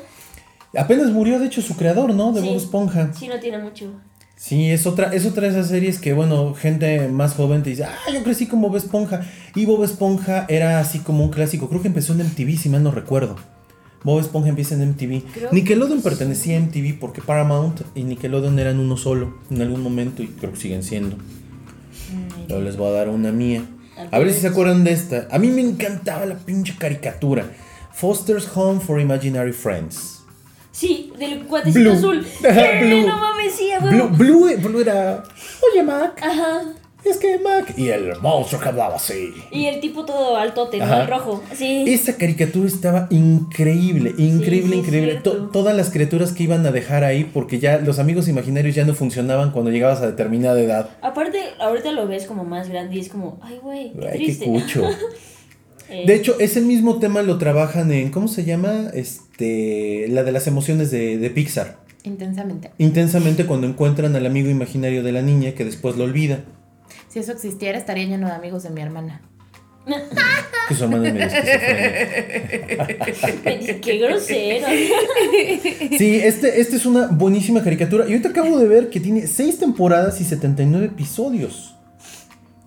Apenas 0.77 1.11
murió, 1.11 1.39
de 1.39 1.47
hecho, 1.47 1.61
su 1.61 1.75
creador, 1.75 2.13
¿no? 2.13 2.31
De 2.31 2.41
Sí. 2.41 2.47
Bob 2.47 2.57
Esponja. 2.57 3.13
Sí, 3.13 3.27
no 3.27 3.39
tiene 3.39 3.57
mucho. 3.59 3.91
Sí, 4.37 4.69
es 4.71 4.87
otra, 4.87 5.13
es 5.13 5.25
otra 5.25 5.43
de 5.43 5.49
esas 5.49 5.67
series 5.67 5.99
que, 5.99 6.13
bueno, 6.13 6.55
gente 6.55 7.07
más 7.09 7.35
joven 7.35 7.61
te 7.61 7.69
dice, 7.71 7.83
ah, 7.83 7.95
yo 8.11 8.23
crecí 8.23 8.47
con 8.47 8.61
Bob 8.61 8.75
Esponja. 8.75 9.21
Y 9.53 9.65
Bob 9.65 9.83
Esponja 9.83 10.45
era 10.49 10.79
así 10.79 10.99
como 10.99 11.23
un 11.23 11.29
clásico. 11.29 11.69
Creo 11.69 11.81
que 11.81 11.89
empezó 11.89 12.13
en 12.13 12.21
MTV, 12.21 12.57
si 12.57 12.69
mal 12.69 12.81
no 12.83 12.91
recuerdo. 12.91 13.35
Bob 14.03 14.19
Esponja 14.19 14.49
empieza 14.49 14.73
en 14.73 14.81
MTV. 14.89 15.23
Creo 15.31 15.49
Nickelodeon 15.51 15.99
que 15.99 16.03
pertenecía 16.09 16.57
a 16.57 16.59
MTV 16.61 16.97
porque 16.99 17.21
Paramount 17.21 17.81
y 17.93 18.03
Nickelodeon 18.03 18.57
eran 18.57 18.79
uno 18.79 18.97
solo 18.97 19.37
en 19.51 19.61
algún 19.61 19.81
momento 19.83 20.23
y 20.23 20.27
creo 20.27 20.53
que 20.53 20.57
siguen 20.59 20.81
siendo. 20.81 21.17
Pero 22.47 22.61
les 22.61 22.77
voy 22.77 22.87
a 22.87 22.91
dar 22.93 23.09
una 23.09 23.31
mía. 23.31 23.63
A 24.09 24.17
ver 24.17 24.33
si 24.33 24.39
se 24.41 24.47
acuerdan 24.47 24.83
de 24.83 24.91
esta. 24.91 25.27
A 25.29 25.37
mí 25.37 25.49
me 25.51 25.61
encantaba 25.61 26.25
la 26.25 26.35
pinche 26.35 26.75
caricatura. 26.79 27.45
Foster's 27.93 28.47
Home 28.55 28.79
for 28.79 28.99
Imaginary 28.99 29.53
Friends. 29.53 30.20
Sí, 30.71 31.11
del 31.19 31.43
cuatecito 31.45 31.81
Blue. 31.89 31.93
azul. 31.97 32.25
Ajá, 32.49 32.61
Blue. 32.81 33.05
No 33.07 33.17
mames, 33.19 33.53
sí. 33.53 33.69
Blue, 33.81 34.07
Blue, 34.09 34.57
Blue 34.57 34.81
era. 34.81 35.23
Oye, 35.71 35.83
Mac. 35.83 36.21
Ajá. 36.23 36.61
Es 37.03 37.17
que 37.17 37.39
Mac. 37.39 37.73
Y 37.77 37.89
el 37.89 38.15
monstruo 38.21 38.61
que 38.61 38.69
hablaba 38.69 38.95
así. 38.95 39.33
Y 39.51 39.65
el 39.65 39.79
tipo 39.81 40.05
todo 40.05 40.37
altote, 40.37 40.77
¿no? 40.77 40.83
Ajá. 40.85 41.01
El 41.01 41.07
rojo. 41.07 41.43
Sí. 41.55 41.83
Esa 41.87 42.15
caricatura 42.15 42.67
estaba 42.67 43.07
increíble, 43.09 44.13
increíble, 44.19 44.73
sí, 44.75 44.79
increíble. 44.81 45.15
To- 45.23 45.49
todas 45.49 45.75
las 45.75 45.89
criaturas 45.89 46.31
que 46.31 46.43
iban 46.43 46.63
a 46.65 46.71
dejar 46.71 47.03
ahí, 47.03 47.23
porque 47.23 47.59
ya 47.59 47.79
los 47.79 47.97
amigos 47.97 48.27
imaginarios 48.27 48.75
ya 48.75 48.85
no 48.85 48.93
funcionaban 48.93 49.51
cuando 49.51 49.71
llegabas 49.71 49.99
a 50.01 50.07
determinada 50.07 50.61
edad. 50.61 50.91
Aparte, 51.01 51.39
ahorita 51.59 51.91
lo 51.91 52.07
ves 52.07 52.25
como 52.25 52.43
más 52.43 52.69
grande 52.69 52.95
y 52.95 52.99
es 52.99 53.09
como, 53.09 53.39
ay, 53.41 53.59
güey, 53.63 53.93
qué 53.93 54.07
Ay, 54.07 54.11
qué 54.19 54.25
triste. 54.25 54.45
cucho. 54.45 54.83
Eh, 55.91 56.05
De 56.07 56.15
hecho, 56.15 56.39
ese 56.39 56.61
mismo 56.61 56.99
tema 56.99 57.21
lo 57.21 57.37
trabajan 57.37 57.91
en, 57.91 58.11
¿cómo 58.11 58.27
se 58.27 58.45
llama? 58.45 58.89
Este, 58.93 60.07
la 60.09 60.23
de 60.23 60.31
las 60.31 60.47
emociones 60.47 60.89
de, 60.89 61.17
de 61.17 61.29
Pixar. 61.29 61.79
Intensamente. 62.03 62.71
Intensamente 62.77 63.45
cuando 63.45 63.67
encuentran 63.67 64.15
al 64.15 64.25
amigo 64.25 64.49
imaginario 64.49 65.03
de 65.03 65.11
la 65.11 65.21
niña 65.21 65.51
que 65.51 65.65
después 65.65 65.97
lo 65.97 66.05
olvida. 66.05 66.39
Si 67.09 67.19
eso 67.19 67.33
existiera, 67.33 67.77
estaría 67.77 68.05
lleno 68.05 68.27
de 68.27 68.33
amigos 68.33 68.63
de 68.63 68.69
mi 68.69 68.81
hermana. 68.81 69.21
Que 70.67 70.75
su 70.75 70.87
medio 70.87 71.25
esquizofrénico. 71.25 73.79
qué 73.81 73.97
grosero. 73.97 74.67
Sí, 75.97 76.21
este, 76.23 76.61
este 76.61 76.75
es 76.75 76.85
una 76.85 77.07
buenísima 77.07 77.63
caricatura. 77.63 78.05
Y 78.05 78.11
ahorita 78.11 78.29
acabo 78.29 78.57
de 78.57 78.67
ver 78.67 78.89
que 78.89 78.99
tiene 78.99 79.27
6 79.27 79.59
temporadas 79.59 80.21
y 80.21 80.23
79 80.23 80.85
episodios. 80.85 81.75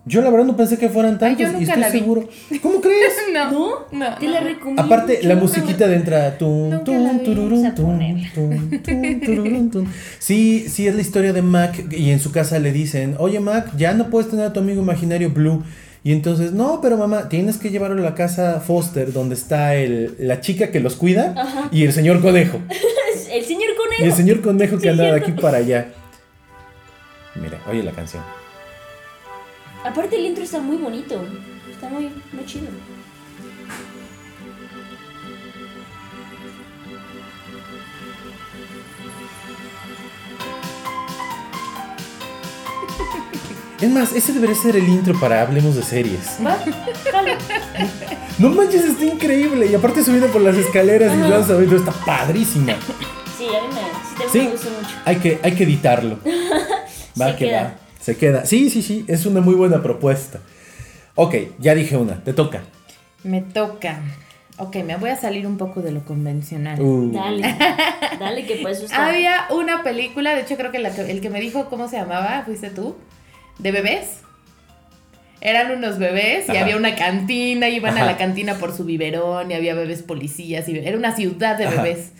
Yo 0.07 0.21
la 0.21 0.29
verdad 0.29 0.45
no 0.45 0.55
pensé 0.55 0.77
que 0.77 0.87
fueran 0.89 1.17
tantos 1.17 1.51
yo 1.51 1.59
y 1.59 1.63
estoy 1.63 1.81
la 1.81 1.89
vi. 1.89 1.99
seguro. 1.99 2.29
¿Cómo 2.61 2.79
crees? 2.81 3.13
No. 3.33 3.51
¿No? 3.51 3.69
No. 3.91 4.15
Te 4.17 4.27
la 4.29 4.39
recomiendo. 4.39 4.81
Aparte, 4.81 5.19
la 5.23 5.35
musiquita 5.35 5.87
de 5.87 5.95
entrada. 5.95 6.37
Tum, 6.37 6.83
tum, 6.85 7.05
a 7.05 7.09
tum, 7.21 7.23
tum, 7.25 7.73
tum, 7.75 9.19
tururún, 9.19 9.71
tum. 9.71 9.85
Sí, 10.19 10.67
sí, 10.69 10.87
es 10.87 10.95
la 10.95 11.01
historia 11.01 11.33
de 11.33 11.41
Mac. 11.41 11.91
Y 11.91 12.11
en 12.11 12.19
su 12.19 12.31
casa 12.31 12.59
le 12.59 12.71
dicen: 12.71 13.15
Oye, 13.19 13.39
Mac, 13.41 13.75
ya 13.75 13.93
no 13.93 14.09
puedes 14.09 14.29
tener 14.29 14.45
a 14.45 14.53
tu 14.53 14.59
amigo 14.61 14.81
imaginario 14.81 15.31
Blue. 15.31 15.63
Y 16.03 16.11
entonces, 16.13 16.51
no, 16.53 16.79
pero 16.81 16.97
mamá, 16.97 17.27
tienes 17.29 17.57
que 17.57 17.71
llevarlo 17.71 17.99
a 17.99 18.05
la 18.05 18.13
casa 18.15 18.61
Foster, 18.61 19.11
donde 19.11 19.33
está 19.33 19.75
el, 19.75 20.15
la 20.19 20.39
chica 20.39 20.69
que 20.71 20.79
los 20.79 20.95
cuida 20.95 21.33
Ajá. 21.35 21.67
y 21.71 21.83
el 21.83 21.91
señor 21.93 22.21
conejo. 22.21 22.59
El 23.31 23.43
señor 23.43 23.69
Y 23.69 23.71
el 23.71 23.75
conejo. 23.75 24.15
señor 24.15 24.41
conejo 24.41 24.75
que 24.77 24.83
Sí, 24.83 24.87
andaba 24.89 25.09
de 25.11 25.17
aquí 25.17 25.31
para 25.33 25.57
allá. 25.57 25.87
Mira, 27.35 27.59
oye 27.69 27.83
la 27.83 27.91
canción. 27.91 28.23
Aparte, 29.85 30.15
el 30.17 30.25
intro 30.25 30.43
está 30.43 30.59
muy 30.59 30.77
bonito. 30.77 31.21
Está 31.71 31.87
muy, 31.89 32.09
muy 32.33 32.45
chido. 32.45 32.67
Es 43.81 43.89
más, 43.91 44.13
ese 44.13 44.31
debería 44.31 44.55
ser 44.55 44.75
el 44.77 44.87
intro 44.87 45.19
para 45.19 45.41
Hablemos 45.41 45.75
de 45.75 45.83
Series. 45.83 46.37
¿Va? 46.45 46.57
No 48.39 48.49
manches, 48.49 48.85
está 48.85 49.03
increíble. 49.05 49.67
Y 49.67 49.75
aparte 49.75 50.03
subiendo 50.03 50.27
por 50.27 50.41
las 50.41 50.55
escaleras 50.55 51.13
y 51.15 51.29
vas 51.29 51.49
a 51.49 51.55
ver, 51.55 51.73
está 51.73 51.91
padrísima. 51.91 52.73
Sí, 53.37 53.47
a 53.47 53.61
mí 53.61 53.67
me, 53.73 54.23
sí, 54.23 54.29
Sí. 54.31 54.39
me 54.39 54.51
gustó 54.51 54.69
mucho. 54.69 54.95
Hay 55.03 55.17
que, 55.17 55.39
hay 55.43 55.55
que 55.55 55.63
editarlo. 55.65 56.19
Va 57.21 57.27
Se 57.31 57.35
que 57.37 57.45
queda. 57.45 57.63
va. 57.63 57.84
Se 58.05 58.15
queda. 58.17 58.45
Sí, 58.45 58.69
sí, 58.69 58.83
sí. 58.83 59.03
Es 59.07 59.25
una 59.25 59.41
muy 59.41 59.55
buena 59.55 59.81
propuesta. 59.81 60.39
Ok, 61.15 61.35
ya 61.59 61.73
dije 61.73 61.97
una. 61.97 62.23
Te 62.23 62.33
toca. 62.33 62.61
Me 63.23 63.41
toca. 63.41 63.99
Ok, 64.57 64.75
me 64.85 64.95
voy 64.97 65.09
a 65.09 65.15
salir 65.15 65.47
un 65.47 65.57
poco 65.57 65.81
de 65.81 65.91
lo 65.91 66.05
convencional. 66.05 66.79
Uh, 66.79 67.11
Dale. 67.11 67.41
Dale, 68.19 68.45
que 68.45 68.61
eso 68.61 68.85
está. 68.85 69.07
Había 69.07 69.47
una 69.49 69.81
película, 69.81 70.35
de 70.35 70.41
hecho 70.41 70.55
creo 70.55 70.71
que, 70.71 70.77
la 70.77 70.91
que- 70.91 71.09
el 71.09 71.19
que 71.19 71.31
me 71.31 71.41
dijo 71.41 71.65
cómo 71.67 71.87
se 71.89 71.97
llamaba, 71.97 72.43
fuiste 72.45 72.69
tú, 72.69 72.95
de 73.57 73.71
bebés. 73.71 74.19
Eran 75.41 75.71
unos 75.71 75.97
bebés 75.97 76.47
y 76.47 76.51
Ajá. 76.51 76.61
había 76.61 76.77
una 76.77 76.95
cantina, 76.95 77.69
iban 77.69 77.97
a 77.97 78.05
la 78.05 78.17
cantina 78.17 78.55
por 78.55 78.71
su 78.75 78.85
biberón 78.85 79.49
y 79.51 79.55
había 79.55 79.73
bebés 79.75 80.01
policías, 80.03 80.67
y 80.69 80.77
era 80.77 80.95
una 80.97 81.15
ciudad 81.15 81.57
de 81.57 81.65
Ajá. 81.65 81.81
bebés. 81.81 82.11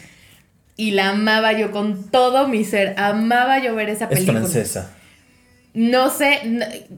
Y 0.78 0.92
la 0.92 1.10
amaba 1.12 1.54
yo 1.54 1.72
con 1.72 2.10
todo 2.10 2.48
mi 2.48 2.66
ser, 2.66 2.96
amaba 2.98 3.60
yo 3.60 3.76
ver 3.76 3.90
esa 3.90 4.06
es 4.06 4.10
película. 4.10 4.40
francesa. 4.40 4.92
No 5.76 6.10
sé, 6.10 6.40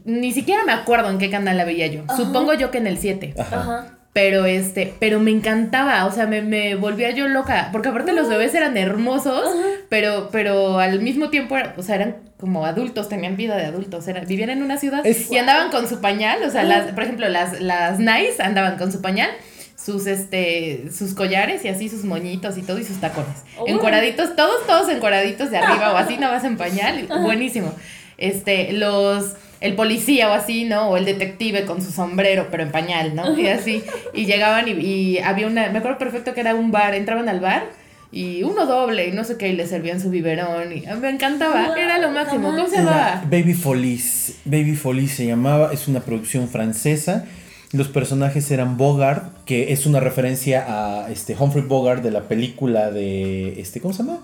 ni 0.06 0.32
siquiera 0.32 0.64
me 0.64 0.72
acuerdo 0.72 1.10
en 1.10 1.18
qué 1.18 1.30
canal 1.30 1.58
la 1.58 1.66
veía 1.66 1.88
yo. 1.88 2.04
Supongo 2.16 2.54
yo 2.54 2.72
que 2.72 2.78
en 2.78 2.88
el 2.88 2.98
7. 2.98 3.34
Ajá. 3.38 3.56
Ajá. 3.60 3.94
Pero 4.14 4.46
este, 4.46 4.96
pero 5.00 5.20
me 5.20 5.30
encantaba, 5.30 6.06
o 6.06 6.12
sea, 6.12 6.26
me, 6.26 6.42
me 6.42 6.74
volvía 6.74 7.12
yo 7.12 7.28
loca, 7.28 7.70
porque 7.72 7.90
aparte 7.90 8.14
los 8.14 8.28
bebés 8.28 8.52
eran 8.56 8.76
hermosos, 8.76 9.44
pero, 9.90 10.30
pero 10.32 10.80
al 10.80 11.02
mismo 11.02 11.30
tiempo, 11.30 11.56
o 11.76 11.84
sea, 11.84 11.96
eran 11.96 12.16
como 12.40 12.66
adultos, 12.66 13.10
tenían 13.10 13.36
vida 13.38 13.56
de 13.58 13.66
adultos, 13.66 14.06
vivían 14.28 14.50
en 14.50 14.64
una 14.64 14.78
ciudad 14.78 15.06
Es- 15.06 15.32
y 15.32 15.38
andaban 15.38 15.70
con 15.70 15.88
su 15.88 16.02
pañal, 16.02 16.42
o 16.44 16.50
sea, 16.50 16.64
las, 16.64 16.92
por 16.94 17.04
ejemplo, 17.04 17.30
las, 17.30 17.62
las 17.62 18.00
Nice 18.00 18.42
andaban 18.42 18.78
con 18.80 18.92
su 18.92 19.04
pañal, 19.04 19.30
sus 19.76 20.08
este, 20.08 20.86
sus 20.92 21.14
collares 21.14 21.64
y 21.64 21.68
así 21.68 21.88
sus 21.88 22.04
moñitos 22.04 22.58
y 22.58 22.64
todo 22.64 22.80
y 22.80 22.84
sus 22.84 22.98
tacones. 23.00 23.44
Oh. 23.60 23.68
Encueraditos, 23.68 24.36
todos, 24.36 24.66
todos 24.66 24.90
encueraditos 24.90 25.52
de 25.52 25.58
arriba 25.58 25.94
o 25.94 25.98
así, 25.98 26.18
nada 26.18 26.34
más 26.34 26.44
en 26.44 26.58
pañal, 26.58 27.08
buenísimo. 27.22 27.72
Este, 28.18 28.74
los, 28.74 29.34
el 29.62 29.76
policía 29.76 30.30
o 30.30 30.34
así, 30.34 30.66
¿no? 30.66 30.90
O 30.90 30.98
el 30.98 31.06
detective 31.06 31.66
con 31.66 31.82
su 31.82 31.92
sombrero, 31.92 32.48
pero 32.52 32.64
en 32.64 32.72
pañal, 32.72 33.16
¿no? 33.16 33.38
Y 33.40 33.48
así. 33.48 33.84
Y 34.14 34.26
llegaban 34.26 34.68
y, 34.68 34.72
y 34.72 35.18
había 35.20 35.48
una, 35.48 35.70
me 35.70 35.80
acuerdo 35.80 35.98
perfecto 35.98 36.34
que 36.34 36.40
era 36.42 36.56
un 36.56 36.72
bar, 36.72 36.96
entraban 36.96 37.30
al 37.30 37.40
bar 37.40 37.66
y 38.12 38.42
uno 38.44 38.66
doble 38.66 39.08
y 39.08 39.12
no 39.12 39.24
sé 39.26 39.38
qué, 39.38 39.50
y 39.50 39.54
le 39.54 39.68
servían 39.68 40.00
su 40.00 40.10
biberón 40.10 40.72
y 40.72 40.82
me 41.02 41.10
encantaba, 41.10 41.68
Wow, 41.68 41.76
era 41.76 41.98
lo 42.00 42.10
máximo. 42.10 42.50
¿Cómo 42.52 42.68
se 42.68 42.78
llamaba? 42.78 43.24
Baby 43.30 43.54
Folies. 43.54 44.38
Baby 44.46 44.76
Folies 44.76 45.12
se 45.12 45.26
llamaba. 45.26 45.72
Es 45.74 45.88
una 45.88 46.00
producción 46.00 46.48
francesa. 46.48 47.26
Los 47.74 47.90
personajes 47.90 48.50
eran 48.50 48.78
Bogart, 48.78 49.44
que 49.46 49.74
es 49.74 49.86
una 49.86 50.00
referencia 50.00 50.66
a 50.68 51.12
este 51.12 51.36
Humphrey 51.38 51.66
Bogart 51.66 52.02
de 52.02 52.12
la 52.12 52.22
película 52.22 52.92
de 52.92 53.60
este, 53.60 53.82
¿cómo 53.82 53.94
se 53.94 54.04
llama? 54.04 54.20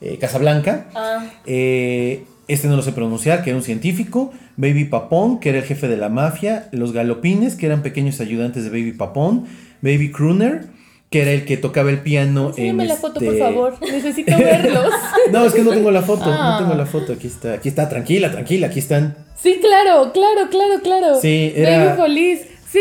Eh, 0.00 0.16
Casablanca. 0.20 0.86
Ah, 0.94 1.24
Eh, 1.44 2.22
este 2.48 2.68
no 2.68 2.76
lo 2.76 2.82
sé 2.82 2.92
pronunciar, 2.92 3.42
que 3.42 3.50
era 3.50 3.56
un 3.56 3.62
científico. 3.64 4.32
Baby 4.56 4.84
Papón, 4.84 5.40
que 5.40 5.48
era 5.50 5.58
el 5.58 5.64
jefe 5.64 5.88
de 5.88 5.96
la 5.96 6.08
mafia. 6.08 6.68
Los 6.72 6.92
Galopines, 6.92 7.54
que 7.56 7.66
eran 7.66 7.82
pequeños 7.82 8.20
ayudantes 8.20 8.64
de 8.64 8.70
Baby 8.70 8.92
Papón. 8.92 9.44
Baby 9.82 10.10
Crooner, 10.12 10.66
que 11.10 11.22
era 11.22 11.30
el 11.32 11.44
que 11.44 11.56
tocaba 11.56 11.90
el 11.90 12.00
piano 12.00 12.46
en 12.56 12.64
Enséñame 12.80 12.86
la 12.86 12.96
foto, 12.96 13.14
por 13.14 13.24
este- 13.24 13.38
favor. 13.38 13.74
Necesito 13.80 14.36
verlos. 14.36 14.92
No, 15.32 15.44
es 15.46 15.52
que 15.54 15.62
no 15.62 15.70
tengo 15.70 15.90
la 15.90 16.02
foto, 16.02 16.26
no 16.26 16.32
Ah. 16.38 16.56
tengo 16.58 16.74
la 16.74 16.86
foto. 16.86 17.12
Aquí 17.14 17.26
está, 17.28 17.54
aquí 17.54 17.68
está, 17.68 17.88
tranquila, 17.88 18.30
tranquila, 18.30 18.66
aquí 18.66 18.78
están. 18.78 19.16
Sí, 19.36 19.58
claro, 19.60 20.12
claro, 20.12 20.48
claro, 20.50 20.80
claro. 20.82 21.20
Sí, 21.20 21.52
era- 21.56 21.86
Baby 21.86 21.96
Police. 21.98 22.48
Sí, 22.70 22.80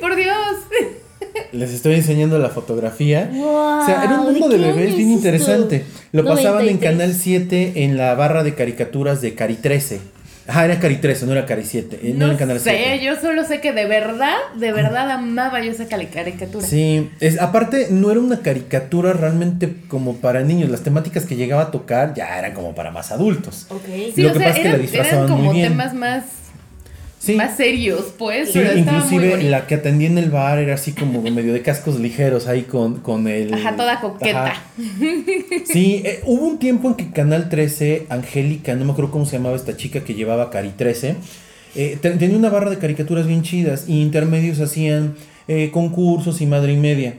por 0.00 0.14
Dios. 0.16 0.34
Les 1.52 1.70
estoy 1.72 1.94
enseñando 1.94 2.38
la 2.38 2.50
fotografía. 2.50 3.30
wow, 3.32 3.80
O 3.82 3.86
sea, 3.86 4.04
era 4.04 4.20
un 4.20 4.32
mundo 4.32 4.48
de 4.48 4.58
¿qué 4.58 4.64
año 4.64 4.74
bebés 4.76 4.96
bien 4.96 5.08
es 5.10 5.16
interesante. 5.16 5.84
Lo 6.12 6.24
pasaban 6.24 6.60
en 6.68 6.76
93. 6.76 6.90
Canal 6.92 7.14
7 7.14 7.72
en 7.84 7.96
la 7.96 8.14
barra 8.14 8.44
de 8.44 8.54
caricaturas 8.54 9.20
de 9.22 9.34
Cari 9.34 9.54
13. 9.54 10.00
Ajá, 10.46 10.64
era 10.64 10.78
Cari 10.80 10.96
13, 10.96 11.26
no 11.26 11.32
era 11.32 11.44
Cari 11.44 11.62
7. 11.64 12.00
eh, 12.02 12.12
no, 12.14 12.20
No, 12.26 12.32
era 12.32 12.38
Canal 12.38 12.58
sé, 12.60 12.70
7. 12.98 13.04
yo 13.04 13.20
solo 13.20 13.44
sé 13.44 13.60
que 13.60 13.72
de 13.72 13.84
verdad, 13.86 14.34
de 14.56 14.72
verdad 14.72 15.10
amaba 15.10 15.62
yo 15.62 15.70
esa 15.70 15.86
caricatura. 15.88 16.66
Sí, 16.66 17.10
es, 17.20 17.38
aparte 17.40 17.88
no 17.90 18.10
era 18.10 18.20
una 18.20 18.40
caricatura 18.40 19.12
realmente 19.12 19.74
como 19.88 20.16
para 20.16 20.42
niños. 20.42 20.70
Las 20.70 20.80
temáticas 20.82 21.24
que 21.26 21.36
llegaba 21.36 21.62
a 21.64 21.70
tocar 21.70 22.14
ya 22.14 22.38
eran 22.38 22.54
como 22.54 22.74
para 22.74 22.90
más 22.90 23.10
adultos. 23.12 23.66
Ok. 23.70 23.84
Sí, 24.14 24.22
Lo 24.22 24.30
o 24.30 24.32
que 24.32 24.38
sea, 24.38 24.48
pasa 24.48 24.58
es 24.60 24.62
que 24.66 24.72
la 24.72 24.78
disfrazaban 24.78 25.16
eran 25.24 25.28
como 25.30 25.42
muy 25.44 25.54
bien. 25.56 25.68
temas 25.72 25.94
más, 25.94 26.24
Sí, 27.18 27.34
más 27.34 27.56
serios, 27.56 28.14
pues. 28.16 28.52
sí 28.52 28.60
inclusive 28.76 29.42
la 29.42 29.66
que 29.66 29.74
atendía 29.74 30.06
en 30.08 30.18
el 30.18 30.30
bar 30.30 30.58
era 30.58 30.74
así 30.74 30.92
como 30.92 31.20
medio 31.22 31.52
de 31.52 31.62
cascos 31.62 31.98
ligeros 31.98 32.46
ahí 32.46 32.62
con, 32.62 33.00
con 33.00 33.26
el... 33.26 33.52
Ajá, 33.52 33.74
toda 33.76 34.00
coqueta. 34.00 34.46
Ajá. 34.46 34.62
Sí, 35.66 36.02
eh, 36.04 36.20
hubo 36.24 36.46
un 36.46 36.58
tiempo 36.58 36.88
en 36.88 36.94
que 36.94 37.10
Canal 37.10 37.48
13, 37.48 38.06
Angélica, 38.08 38.74
no 38.74 38.84
me 38.84 38.92
acuerdo 38.92 39.10
cómo 39.10 39.26
se 39.26 39.36
llamaba 39.36 39.56
esta 39.56 39.76
chica 39.76 40.00
que 40.04 40.14
llevaba 40.14 40.50
Cari 40.50 40.70
13, 40.70 41.16
eh, 41.74 41.98
te- 42.00 42.10
tenía 42.12 42.36
una 42.36 42.48
barra 42.50 42.70
de 42.70 42.78
caricaturas 42.78 43.26
bien 43.26 43.42
chidas 43.42 43.84
y 43.88 44.00
intermedios 44.00 44.60
hacían 44.60 45.14
eh, 45.48 45.70
concursos 45.72 46.40
y 46.40 46.46
madre 46.46 46.72
y 46.72 46.76
media. 46.76 47.14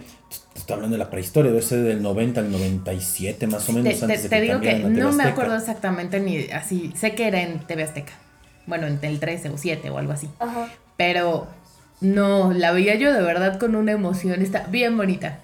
Estoy 0.55 0.75
hablando 0.75 0.95
de 0.95 1.03
la 1.03 1.09
prehistoria, 1.09 1.51
debe 1.51 1.61
ser 1.63 1.83
del 1.83 2.01
90 2.01 2.39
al 2.41 2.51
97 2.51 3.47
más 3.47 3.67
o 3.69 3.73
menos 3.73 3.97
Te, 3.99 4.05
antes 4.05 4.21
te- 4.23 4.23
de 4.23 4.29
te 4.29 4.41
digo 4.41 4.59
que 4.61 4.75
no 4.79 5.11
me 5.11 5.23
acuerdo 5.23 5.55
exactamente 5.55 6.19
ni 6.19 6.49
así. 6.51 6.91
Sé 6.95 7.13
que 7.15 7.27
era 7.27 7.41
en 7.41 7.59
TV 7.59 7.83
Azteca. 7.83 8.13
Bueno, 8.69 8.87
en 8.87 8.99
el 9.01 9.19
13 9.19 9.49
o 9.49 9.57
7 9.57 9.89
o 9.89 9.97
algo 9.97 10.13
así. 10.13 10.29
Ajá. 10.39 10.69
Pero 10.95 11.47
no, 12.01 12.53
la 12.53 12.71
veía 12.71 12.95
yo 12.95 13.11
de 13.13 13.21
verdad 13.21 13.59
con 13.59 13.75
una 13.75 13.91
emoción. 13.91 14.41
Está 14.41 14.67
bien 14.67 14.95
bonita. 14.95 15.39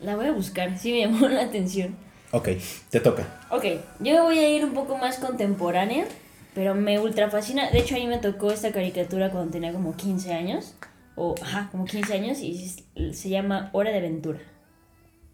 La 0.00 0.16
voy 0.16 0.26
a 0.26 0.32
buscar, 0.32 0.76
sí 0.78 0.90
me 0.92 1.00
llamó 1.02 1.28
la 1.28 1.42
atención. 1.42 1.94
Ok, 2.32 2.48
te 2.90 2.98
toca. 3.00 3.26
Ok, 3.50 3.64
yo 4.00 4.14
me 4.14 4.20
voy 4.22 4.38
a 4.38 4.48
ir 4.48 4.64
un 4.64 4.72
poco 4.72 4.96
más 4.96 5.18
contemporánea, 5.18 6.06
pero 6.54 6.74
me 6.74 6.98
ultra 6.98 7.30
fascina. 7.30 7.70
De 7.70 7.78
hecho, 7.78 7.94
a 7.94 7.98
mí 7.98 8.06
me 8.06 8.18
tocó 8.18 8.50
esta 8.50 8.72
caricatura 8.72 9.30
cuando 9.30 9.52
tenía 9.52 9.72
como 9.72 9.94
15 9.94 10.32
años. 10.32 10.74
O, 11.14 11.34
ajá, 11.42 11.68
como 11.70 11.84
15 11.84 12.14
años 12.14 12.40
y 12.40 12.68
se- 12.68 13.12
se 13.12 13.28
llama 13.28 13.68
Hora 13.74 13.90
de 13.90 13.98
Aventura. 13.98 14.38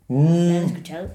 ¿La 0.09 0.17
han 0.19 0.63
Mm, 0.65 0.67
escuchado? 0.67 1.11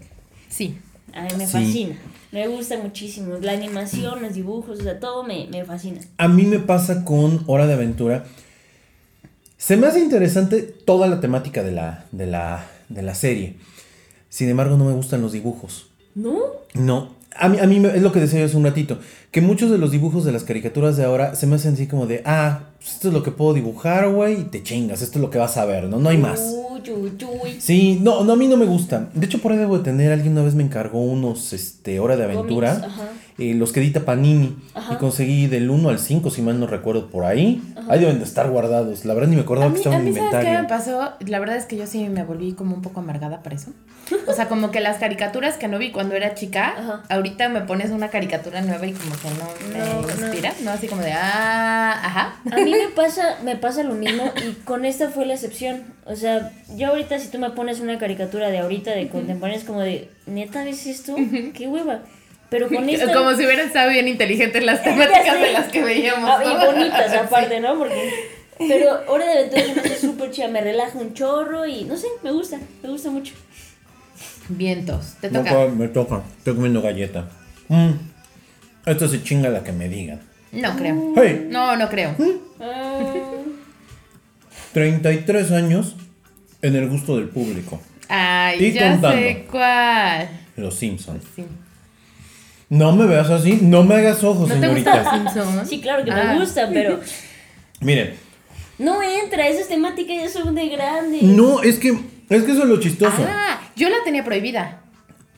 Sí. 0.47 0.80
A 1.14 1.22
mí 1.24 1.30
me 1.38 1.45
Sí. 1.45 1.51
fascina. 1.53 1.95
Me 2.32 2.47
gusta 2.47 2.78
muchísimo. 2.82 3.36
La 3.41 3.51
animación, 3.51 4.22
los 4.24 4.34
dibujos, 4.34 4.80
o 4.80 4.84
sea, 4.84 4.99
todo 4.99 5.24
me, 5.24 5.47
me 5.51 5.64
fascina. 5.66 5.99
a 6.18 6.28
mí 6.28 6.43
me 6.43 6.59
pasa 6.59 7.05
con 7.05 7.43
Hora 7.47 7.68
de 7.68 7.74
Aventura. 7.74 8.24
Se 9.57 9.78
me 9.78 9.88
hace 9.88 9.99
interesante 9.99 10.61
toda 10.61 11.07
la 11.07 11.22
temática 11.22 11.64
de 11.64 11.72
la, 11.72 12.05
de 12.11 12.26
la, 12.28 12.66
de 12.89 13.01
la 13.01 13.16
serie. 13.16 13.55
Sin 14.30 14.49
embargo, 14.49 14.76
no 14.78 14.86
me 14.86 14.93
gustan 14.93 15.22
los 15.22 15.32
dibujos. 15.32 15.88
¿No? 16.16 16.38
No, 16.74 17.16
a 17.36 17.49
mí, 17.49 17.59
a 17.59 17.66
mí 17.68 17.80
me- 17.80 17.95
es 17.95 18.01
lo 18.01 18.11
que 18.11 18.20
decía 18.20 18.39
yo 18.39 18.45
hace 18.45 18.57
un 18.57 18.64
ratito, 18.66 18.99
que 19.32 19.41
muchos 19.41 19.70
de 19.72 19.78
los 19.78 19.91
dibujos 19.91 20.26
de 20.26 20.32
las 20.32 20.43
caricaturas 20.43 20.97
de 20.97 21.03
ahora 21.05 21.36
se 21.36 21.47
me 21.47 21.55
hacen 21.55 21.74
así 21.76 21.88
como 21.88 22.07
de, 22.07 22.22
ah, 22.26 22.70
pues 22.80 22.93
esto 22.93 23.07
es 23.07 23.14
lo 23.14 23.24
que 23.24 23.32
puedo 23.32 23.53
dibujar, 23.53 24.09
güey, 24.09 24.41
y 24.41 24.43
te 24.45 24.61
chingas, 24.64 25.01
esto 25.01 25.18
es 25.20 25.22
lo 25.24 25.30
que 25.30 25.38
vas 25.38 25.55
a 25.57 25.66
ver, 25.66 25.86
¿no? 25.86 25.99
No 25.99 26.09
hay 26.09 26.18
más. 26.18 26.39
Sí, 27.59 27.99
no, 28.01 28.23
no, 28.23 28.34
a 28.34 28.36
mí 28.36 28.47
no 28.47 28.57
me 28.57 28.65
gusta. 28.65 29.09
De 29.13 29.25
hecho, 29.25 29.39
por 29.39 29.51
ahí 29.51 29.57
debo 29.57 29.77
de 29.77 29.84
tener, 29.84 30.11
alguien 30.11 30.34
una 30.34 30.43
vez 30.43 30.55
me 30.55 30.63
encargó 30.63 31.01
unos, 31.01 31.53
este, 31.53 31.99
Hora 31.99 32.15
de 32.15 32.23
Aventura, 32.23 32.73
ajá. 32.73 33.09
Eh, 33.39 33.53
los 33.55 33.71
que 33.71 33.79
edita 33.79 34.01
Panini, 34.01 34.55
Ajá. 34.73 34.93
y 34.93 34.97
conseguí 34.97 35.47
del 35.47 35.69
1 35.69 35.89
al 35.89 35.99
5, 35.99 36.29
si 36.29 36.41
mal 36.41 36.59
no 36.59 36.67
recuerdo, 36.67 37.07
por 37.09 37.25
ahí. 37.25 37.61
Ahí 37.89 37.99
deben 37.99 38.19
de 38.19 38.23
estar 38.25 38.49
guardados, 38.49 39.05
la 39.05 39.13
verdad 39.13 39.29
ni 39.29 39.36
me 39.36 39.41
acordaba 39.41 39.67
A 39.67 39.69
que 39.69 39.73
mí, 39.73 39.79
estaban 39.79 39.99
en 39.99 40.05
mí 40.05 40.13
¿sabes 40.13 40.29
qué 40.29 40.36
me 40.36 40.39
inventario. 40.51 40.67
pasó? 40.69 41.13
La 41.27 41.39
verdad 41.39 41.57
es 41.57 41.65
que 41.65 41.75
yo 41.77 41.88
sí 41.88 42.07
me 42.09 42.23
volví 42.23 42.53
como 42.53 42.75
un 42.75 42.81
poco 42.81 42.99
amargada 42.99 43.41
por 43.41 43.53
eso. 43.53 43.71
O 44.27 44.34
sea, 44.34 44.47
como 44.49 44.69
que 44.69 44.79
las 44.81 44.97
caricaturas 44.97 45.55
que 45.57 45.67
no 45.67 45.79
vi 45.79 45.91
cuando 45.91 46.13
era 46.15 46.36
chica, 46.36 46.75
Ajá. 46.77 47.03
ahorita 47.09 47.49
me 47.49 47.61
pones 47.61 47.89
una 47.91 48.09
caricatura 48.09 48.61
nueva 48.61 48.86
y 48.86 48.93
como 48.93 49.15
que 49.15 49.29
no 49.29 49.69
me 49.71 49.79
No, 49.79 50.01
no. 50.01 50.09
inspira, 50.27 50.53
¿no? 50.63 50.71
Así 50.71 50.88
como 50.88 51.01
de, 51.01 51.13
ah, 51.13 51.91
ajá. 52.03 52.36
A 52.51 52.55
mí 52.57 52.71
me 52.71 52.89
pasa, 52.95 53.38
me 53.43 53.55
pasa 53.55 53.84
lo 53.84 53.95
mismo 53.95 54.23
y 54.45 54.53
con 54.63 54.86
esta 54.86 55.09
fue 55.09 55.25
la 55.25 55.34
excepción. 55.34 55.84
O 56.05 56.15
sea, 56.15 56.51
yo 56.75 56.89
ahorita 56.89 57.17
si 57.19 57.29
tú 57.29 57.39
me 57.39 57.49
pones 57.51 57.79
una 57.79 57.97
caricatura 57.97 58.49
de 58.49 58.59
ahorita 58.59 58.91
de 58.91 59.07
contemporánea 59.09 59.57
es 59.59 59.65
como 59.65 59.79
de, 59.79 60.09
neta, 60.27 60.63
¿ves 60.63 60.86
esto? 60.86 61.15
¡Qué 61.53 61.67
hueva! 61.67 62.01
Pero 62.54 62.68
con 62.76 62.88
esta... 62.88 63.12
Como 63.12 63.32
si 63.32 63.45
hubieran 63.45 63.66
estado 63.66 63.89
bien 63.89 64.08
inteligentes 64.08 64.64
las 64.64 64.84
temáticas 64.84 65.41
de 65.41 65.51
las 65.54 65.68
que 65.70 65.84
veíamos. 65.84 66.30
Ah, 66.30 66.39
¿no? 66.43 66.51
y 66.51 66.66
bonitas 66.68 67.12
aparte, 67.26 67.60
¿no? 67.60 67.80
Porque... 67.80 68.43
Pero 68.60 69.01
Hora 69.08 69.26
de 69.26 69.32
Aventura 69.39 69.64
se 69.64 69.74
me 69.74 69.82
hace 69.82 69.97
súper 69.99 70.30
chida, 70.30 70.47
me 70.49 70.62
relaja 70.62 70.99
un 70.99 71.16
chorro 71.16 71.66
y 71.66 71.86
no 71.86 71.97
sé, 71.97 72.06
me 72.24 72.32
gusta, 72.32 72.60
me 72.84 72.89
gusta 72.89 73.10
mucho. 73.10 73.34
Vientos, 74.47 75.16
te 75.20 75.30
toca. 75.32 75.68
me 75.70 75.88
toca, 75.88 76.22
estoy 76.38 76.54
comiendo 76.54 76.82
galleta. 76.84 77.28
Mm, 77.70 77.93
Esto 78.86 79.08
se 79.08 79.24
chinga 79.24 79.49
la 79.49 79.64
que 79.64 79.72
me 79.72 79.89
digan. 79.89 80.22
No 80.51 80.76
creo. 80.78 81.14
Hey, 81.16 81.47
No, 81.49 81.76
no 81.76 81.89
creo. 81.89 82.16
Ah, 82.62 82.99
33 84.74 85.51
años 85.51 85.95
en 86.62 86.76
el 86.76 86.88
gusto 86.89 87.18
del 87.18 87.30
público. 87.30 87.82
Ay, 88.08 88.64
Y 88.64 88.72
ya 88.74 88.91
contando. 88.91 89.18
sé 89.18 89.45
cuál. 89.49 90.30
Los 90.58 90.76
Simpsons. 90.76 91.24
Sí. 91.36 91.43
No 92.74 92.91
me 92.91 93.05
veas 93.05 93.30
así, 93.30 93.59
no 93.61 93.84
me 93.84 93.95
hagas 93.95 94.24
ojos, 94.24 94.49
¿No 94.49 94.55
te 94.59 94.67
gusta 94.67 94.91
señorita. 95.03 95.17
los 95.24 95.34
Simpsons? 95.34 95.69
sí, 95.69 95.80
claro 95.80 96.03
que 96.03 96.11
Ah. 96.11 96.34
me 96.34 96.39
gusta, 96.39 96.69
pero 96.74 96.99
Miren, 97.82 98.15
no 98.80 99.01
entra, 99.03 99.47
esas 99.47 99.67
temáticas 99.67 100.15
ya 100.24 100.30
son 100.30 100.55
de 100.55 100.69
grandes. 100.69 101.21
no, 101.21 101.61
es 101.61 101.78
que 101.78 101.89
es 102.30 102.43
que 102.43 102.51
eso 102.51 102.63
es 102.63 102.69
lo 102.69 102.80
chistoso. 102.80 103.17
Ah, 103.28 103.59
yo 103.76 103.89
la 103.89 103.97
tenía 104.03 104.24
prohibida. 104.24 104.80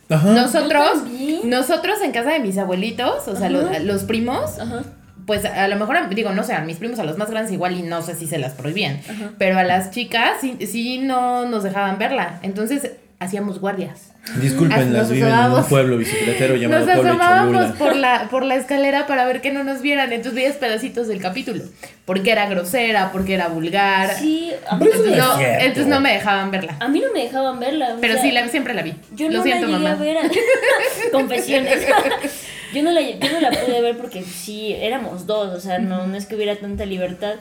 Ajá. 0.10 0.32
Nosotros, 0.34 1.04
nosotros 1.44 2.00
en 2.02 2.12
casa 2.12 2.30
de 2.32 2.40
mis 2.40 2.58
abuelitos, 2.58 3.28
o 3.28 3.36
sea, 3.36 3.50
los 3.50 4.04
primos, 4.04 4.60
Ajá. 4.60 4.84
pues 5.26 5.44
a 5.44 5.68
lo 5.68 5.76
mejor, 5.78 5.98
digo, 6.16 6.30
no 6.32 6.44
sé, 6.44 6.54
a 6.54 6.62
mis 6.62 6.78
primos, 6.78 7.00
a 7.00 7.04
los 7.04 7.18
más 7.18 7.30
grandes 7.32 7.52
igual 7.52 7.76
y 7.78 7.82
no 7.82 8.02
sé 8.02 8.16
si 8.16 8.28
se 8.28 8.38
las 8.38 8.54
prohibían, 8.54 9.02
pero 9.40 9.58
a 9.60 9.64
las 9.64 9.92
chicas 9.92 10.38
sí, 10.40 10.56
sí 10.68 11.00
no 11.00 11.46
nos 11.50 11.64
dejaban 11.64 11.98
verla, 11.98 12.40
entonces 12.44 12.92
hacíamos 13.20 13.60
guardias. 13.60 14.12
Disculpen, 14.42 14.92
las 14.92 15.10
viven 15.12 15.30
en 15.32 15.52
un 15.52 15.64
pueblo 15.66 15.98
bicicletero 15.98 16.56
llamado 16.56 16.84
Nos 16.86 16.96
Pueblo 16.96 17.10
asomábamos 17.12 17.72
por 17.78 17.96
la, 17.96 18.28
por 18.30 18.44
la 18.44 18.56
escalera 18.56 19.06
para 19.06 19.26
ver 19.26 19.40
que 19.42 19.52
no 19.52 19.64
nos 19.64 19.82
vieran, 19.82 20.12
entonces 20.12 20.34
veías 20.34 20.56
pedacitos 20.56 21.08
del 21.08 21.22
capítulo, 21.22 21.64
porque 22.06 22.32
era 22.32 22.48
grosera, 22.50 23.12
porque 23.12 23.36
era 23.36 23.48
vulgar, 23.50 24.16
Sí, 24.16 24.52
entonces 24.72 25.00
no 25.12 25.16
no, 25.18 25.32
es 25.34 25.38
cierto. 25.38 25.60
entonces 25.66 25.88
no 25.88 26.00
me 26.02 26.14
dejaban 26.14 26.50
verla, 26.50 26.76
a 26.80 26.88
mí 26.88 27.00
no 27.06 27.14
me 27.14 27.22
dejaban 27.24 27.60
verla. 27.60 27.96
pero 28.02 28.14
sea, 28.16 28.22
sí, 28.24 28.32
la, 28.32 28.48
siempre 28.50 28.74
la 28.74 28.82
vi. 28.82 28.96
Yo 29.14 29.30
Lo 29.30 29.38
no 29.38 29.44
siento, 29.44 29.68
la 29.68 29.78
llegué 29.78 29.90
mamá. 29.90 30.00
a 30.00 30.04
ver. 30.04 30.18
a- 30.18 30.30
Confesiones. 31.12 31.86
yo, 32.74 32.84
no 32.84 32.92
la, 32.92 33.02
yo 33.02 33.32
no 33.32 33.40
la 33.42 33.52
pude 33.52 33.82
ver 33.82 33.98
porque 33.98 34.24
sí, 34.24 34.74
éramos 34.74 35.28
dos, 35.28 35.56
o 35.56 35.60
sea, 35.60 35.78
no, 35.80 36.08
no 36.08 36.18
es 36.18 36.26
que 36.26 36.36
hubiera 36.36 36.56
tanta 36.56 36.86
libertad. 36.86 37.36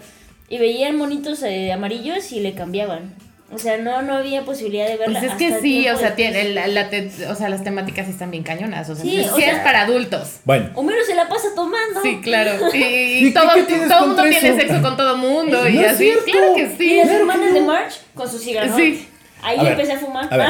Y 0.50 0.58
veían 0.58 0.96
monitos 0.96 1.42
eh, 1.42 1.72
amarillos 1.72 2.30
y 2.32 2.40
le 2.40 2.52
cambiaban. 2.52 3.14
O 3.54 3.58
sea, 3.58 3.76
no, 3.78 4.02
no 4.02 4.14
había 4.16 4.42
posibilidad 4.44 4.86
de 4.88 4.96
verla. 4.96 5.20
Pues 5.20 5.32
es 5.32 5.38
que 5.38 5.60
sí, 5.60 5.88
o 5.88 5.96
sea, 5.96 6.14
tiene, 6.16 6.50
la, 6.50 6.66
la 6.66 6.90
te- 6.90 7.10
o 7.28 7.34
sea, 7.36 7.48
las 7.48 7.62
temáticas 7.62 8.08
están 8.08 8.30
bien 8.30 8.42
cañonas, 8.42 8.88
o 8.90 8.94
sea, 8.96 9.04
Sí, 9.04 9.10
sí, 9.22 9.28
o 9.30 9.34
sí 9.36 9.42
sea- 9.42 9.52
es 9.52 9.58
para 9.60 9.82
adultos. 9.82 10.40
Bueno, 10.44 10.70
Homero 10.74 10.98
se 11.06 11.14
la 11.14 11.28
pasa 11.28 11.48
tomando. 11.54 12.02
Sí, 12.02 12.20
claro. 12.22 12.52
Y, 12.74 12.78
¿Y 12.78 13.26
y 13.28 13.32
todo, 13.32 13.48
todo 13.88 14.06
mundo 14.08 14.22
tiene 14.24 14.56
sexo 14.60 14.82
con 14.82 14.96
todo 14.96 15.16
mundo 15.16 15.62
No 15.62 15.68
y 15.68 15.84
así. 15.84 16.04
cierto. 16.04 16.24
Claro 16.24 16.54
que 16.56 16.62
Y 16.62 16.76
sí. 16.76 16.96
las 16.96 17.08
hermanas 17.08 17.54
de 17.54 17.60
March 17.60 17.94
con 18.14 18.28
su 18.28 18.38
cigarro. 18.38 18.74
Sí. 18.76 19.08
Ahí 19.42 19.58
A 19.58 19.62
ver, 19.62 19.72
empecé 19.72 19.92
a 19.92 19.98
fumar. 19.98 20.26
a 20.32 20.36
ver. 20.36 20.48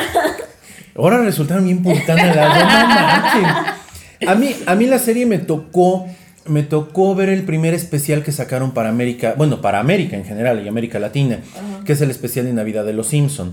ahora 0.96 1.18
resultaron 1.18 1.64
bien 1.64 1.82
puritanas 1.82 2.34
las 2.36 2.58
dos, 2.58 3.42
no. 3.42 4.30
A 4.30 4.34
mí, 4.36 4.54
a 4.66 4.74
mí 4.74 4.86
la 4.86 4.98
serie 4.98 5.26
me 5.26 5.38
tocó, 5.38 6.06
me 6.46 6.62
tocó 6.62 7.14
ver 7.14 7.28
el 7.28 7.44
primer 7.44 7.74
especial 7.74 8.22
que 8.22 8.32
sacaron 8.32 8.72
para 8.72 8.88
América, 8.88 9.34
bueno, 9.36 9.60
para 9.60 9.80
América 9.80 10.16
en 10.16 10.24
general 10.24 10.62
y 10.64 10.68
América 10.68 10.98
Latina, 10.98 11.40
que 11.84 11.92
es 11.92 12.00
el 12.00 12.10
especial 12.10 12.46
de 12.46 12.52
Navidad 12.52 12.84
de 12.84 12.92
Los 12.92 13.08
Simpson. 13.08 13.52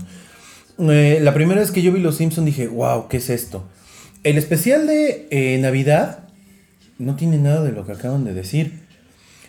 Eh, 0.78 1.18
la 1.22 1.34
primera 1.34 1.60
vez 1.60 1.70
que 1.70 1.82
yo 1.82 1.92
vi 1.92 2.00
Los 2.00 2.16
Simpson 2.16 2.44
dije, 2.44 2.66
wow, 2.68 3.08
¿qué 3.08 3.18
es 3.18 3.30
esto? 3.30 3.64
El 4.24 4.38
especial 4.38 4.86
de 4.86 5.26
eh, 5.30 5.58
Navidad 5.60 6.20
no 6.98 7.16
tiene 7.16 7.38
nada 7.38 7.62
de 7.62 7.72
lo 7.72 7.86
que 7.86 7.92
acaban 7.92 8.24
de 8.24 8.34
decir. 8.34 8.80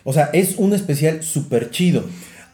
O 0.04 0.12
sea, 0.12 0.30
es 0.32 0.56
un 0.56 0.72
especial 0.72 1.22
súper 1.22 1.70
chido. 1.70 2.04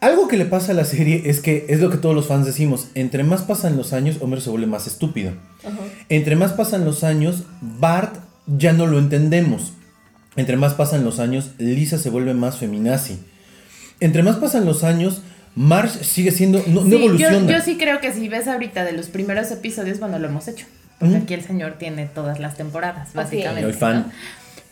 Algo 0.00 0.28
que 0.28 0.36
le 0.36 0.46
pasa 0.46 0.72
a 0.72 0.74
la 0.74 0.84
serie 0.84 1.22
es 1.26 1.40
que 1.40 1.66
es 1.68 1.80
lo 1.80 1.90
que 1.90 1.98
todos 1.98 2.14
los 2.14 2.26
fans 2.26 2.46
decimos. 2.46 2.88
Entre 2.94 3.22
más 3.22 3.42
pasan 3.42 3.76
los 3.76 3.92
años, 3.92 4.16
Homer 4.20 4.40
se 4.40 4.50
vuelve 4.50 4.66
más 4.66 4.86
estúpido. 4.86 5.32
Entre 6.08 6.36
más 6.36 6.52
pasan 6.52 6.84
los 6.84 7.04
años, 7.04 7.44
Bart 7.60 8.16
ya 8.46 8.72
no 8.72 8.86
lo 8.86 8.98
entendemos. 8.98 9.72
Entre 10.36 10.56
más 10.56 10.74
pasan 10.74 11.04
los 11.04 11.18
años, 11.18 11.50
Lisa 11.58 11.98
se 11.98 12.10
vuelve 12.10 12.34
más 12.34 12.58
feminazi. 12.58 13.18
Entre 14.00 14.22
más 14.22 14.36
pasan 14.36 14.64
los 14.64 14.84
años, 14.84 15.22
Marge 15.54 16.04
sigue 16.04 16.30
siendo. 16.30 16.62
No, 16.66 16.82
no 16.82 16.84
Sí, 16.84 16.90
yo, 16.90 16.96
evoluciona. 16.98 17.52
yo 17.52 17.60
sí 17.62 17.76
creo 17.76 18.00
que 18.00 18.12
si 18.12 18.28
ves 18.28 18.48
ahorita 18.48 18.84
de 18.84 18.92
los 18.92 19.08
primeros 19.08 19.50
episodios, 19.50 19.98
bueno, 19.98 20.18
lo 20.18 20.28
hemos 20.28 20.46
hecho. 20.48 20.66
Porque 20.98 21.16
aquí 21.16 21.34
el 21.34 21.42
señor 21.42 21.76
tiene 21.78 22.06
todas 22.06 22.38
las 22.40 22.56
temporadas, 22.56 23.14
básicamente. 23.14 23.62
Soy 23.62 23.72
fan. 23.72 24.12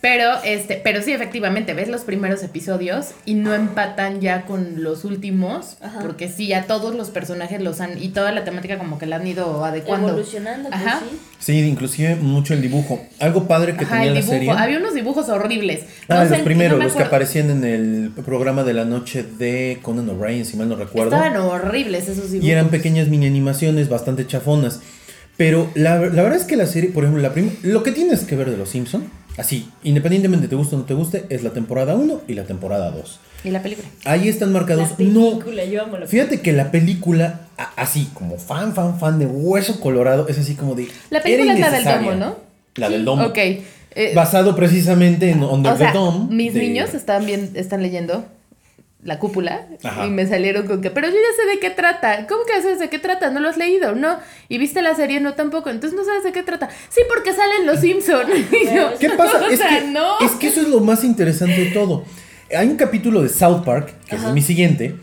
Pero, 0.01 0.31
este, 0.45 0.79
pero 0.81 1.01
sí, 1.01 1.11
efectivamente, 1.11 1.73
ves 1.73 1.89
los 1.89 2.01
primeros 2.01 2.41
episodios 2.41 3.07
y 3.25 3.33
no 3.33 3.53
empatan 3.53 4.21
ya 4.21 4.43
con 4.45 4.81
los 4.81 5.03
últimos, 5.03 5.75
Ajá. 5.81 5.99
porque 5.99 6.29
sí, 6.29 6.47
ya 6.47 6.63
todos 6.67 6.95
los 6.95 7.09
personajes 7.09 7.61
los 7.61 7.81
han, 7.81 8.01
y 8.01 8.07
toda 8.09 8.31
la 8.31 8.45
temática 8.45 8.77
como 8.77 8.97
que 8.97 9.05
la 9.05 9.17
han 9.17 9.27
ido 9.27 9.65
adecuando. 9.65 10.07
Evolucionando, 10.07 10.69
pues 10.69 10.81
Ajá. 10.81 11.01
sí. 11.01 11.17
Sí, 11.39 11.59
inclusive 11.67 12.15
mucho 12.15 12.53
el 12.53 12.61
dibujo. 12.61 13.01
Algo 13.19 13.45
padre 13.45 13.75
que 13.75 13.83
Ajá, 13.83 13.95
tenía 13.95 14.07
el 14.09 14.13
la 14.15 14.21
serie. 14.21 14.51
Había 14.51 14.77
unos 14.77 14.93
dibujos 14.93 15.27
horribles. 15.27 15.81
Ah, 16.07 16.23
No 16.23 16.29
los 16.29 16.39
primeros, 16.43 16.77
no 16.79 16.85
los 16.85 16.95
que 16.95 17.03
aparecían 17.03 17.49
en 17.49 17.63
el 17.65 18.11
programa 18.25 18.63
de 18.63 18.73
la 18.73 18.85
noche 18.85 19.23
de 19.23 19.79
Conan 19.81 20.09
O'Brien, 20.09 20.45
si 20.45 20.55
mal 20.55 20.69
no 20.69 20.77
recuerdo. 20.77 21.13
Estaban 21.15 21.35
horribles 21.37 22.03
esos 22.07 22.31
dibujos. 22.31 22.45
Y 22.47 22.51
eran 22.51 22.69
pequeñas 22.69 23.09
mini 23.09 23.27
animaciones 23.27 23.89
bastante 23.89 24.25
chafonas. 24.25 24.79
Pero 25.35 25.69
la, 25.75 25.95
la 25.97 26.21
verdad 26.23 26.35
es 26.35 26.43
que 26.45 26.55
la 26.57 26.65
serie, 26.67 26.89
por 26.89 27.03
ejemplo, 27.03 27.21
la 27.21 27.33
prim- 27.33 27.55
lo 27.63 27.83
que 27.83 27.91
tienes 27.91 28.21
que 28.25 28.35
ver 28.37 28.49
de 28.49 28.57
Los 28.57 28.69
Simpson, 28.69 29.09
así, 29.39 29.69
independientemente 29.83 30.47
te 30.47 30.55
guste 30.55 30.75
o 30.75 30.79
no 30.79 30.85
te 30.85 30.93
guste, 30.93 31.25
es 31.29 31.43
la 31.43 31.51
temporada 31.51 31.95
1 31.95 32.21
y 32.27 32.33
la 32.33 32.43
temporada 32.43 32.91
2. 32.91 33.19
Y 33.45 33.51
la 33.51 33.61
película. 33.61 33.87
Ahí 34.05 34.27
están 34.27 34.51
La 34.53 34.59
marcados. 34.59 34.89
No, 34.91 34.95
película, 35.39 35.63
yo 35.65 35.81
amo 35.83 35.97
la 35.97 36.07
fíjate 36.07 36.41
que 36.41 36.51
la 36.51 36.71
película, 36.71 37.41
a- 37.57 37.71
así, 37.77 38.09
como 38.13 38.37
fan, 38.37 38.73
fan, 38.75 38.99
fan 38.99 39.17
de 39.19 39.25
Hueso 39.25 39.79
Colorado, 39.79 40.27
es 40.27 40.37
así 40.37 40.55
como 40.55 40.75
de. 40.75 40.87
La 41.09 41.21
película 41.21 41.53
es 41.53 41.59
la 41.59 41.71
del 41.71 41.83
domo, 41.85 42.11
¿no? 42.15 42.35
La 42.75 42.89
del 42.89 43.05
domo. 43.05 43.25
Ok. 43.25 43.37
eh, 43.37 44.11
Basado 44.13 44.55
precisamente 44.55 45.31
en 45.31 45.43
Under 45.43 45.73
o 45.73 45.77
sea, 45.77 45.91
the 45.91 45.97
Dome. 45.97 46.33
mis 46.35 46.53
de- 46.53 46.59
niños 46.61 46.93
están 46.93 47.25
bien, 47.25 47.51
están 47.55 47.81
leyendo 47.81 48.23
la 49.01 49.17
cúpula 49.17 49.65
Ajá. 49.83 50.05
y 50.05 50.09
me 50.09 50.27
salieron 50.27 50.67
con 50.67 50.81
que, 50.81 50.89
pero 50.91 51.07
yo 51.07 51.13
ya 51.15 51.41
sé 51.41 51.49
de 51.49 51.59
qué 51.59 51.69
trata. 51.69 52.27
¿Cómo 52.27 52.43
que 52.45 52.61
sabes 52.61 52.79
de 52.79 52.89
qué 52.89 52.99
trata? 52.99 53.29
¿No 53.29 53.39
lo 53.39 53.47
has 53.49 53.55
leído? 53.57 53.95
No. 53.95 54.17
¿Y 54.49 54.57
viste 54.57 54.81
la 54.81 54.93
serie? 54.93 55.19
No, 55.21 55.35
tampoco. 55.35 55.69
Entonces 55.69 55.97
no 55.97 56.03
sabes 56.05 56.23
de 56.23 56.31
qué 56.33 56.43
trata. 56.43 56.69
Sí, 56.89 57.01
porque 57.07 57.31
salen 57.33 57.65
los 57.65 57.79
Simpson. 57.79 58.25
Y 58.51 58.75
yo, 58.75 58.91
¿Qué 58.99 59.09
pasa? 59.11 59.39
O 59.43 59.49
es, 59.49 59.57
sea, 59.59 59.69
que, 59.79 59.87
no. 59.87 60.19
es 60.19 60.31
que 60.31 60.47
eso 60.47 60.61
es 60.61 60.67
lo 60.67 60.81
más 60.81 61.03
interesante 61.05 61.63
de 61.65 61.71
todo. 61.71 62.03
Hay 62.55 62.67
un 62.67 62.75
capítulo 62.75 63.21
de 63.21 63.29
South 63.29 63.63
Park, 63.63 63.93
que 64.07 64.15
es 64.15 64.23
mi 64.33 64.41
siguiente, 64.41 64.95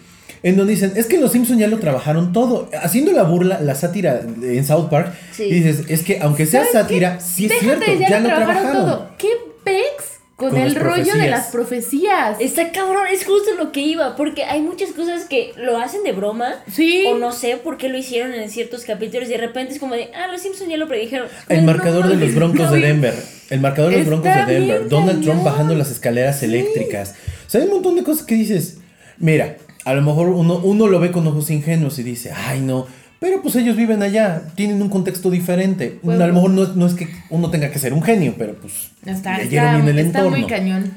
en 0.43 0.57
donde 0.57 0.75
dicen, 0.75 0.93
es 0.97 1.07
que 1.07 1.19
los 1.19 1.33
Simpsons 1.33 1.59
ya 1.61 1.69
lo 1.69 1.79
trabajaron 1.79 2.33
todo. 2.33 2.69
Haciendo 2.83 3.13
la 3.13 3.23
burla, 3.23 3.61
la 3.61 3.75
sátira 3.75 4.21
en 4.21 4.65
South 4.67 4.89
Park, 4.91 5.15
Sí. 5.33 5.45
y 5.45 5.55
dices, 5.61 5.85
es 5.89 6.03
que 6.03 6.19
aunque 6.21 6.45
sea 6.45 6.65
sátira, 6.71 7.19
sí 7.21 7.47
es 7.47 7.53
Déjate, 7.53 7.85
cierto, 7.97 8.11
ya, 8.11 8.21
lo 8.21 8.27
trabajaron. 8.29 8.73
todo. 8.73 9.11
¿Qué 9.17 9.29
pex 9.65 10.16
con, 10.37 10.51
Con 10.51 10.61
el 10.61 10.75
rollo 10.75 11.15
de 11.15 11.31
las 11.31 11.47
profecías? 11.47 12.37
Está 12.41 12.71
cabrón, 12.71 13.07
es 13.11 13.25
justo 13.25 13.55
lo 13.57 13.73
que 13.73 13.81
iba, 13.81 14.17
porque 14.17 14.45
hay 14.45 14.61
muchas 14.61 14.91
cosas 14.91 15.25
que 15.25 15.55
lo 15.57 15.79
hacen 15.79 16.03
de 16.03 16.13
broma. 16.13 16.57
Sí. 16.71 17.07
O 17.09 17.17
no 17.17 17.33
sé 17.33 17.57
por 17.57 17.79
qué 17.79 17.89
lo 17.89 17.97
hicieron 17.97 18.35
en 18.35 18.51
ciertos 18.51 18.85
capítulos 18.85 19.29
y 19.29 19.33
de 19.33 19.39
repente 19.39 19.73
es 19.73 19.81
como 19.81 19.95
de, 19.95 20.11
ah, 20.15 20.27
los 20.31 20.43
Simpsons 20.43 20.69
ya 20.69 20.77
lo 20.77 20.89
predijeron. 20.89 21.29
El 21.49 21.65
no 21.65 21.73
marcador 21.73 22.07
de 22.07 22.17
los 22.17 22.35
Broncos 22.35 22.71
de 22.71 22.81
Denver. 22.81 23.15
El 23.49 23.61
marcador 23.61 23.93
de 23.93 23.99
los 23.99 24.07
Broncos 24.09 24.35
de 24.35 24.53
Denver. 24.53 24.89
Donald 24.91 25.25
Trump 25.25 25.43
bajando 25.43 25.75
las 25.75 25.91
escaleras 25.91 26.43
eléctricas. 26.43 27.15
O 27.47 27.51
sea, 27.51 27.63
hay 27.63 27.69
un 27.69 27.73
montón 27.73 27.97
de 27.97 28.03
cosas 28.03 28.27
que 28.27 28.35
dices. 28.35 28.79
Mira, 29.17 29.57
a 29.87 29.95
lo 29.95 30.03
mejor 30.03 30.29
uno, 30.29 30.59
uno 30.63 30.87
lo 30.87 31.01
ve 31.01 31.13
con 31.13 31.27
ojos 31.27 31.49
ingenuos 31.51 31.99
y 31.99 32.03
dice, 32.03 32.33
ay 32.33 32.61
no. 32.61 32.87
Pero 33.19 33.41
pues 33.43 33.57
ellos 33.57 33.77
viven 33.77 34.03
allá, 34.03 34.43
tienen 34.57 34.83
un 34.83 34.89
contexto 34.91 35.31
diferente. 35.31 35.99
Pues, 36.03 36.21
a 36.21 36.27
lo 36.27 36.35
mejor 36.35 36.51
no, 36.51 36.67
no 36.75 36.87
es 36.87 36.95
que 36.95 37.09
uno 37.31 37.51
tenga 37.51 37.71
que 37.71 37.79
ser 37.79 37.93
un 37.95 38.03
genio, 38.03 38.35
pero 38.37 38.55
pues 38.55 38.91
Está, 39.07 39.39
leyeron 39.39 39.67
está, 39.69 39.77
bien 39.77 39.89
el 39.89 39.99
está 40.07 40.19
entorno. 40.19 40.37
muy 40.39 40.47
cañón. 40.47 40.93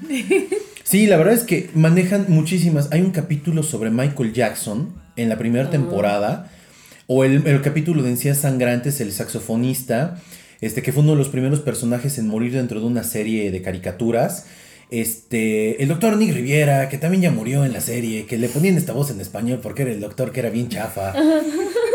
Sí, 0.84 1.05
la 1.07 1.17
verdad 1.17 1.36
es 1.36 1.43
que 1.43 1.70
manejan 1.76 2.26
muchísimas. 2.30 2.89
Hay 2.91 3.01
un 3.01 3.11
capítulo 3.11 3.63
sobre 3.63 3.89
Michael 3.91 4.34
Jackson 4.34 4.93
en 5.15 5.30
la 5.30 5.38
primera 5.38 5.70
temporada. 5.70 6.49
O 7.07 7.24
el, 7.24 7.45
el 7.47 7.61
capítulo 7.61 8.03
de 8.03 8.09
Encías 8.11 8.39
Sangrantes, 8.39 8.99
el 9.01 9.11
saxofonista, 9.11 10.20
este, 10.61 10.82
que 10.84 10.91
fue 10.91 11.03
uno 11.03 11.13
de 11.13 11.17
los 11.17 11.30
primeros 11.30 11.59
personajes 11.61 12.17
en 12.17 12.28
morir 12.28 12.51
dentro 12.53 12.80
de 12.80 12.86
una 12.86 13.03
serie 13.03 13.49
de 13.49 13.61
caricaturas. 13.61 14.45
Este, 14.91 15.83
el 15.83 15.89
doctor 15.89 16.17
Nick 16.17 16.33
Riviera, 16.33 16.89
que 16.89 16.97
también 16.97 17.21
ya 17.21 17.31
murió 17.31 17.63
en 17.63 17.73
la 17.73 17.81
serie, 17.81 18.25
que 18.25 18.37
le 18.39 18.49
ponían 18.49 18.75
esta 18.75 18.91
voz 18.93 19.11
en 19.11 19.21
español 19.21 19.59
porque 19.61 19.83
era 19.83 19.91
el 19.91 19.99
doctor 19.99 20.31
que 20.31 20.39
era 20.39 20.49
bien 20.49 20.69
chafa. 20.69 21.13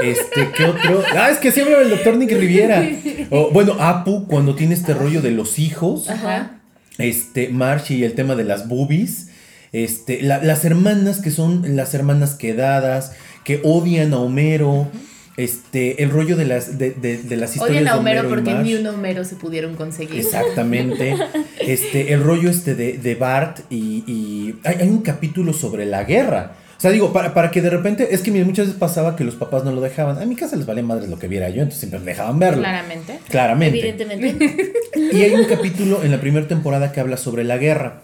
Este, 0.03 0.51
¿qué 0.55 0.64
otro? 0.64 1.03
Ah, 1.16 1.30
es 1.30 1.38
que 1.38 1.51
siempre 1.53 1.80
el 1.80 1.88
doctor 1.88 2.16
Nick 2.16 2.32
Riviera. 2.32 2.86
O, 3.30 3.51
bueno, 3.53 3.74
Apu, 3.78 4.26
cuando 4.26 4.55
tiene 4.55 4.74
este 4.74 4.92
rollo 4.92 5.22
de 5.22 5.30
los 5.30 5.59
hijos 5.61 6.11
Ajá. 6.11 6.61
este, 6.99 7.49
March 7.49 7.92
y 7.92 8.03
el 8.05 8.12
tema 8.14 8.34
de 8.34 8.42
las 8.45 8.68
boobies, 8.68 9.28
este, 9.72 10.20
la- 10.20 10.42
las 10.42 10.64
hermanas 10.64 11.20
que 11.20 11.30
son 11.30 11.76
las 11.76 11.95
hermanas 11.95 12.34
quedadas, 12.34 13.12
que 13.45 13.61
odian 13.62 14.12
a 14.12 14.18
Homero, 14.18 14.88
este, 15.37 16.03
el 16.03 16.11
rollo 16.11 16.37
de 16.37 16.45
las, 16.45 16.78
de, 16.78 16.91
de- 16.93 17.18
de 17.18 17.37
las 17.37 17.55
historias 17.57 17.80
Odian 17.82 17.89
a 17.89 17.93
de 17.95 17.99
Homero 17.99 18.20
Homero 18.20 18.41
y 18.41 18.45
porque 18.45 18.62
ni 18.62 18.74
un 18.74 18.87
Homero 18.87 19.24
se 19.24 19.35
pudieron 19.37 19.74
conseguir. 19.74 20.20
Exactamente. 20.20 21.16
Este, 21.61 22.12
el 22.12 22.22
rollo 22.22 22.51
este 22.51 22.74
de, 22.74 22.99
de 22.99 23.14
Bart 23.14 23.61
y, 23.70 24.05
y 24.07 24.57
hay, 24.64 24.76
hay 24.82 24.89
un 24.89 25.01
capítulo 25.01 25.53
sobre 25.55 25.87
la 25.87 26.05
guerra. 26.05 26.57
O 26.76 26.80
sea, 26.85 26.91
digo, 26.91 27.11
para, 27.12 27.32
para 27.32 27.51
que 27.51 27.62
de 27.62 27.70
repente, 27.70 28.09
es 28.14 28.20
que 28.20 28.30
mira, 28.30 28.45
muchas 28.45 28.66
veces 28.66 28.78
pasaba 28.78 29.16
que 29.16 29.24
los 29.24 29.35
papás 29.37 29.64
no 29.64 29.72
lo 29.72 29.80
dejaban. 29.80 30.18
A 30.20 30.26
mi 30.26 30.37
casa 30.37 30.57
les 30.57 30.66
valía 30.66 30.82
madres 30.82 31.09
lo 31.09 31.18
que 31.18 31.26
viera 31.26 31.49
yo, 31.49 31.62
entonces 31.62 31.78
siempre 31.80 32.01
me 32.01 32.07
dejaban 32.07 32.39
verlo. 32.39 32.61
Claramente. 32.61 33.18
Claramente. 33.30 33.78
Evidentemente. 33.78 34.72
Y 35.12 35.22
hay 35.22 35.32
un 35.35 35.45
capítulo 35.47 36.03
en 36.05 36.11
la 36.11 36.20
primera 36.20 36.47
temporada 36.47 36.93
que 36.93 37.01
habla 37.01 37.16
sobre 37.16 37.45
la 37.45 37.57
guerra. 37.57 38.03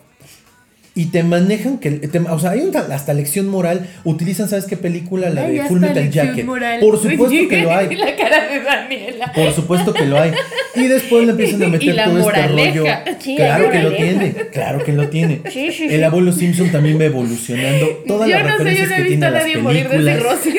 Y 0.92 1.06
te 1.06 1.22
manejan 1.22 1.78
que, 1.78 1.90
te- 1.92 2.18
o 2.18 2.38
sea, 2.40 2.50
hay 2.50 2.60
una, 2.62 2.80
hasta 2.80 3.14
lección 3.14 3.46
moral. 3.46 3.86
Utilizan, 4.04 4.48
¿sabes 4.48 4.64
qué 4.64 4.76
película? 4.76 5.30
La 5.30 5.42
Ay, 5.42 5.58
de 5.58 5.62
Full 5.64 5.78
Metal 5.78 6.10
Jacket. 6.10 6.44
moral. 6.44 6.80
Por 6.80 7.00
supuesto 7.00 7.48
que 7.48 7.62
lo 7.62 7.72
hay. 7.74 7.94
La 7.96 8.16
cara 8.16 8.48
de 8.48 8.60
Daniela. 8.60 9.32
Por 9.32 9.52
supuesto 9.52 9.94
que 9.94 10.04
lo 10.04 10.18
hay. 10.20 10.32
Y 10.74 10.88
después 10.88 11.24
le 11.26 11.30
empiezan 11.30 11.62
a 11.62 11.68
meter 11.68 11.94
todo 11.94 12.18
este 12.18 12.20
moraleja. 12.22 13.04
rollo. 13.04 13.14
Sí, 13.20 13.36
claro 13.36 13.64
la 13.66 13.70
que 13.70 13.78
lo 13.82 13.92
tiene. 13.94 14.34
Claro 14.52 14.84
que 14.84 14.92
lo 14.92 15.08
tiene. 15.08 15.40
Sí, 15.52 15.70
sí, 15.72 15.86
El 15.88 16.02
abuelo 16.02 16.32
Simpson 16.32 16.70
también 16.72 16.98
va 16.98 17.04
evolucionando. 17.04 17.86
Todas 18.06 18.28
yo 18.28 18.34
las 18.38 18.44
no 18.44 18.50
sé, 18.50 18.56
yo 18.58 18.64
referencias 18.64 18.88
no 18.90 18.96
he 18.96 19.08
visto 19.08 19.26
a 19.26 19.30
nadie 19.30 19.56
morir 19.58 19.82
de 19.88 19.96
películas. 19.96 20.38
cirrosis. 20.42 20.54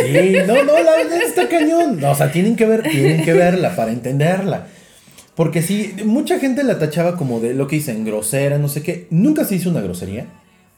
Sí, 0.00 0.36
no, 0.46 0.62
no, 0.64 0.72
la 0.82 0.96
verdad 0.96 1.22
está 1.22 1.48
cañón. 1.48 2.02
O 2.04 2.14
sea, 2.14 2.30
tienen 2.30 2.56
que 2.56 2.64
ver, 2.64 2.82
tienen 2.82 3.24
que 3.24 3.32
verla 3.32 3.74
para 3.74 3.90
entenderla. 3.90 4.66
Porque 5.34 5.62
sí, 5.62 5.94
mucha 6.04 6.38
gente 6.38 6.62
la 6.62 6.78
tachaba 6.78 7.16
como 7.16 7.40
de 7.40 7.54
lo 7.54 7.66
que 7.66 7.76
dicen, 7.76 8.04
grosera, 8.04 8.58
no 8.58 8.68
sé 8.68 8.82
qué. 8.82 9.06
Nunca 9.10 9.44
se 9.44 9.54
hizo 9.56 9.70
una 9.70 9.80
grosería. 9.80 10.26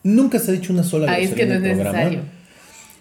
Nunca 0.04 0.38
se 0.38 0.50
ha 0.50 0.54
dicho 0.54 0.72
una 0.72 0.84
sola 0.84 1.10
Ay, 1.10 1.26
grosería 1.26 1.44
es 1.44 1.48
que 1.50 1.54
no 1.54 1.54
en 1.58 1.64
es 1.64 1.70
el 1.70 1.74
programa. 1.82 1.98
necesario. 1.98 2.22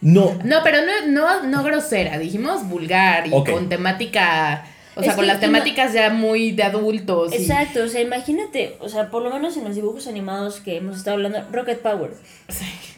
No, 0.01 0.37
No, 0.43 0.57
pero 0.63 0.79
no, 0.81 1.07
no, 1.11 1.43
no 1.47 1.63
grosera, 1.63 2.17
dijimos 2.19 2.67
vulgar 2.67 3.27
y 3.27 3.29
con 3.31 3.69
temática, 3.69 4.65
o 4.95 4.99
Es 4.99 5.05
sea, 5.05 5.15
con 5.15 5.25
las 5.27 5.39
temáticas 5.39 5.93
ya 5.93 6.09
muy 6.09 6.51
de 6.51 6.63
adultos. 6.63 7.31
y- 7.33 7.37
Exacto, 7.37 7.83
o 7.83 7.87
sea, 7.87 8.01
imagínate, 8.01 8.75
o 8.79 8.89
sea, 8.89 9.09
por 9.09 9.23
lo 9.23 9.29
menos 9.31 9.55
en 9.55 9.63
los 9.63 9.75
dibujos 9.75 10.07
animados 10.07 10.59
que 10.59 10.75
hemos 10.77 10.97
estado 10.97 11.15
hablando, 11.15 11.41
Rocket 11.53 11.79
Power, 11.79 12.11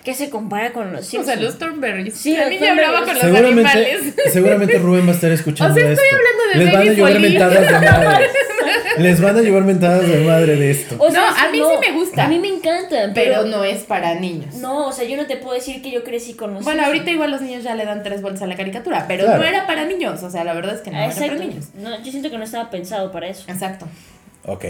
¿qué 0.04 0.14
se 0.16 0.32
compara 0.32 0.74
con 0.74 0.92
los 0.94 1.02
O 1.02 1.04
Simpsons? 1.04 1.28
sea, 1.28 1.36
los 1.44 1.60
Thornberrys. 1.60 2.16
Sí, 2.16 2.36
a 2.38 2.48
mí 2.50 2.58
me 2.60 2.70
hablaba 2.70 3.00
con 3.04 3.14
los 3.14 3.20
seguramente, 3.22 3.70
animales. 3.70 4.14
seguramente 4.32 4.78
Rubén 4.80 5.06
va 5.08 5.12
a 5.12 5.16
estar 5.16 5.32
escuchando 5.32 5.74
O 5.76 5.78
sea, 5.80 5.92
estoy 5.92 6.06
esto. 6.06 6.18
hablando 6.18 6.44
de 6.60 6.66
Les 6.66 6.74
van 6.74 6.88
a 6.88 6.94
llover 6.94 7.20
mentadas 7.20 7.68
de 7.68 7.92
madre. 7.92 8.26
Les 8.98 9.22
van 9.22 9.38
a 9.38 9.42
llover 9.42 9.64
mentadas 9.64 10.08
de 10.08 10.24
madre 10.24 10.56
de 10.56 10.72
esto. 10.72 10.96
O 11.00 11.10
sea, 11.12 11.20
No, 11.22 11.28
a 11.28 11.52
mí 11.52 11.58
sí 11.60 11.90
me 11.92 11.98
gusta. 11.98 12.26
A 12.26 12.28
mí 12.28 12.40
me 12.40 12.48
encantan, 12.50 13.14
Pero 13.14 13.42
pero, 13.42 13.46
no 13.46 13.64
es 13.64 13.84
para 13.84 14.16
niños. 14.16 14.56
No, 14.56 14.88
o 14.88 14.92
sea, 14.92 15.06
yo 15.06 15.18
no 15.18 15.26
te 15.26 15.38
puedo 15.38 15.54
decir 15.56 15.82
que 15.82 15.92
yo 15.92 16.04
crecí 16.04 16.34
con 16.34 16.54
los 16.54 16.64
Bueno, 16.64 16.86
ahorita 16.86 17.12
igual 17.12 17.32
los 17.32 17.42
niños 17.42 17.64
ya 17.64 17.76
le 17.76 17.86
dan 17.86 18.04
tres 18.04 18.22
vueltas 18.22 18.42
a 18.44 18.48
la 18.48 18.56
caricatura, 18.56 19.06
pero 19.08 19.26
Claro. 19.26 19.42
no 19.42 19.48
era 19.48 19.68
para 19.68 19.86
niños, 19.86 20.22
o 20.24 20.30
sea, 20.30 20.44
la 20.44 20.54
verdad 20.54 20.76
es 20.76 20.82
que 20.82 20.92
no 20.92 20.98
Ah, 20.98 21.04
era 21.06 21.12
exacto. 21.14 21.34
para 21.36 21.46
niños. 21.46 21.66
No, 21.76 22.02
yo 22.04 22.12
siento 22.12 22.30
que 22.30 22.38
no 22.38 22.44
estaba 22.44 22.70
pensado 22.70 23.12
para 23.12 23.28
eso. 23.28 23.44
Exacto. 23.50 23.88
Ok. 24.46 24.66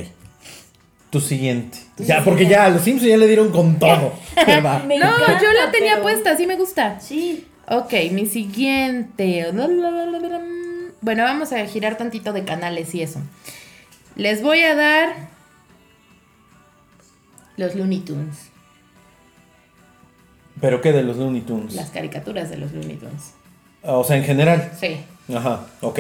Tu 1.10 1.22
siguiente. 1.22 1.78
Tu 1.96 2.04
ya, 2.04 2.18
siguiente. 2.18 2.24
porque 2.30 2.46
ya 2.48 2.70
los 2.70 2.82
Simpsons 2.82 3.10
ya 3.10 3.18
le 3.18 3.28
dieron 3.28 3.52
con 3.52 3.80
todo. 3.80 4.14
Va. 4.66 4.80
No, 4.80 4.94
encanta, 4.94 5.40
yo 5.42 5.52
la 5.54 5.72
tenía 5.72 5.92
pero- 5.94 6.04
puesta, 6.04 6.36
sí 6.36 6.46
me 6.48 6.56
gusta. 6.56 7.00
Sí. 7.00 7.46
Ok, 7.68 7.94
mi 8.12 8.26
siguiente. 8.26 9.46
Bueno, 11.02 11.24
vamos 11.24 11.52
a 11.54 11.66
girar 11.68 11.98
tantito 11.98 12.34
de 12.34 12.44
canales 12.44 12.94
y 12.96 13.02
eso. 13.02 13.20
Les 14.16 14.42
voy 14.42 14.62
a 14.62 14.76
dar 14.76 15.14
los 17.58 17.76
Looney 17.76 18.00
Tunes, 18.00 18.50
¿Pero 20.62 20.80
qué 20.82 20.94
de 20.94 21.04
los 21.04 21.18
Looney 21.18 21.42
Tunes? 21.42 21.74
las 21.76 21.90
caricaturas 21.90 22.50
de 22.50 22.58
los 22.58 22.72
Looney 22.72 22.96
Tunes. 22.96 23.34
O 23.84 24.04
sea, 24.06 24.16
en 24.18 24.24
general. 24.24 24.72
Sí. 24.80 24.98
Ajá, 25.34 25.66
ok. 25.82 26.00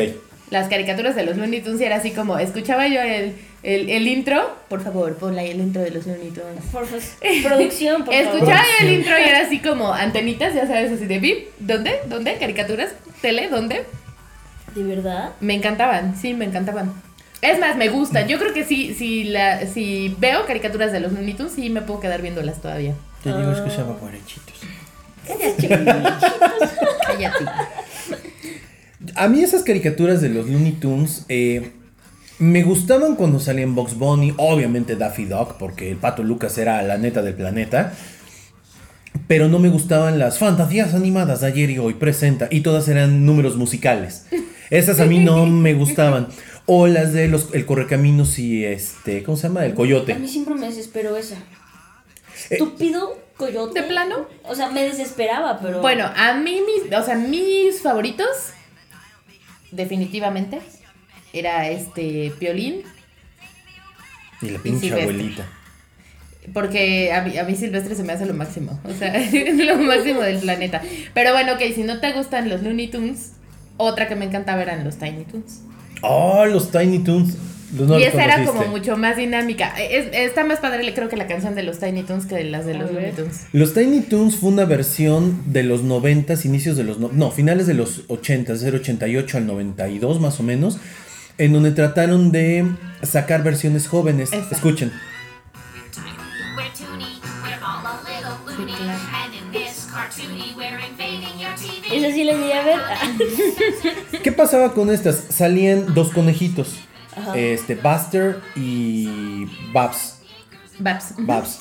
Las 0.50 0.70
caricaturas 0.70 1.16
de 1.16 1.26
los 1.26 1.36
Looney 1.38 1.62
Tunes 1.62 1.82
y 1.82 1.84
era 1.84 1.98
así 1.98 2.12
como, 2.12 2.38
escuchaba 2.38 2.88
yo 2.88 3.02
el, 3.02 3.36
el, 3.64 3.90
el 3.90 4.08
intro, 4.08 4.56
por 4.70 4.82
favor, 4.82 5.16
ponla 5.18 5.42
ahí 5.42 5.52
el 5.52 5.60
intro 5.60 5.82
de 5.82 5.92
los 5.92 6.06
Looney 6.08 6.30
Tunes. 6.32 6.64
Por 6.72 6.86
favor, 6.86 7.04
producción, 7.44 8.06
por 8.06 8.14
favor. 8.16 8.34
Escuchaba 8.36 8.64
el 8.82 8.90
intro 8.94 9.20
y 9.20 9.24
era 9.24 9.42
así 9.42 9.60
como 9.60 9.92
antenitas, 9.94 10.54
ya 10.54 10.66
sabes, 10.68 10.92
así 10.92 11.06
de 11.06 11.20
bip, 11.20 11.48
¿dónde? 11.60 12.00
¿Dónde? 12.08 12.38
¿Caricaturas? 12.38 12.94
¿Tele? 13.22 13.50
¿Dónde? 13.50 13.84
¿De 14.74 14.84
verdad? 14.84 15.32
Me 15.42 15.54
encantaban, 15.54 16.16
sí, 16.16 16.34
me 16.34 16.46
encantaban. 16.46 16.94
Es 17.52 17.60
más, 17.60 17.76
me 17.78 17.90
gustan. 17.90 18.28
Yo 18.28 18.38
creo 18.40 18.54
que 18.54 18.64
sí, 18.66 18.94
si, 18.98 19.26
la, 19.26 19.66
si 19.68 20.16
veo 20.20 20.46
caricaturas 20.46 20.92
de 20.92 21.00
los 21.00 21.12
Looney 21.12 21.34
Tunes, 21.34 21.54
sí 21.54 21.70
me 21.70 21.82
puedo 21.82 22.00
quedar 22.00 22.22
viéndolas 22.22 22.62
todavía. 22.62 22.94
Te 23.24 23.30
digo, 23.30 23.50
Ah. 23.50 23.54
escuchaba 23.54 23.94
guarechitos. 24.00 24.56
Cállate. 27.08 27.46
A 29.16 29.28
mí 29.28 29.44
esas 29.44 29.64
caricaturas 29.64 30.22
de 30.22 30.30
los 30.30 30.48
Looney 30.50 30.74
Tunes, 30.74 31.26
eh, 31.30 31.72
Me 32.38 32.64
gustaban 32.64 33.16
cuando 33.16 33.40
salían 33.40 33.76
Box 33.76 33.96
Bunny, 33.96 34.34
obviamente 34.36 34.98
Daffy 34.98 35.24
Duck, 35.24 35.54
porque 35.58 35.90
el 35.92 35.96
pato 35.96 36.22
Lucas 36.22 36.58
era 36.58 36.82
la 36.82 36.98
neta 36.98 37.22
del 37.22 37.34
planeta. 37.34 37.94
Pero 39.28 39.48
no 39.48 39.58
me 39.58 39.70
gustaban 39.70 40.20
las 40.20 40.38
fantasías 40.38 40.94
animadas 40.94 41.40
de 41.42 41.48
ayer 41.48 41.70
y 41.70 41.78
hoy 41.80 41.94
presenta, 41.94 42.48
y 42.52 42.60
todas 42.60 42.90
eran 42.90 43.26
números 43.26 43.56
musicales. 43.56 44.26
Esas 44.70 45.00
a 45.00 45.06
mí 45.06 45.20
no 45.20 45.46
me 45.46 45.74
gustaban. 45.76 46.28
O 46.68 46.88
las 46.88 47.14
de 47.14 47.28
los 47.28 47.54
el 47.54 47.66
correcaminos 47.66 48.40
y 48.40 48.66
este, 48.66 49.22
¿cómo 49.24 49.38
se 49.38 49.48
llama? 49.48 49.66
El 49.66 49.74
A 49.74 49.76
coyote. 49.76 50.16
mí 50.16 50.28
siempre 50.28 50.56
me 50.56 50.66
desesperó 50.68 51.16
esa. 51.16 51.36
Eh, 51.36 51.42
Estúpido 52.52 53.18
coyote. 53.38 53.82
¿De 53.82 53.88
plano? 53.88 54.28
O 54.44 54.56
sea, 54.56 54.70
me 54.72 54.84
desesperaba, 54.84 55.60
pero. 55.60 55.82
Bueno, 55.82 56.10
a 56.16 56.34
mí 56.34 56.60
mis, 56.66 56.92
o 56.94 57.04
sea, 57.04 57.16
mis 57.16 57.82
favoritos, 57.82 58.28
definitivamente, 59.72 60.60
era 61.34 61.70
este 61.70 62.34
Piolín, 62.40 62.82
Y 64.42 64.50
la 64.50 64.60
pinche 64.60 64.92
abuelita. 64.94 65.46
porque 66.54 67.12
a 67.14 67.22
mí, 67.22 67.38
a 67.38 67.44
mí 67.44 67.56
Silvestre 67.56 67.96
se 67.96 68.04
me 68.04 68.14
hace 68.14 68.26
lo 68.26 68.34
máximo, 68.34 68.80
o 68.84 68.94
sea, 68.94 69.14
lo 69.54 69.78
máximo 69.78 70.22
del 70.22 70.40
planeta. 70.40 70.82
Pero 71.14 71.32
bueno, 71.34 71.54
ok, 71.54 71.62
si 71.74 71.84
no 71.84 72.00
te 72.00 72.12
gustan 72.14 72.50
los 72.50 72.62
Looney 72.64 72.88
Tunes, 72.88 73.34
otra 73.78 74.08
que 74.08 74.16
me 74.16 74.26
encantaba 74.26 74.62
eran 74.62 74.84
los 74.84 74.98
Tiny 74.98 75.26
Toons. 75.26 75.62
Oh, 76.02 76.46
los 76.46 76.72
Tiny 76.72 77.00
Toons. 77.00 77.38
Los 77.76 77.88
no 77.90 77.98
y 78.00 78.06
los 78.06 78.14
esa 78.14 78.24
era 78.24 78.46
como 78.46 78.66
mucho 78.68 78.96
más 78.96 79.18
dinámica. 79.18 79.74
Es- 79.78 80.08
está 80.14 80.46
más 80.46 80.60
padre, 80.60 80.94
creo 80.94 81.10
que 81.10 81.18
la 81.18 81.28
canción 81.28 81.56
de 81.56 81.64
los 81.64 81.80
Tiny 81.80 82.04
Toons 82.04 82.26
que 82.26 82.44
las 82.44 82.66
de 82.66 82.76
los. 82.76 82.92
Looney 82.92 83.12
Tunes. 83.12 83.48
Los 83.52 83.74
Tiny 83.74 84.02
Toons 84.02 84.38
fue 84.38 84.50
una 84.50 84.66
versión 84.66 85.52
de 85.52 85.64
los 85.64 85.82
90, 85.84 86.36
inicios 86.46 86.78
de 86.78 86.84
los... 86.84 87.00
no- 87.00 87.10
No, 87.12 87.32
finales 87.32 87.68
de 87.68 87.74
los 87.74 88.04
80, 88.08 88.54
del 88.56 88.76
88 88.76 89.38
al 89.40 89.48
92 89.48 90.20
más 90.22 90.40
o 90.40 90.44
menos, 90.44 90.78
en 91.38 91.52
donde 91.54 91.72
trataron 91.72 92.32
de 92.32 92.66
sacar 93.04 93.44
versiones 93.44 93.88
jóvenes. 93.88 94.32
Esa. 94.32 94.56
Escuchen. 94.56 94.92
We're 96.56 96.70
toony, 96.78 97.20
we're 97.44 97.58
all 97.62 97.86
a 97.86 98.00
little 98.06 98.38
loony, 98.58 98.74
claro. 98.74 99.00
Esa 101.98 102.14
sí 102.14 102.24
la 102.24 102.34
llegué 102.34 102.54
a 102.54 102.64
ver. 102.64 102.80
¿Qué 104.24 104.32
pasaba 104.32 104.74
con 104.74 104.92
estas? 104.92 105.24
Salían 105.30 105.94
dos 105.94 106.10
conejitos. 106.10 106.76
Ajá. 107.16 107.38
Este, 107.38 107.76
Buster 107.76 108.40
y 108.56 109.46
Babs. 109.72 110.20
Babs. 110.80 111.14
Babs. 111.18 111.60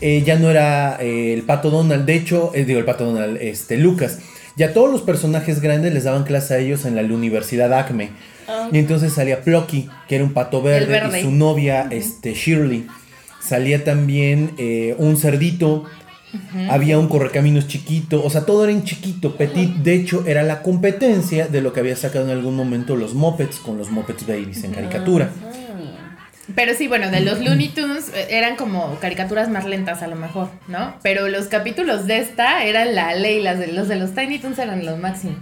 Eh, 0.00 0.22
ya 0.24 0.36
no 0.38 0.50
era 0.50 0.98
eh, 1.00 1.32
el 1.32 1.42
pato 1.42 1.70
Donald, 1.70 2.04
de 2.04 2.14
hecho, 2.14 2.52
eh, 2.54 2.64
digo 2.64 2.78
el 2.78 2.84
pato 2.84 3.06
Donald, 3.06 3.38
este, 3.40 3.76
Lucas. 3.76 4.18
Ya 4.56 4.72
todos 4.72 4.90
los 4.90 5.02
personajes 5.02 5.60
grandes 5.60 5.92
les 5.92 6.04
daban 6.04 6.24
clase 6.24 6.54
a 6.54 6.58
ellos 6.58 6.84
en 6.84 6.94
la 6.94 7.02
Universidad 7.02 7.72
Acme. 7.72 8.10
Ah. 8.46 8.68
Y 8.70 8.78
entonces 8.78 9.12
salía 9.12 9.42
Plucky, 9.42 9.88
que 10.08 10.16
era 10.16 10.24
un 10.24 10.32
pato 10.32 10.62
verde, 10.62 10.86
verde. 10.86 11.20
y 11.20 11.22
su 11.22 11.30
novia, 11.30 11.88
este, 11.90 12.34
Shirley. 12.34 12.86
Salía 13.40 13.84
también 13.84 14.52
eh, 14.58 14.94
un 14.98 15.16
cerdito. 15.16 15.84
Había 16.70 16.98
un 16.98 17.08
correcaminos 17.08 17.66
chiquito, 17.68 18.24
o 18.24 18.30
sea, 18.30 18.46
todo 18.46 18.64
era 18.64 18.72
en 18.72 18.84
chiquito, 18.84 19.36
petit. 19.36 19.70
De 19.76 19.94
hecho, 19.94 20.24
era 20.26 20.42
la 20.42 20.62
competencia 20.62 21.46
de 21.46 21.60
lo 21.60 21.72
que 21.72 21.80
había 21.80 21.96
sacado 21.96 22.24
en 22.24 22.30
algún 22.30 22.56
momento 22.56 22.96
los 22.96 23.14
Muppets 23.14 23.58
con 23.58 23.78
los 23.78 23.90
Muppets 23.90 24.26
Babies 24.26 24.64
en 24.64 24.72
caricatura. 24.72 25.30
Pero 26.54 26.74
sí, 26.74 26.88
bueno, 26.88 27.10
de 27.10 27.20
los 27.20 27.40
Looney 27.40 27.68
Tunes 27.70 28.10
eh, 28.14 28.26
eran 28.30 28.56
como 28.56 28.98
caricaturas 29.00 29.48
más 29.48 29.64
lentas 29.64 30.02
a 30.02 30.08
lo 30.08 30.16
mejor, 30.16 30.50
¿no? 30.68 30.94
Pero 31.02 31.28
los 31.28 31.46
capítulos 31.46 32.06
de 32.06 32.18
esta 32.18 32.64
eran 32.64 32.94
la 32.94 33.14
ley, 33.14 33.40
las 33.42 33.58
de 33.58 33.68
los 33.68 33.88
de 33.88 33.96
los 33.96 34.14
Tiny 34.14 34.38
Toons 34.38 34.58
eran 34.58 34.84
los 34.84 34.98
máximos. 34.98 35.38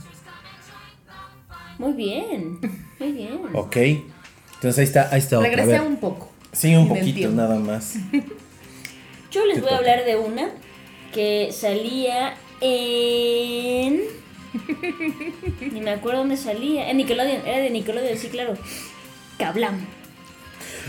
Muy 1.78 1.95
bien. 1.95 2.59
Muy 3.01 3.12
bien. 3.12 3.40
Ok. 3.55 3.76
Entonces 3.76 4.78
ahí 4.78 4.84
está, 4.84 5.09
ahí 5.11 5.18
está 5.18 5.38
otra. 5.38 5.49
A 5.49 5.51
Regresé 5.51 5.72
ver. 5.72 5.80
un 5.82 5.97
poco. 5.97 6.30
Sí, 6.53 6.76
un 6.76 6.86
poquito 6.88 7.16
tiempo. 7.16 7.36
nada 7.36 7.59
más. 7.59 7.95
Yo 9.32 9.45
les 9.47 9.61
voy 9.61 9.70
a 9.72 9.78
hablar 9.78 10.05
de 10.05 10.14
una 10.16 10.51
que 11.13 11.51
salía 11.53 12.35
en. 12.61 14.03
Ni 15.73 15.81
me 15.81 15.91
acuerdo 15.91 16.21
dónde 16.21 16.37
salía. 16.37 16.91
En 16.91 16.97
Nickelodeon. 16.99 17.47
Era 17.47 17.59
de 17.59 17.71
Nickelodeon, 17.71 18.19
sí, 18.19 18.29
claro. 18.29 18.55
Kablam. 19.39 19.87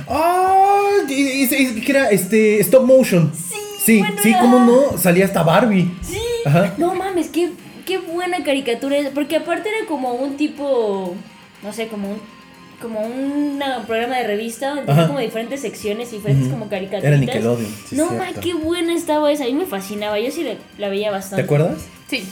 ¡Ah! 0.08 0.80
y- 1.08 1.82
que 1.82 1.92
era 1.92 2.10
este 2.10 2.60
stop 2.62 2.84
motion. 2.86 3.32
Sí, 3.36 3.56
Sí, 3.84 4.00
bueno, 4.00 4.16
sí, 4.22 4.30
era- 4.30 4.40
cómo 4.40 4.60
no, 4.60 4.98
salía 4.98 5.26
hasta 5.26 5.44
Barbie. 5.44 5.92
Sí. 6.02 6.18
Ajá. 6.46 6.74
No 6.78 6.94
mames, 6.96 7.28
qué, 7.30 7.52
qué 7.86 7.98
buena 7.98 8.44
caricatura 8.44 8.98
es. 8.98 9.10
Porque 9.10 9.36
aparte 9.36 9.70
era 9.70 9.86
como 9.88 10.14
un 10.14 10.38
tipo. 10.38 11.16
No 11.62 11.74
sé, 11.74 11.88
como 11.88 12.12
un. 12.12 12.22
Como 12.84 13.00
un 13.00 13.60
programa 13.88 14.18
de 14.18 14.28
revista 14.28 14.68
donde 14.76 14.84
tenía 14.86 15.08
como 15.08 15.20
diferentes 15.20 15.62
secciones 15.62 16.12
y 16.14 16.18
diferentes 16.18 16.50
como 16.50 16.68
caricaturas. 16.70 17.06
Era 17.06 17.18
Nickelodeon, 17.18 17.76
sí, 17.90 17.96
no 17.96 18.08
mames, 18.12 18.38
qué 18.40 18.54
buena 18.54 18.94
estaba 18.94 19.32
esa. 19.32 19.46
A 19.46 19.48
mí 19.48 19.54
me 19.54 19.66
fascinaba. 19.66 20.20
Yo 20.20 20.30
sí 20.30 20.44
la, 20.44 20.56
la 20.78 20.90
veía 20.90 21.10
bastante. 21.10 21.38
¿Te 21.38 21.46
acuerdas? 21.46 21.82
Sí. 22.10 22.28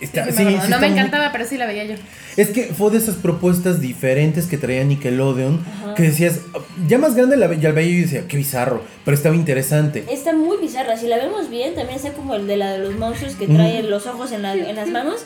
Está- 0.00 0.24
sí, 0.26 0.32
sí, 0.32 0.42
me 0.42 0.50
acuerdo. 0.50 0.66
sí 0.66 0.70
no 0.72 0.78
me 0.80 0.88
muy- 0.88 0.98
encantaba, 0.98 1.30
pero 1.30 1.46
sí 1.46 1.56
la 1.56 1.66
veía 1.66 1.84
yo. 1.84 1.94
Es 2.36 2.48
que 2.50 2.64
fue 2.76 2.90
de 2.90 2.98
esas 2.98 3.14
propuestas 3.14 3.80
diferentes 3.80 4.46
que 4.46 4.58
traía 4.58 4.82
Nickelodeon 4.82 5.64
Ajá. 5.84 5.94
que 5.94 6.02
decías, 6.02 6.40
ya 6.88 6.98
más 6.98 7.14
grande 7.14 7.36
la, 7.36 7.46
ve- 7.46 7.60
ya 7.60 7.68
la 7.68 7.76
veía 7.76 7.90
y 7.98 8.00
decía, 8.00 8.26
qué 8.26 8.36
bizarro, 8.36 8.82
pero 9.04 9.16
estaba 9.16 9.36
interesante. 9.36 10.04
Está 10.10 10.32
muy 10.34 10.56
bizarra. 10.56 10.96
Si 10.96 11.06
la 11.06 11.18
vemos 11.18 11.48
bien, 11.48 11.76
también 11.76 11.96
está 11.96 12.12
como 12.14 12.34
el 12.34 12.48
de 12.48 12.56
la 12.56 12.72
de 12.72 12.78
los 12.80 12.94
monstruos 12.96 13.36
que 13.36 13.46
trae 13.46 13.84
los 13.84 14.06
ojos 14.08 14.32
en, 14.32 14.42
la- 14.42 14.54
en 14.56 14.74
las 14.74 14.88
manos. 14.88 15.20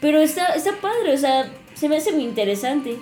Pero 0.00 0.20
está, 0.20 0.54
está 0.54 0.70
padre, 0.80 1.12
o 1.14 1.18
sea, 1.18 1.50
se 1.74 1.88
me 1.88 1.96
hace 1.96 2.12
muy 2.12 2.22
interesante. 2.22 2.96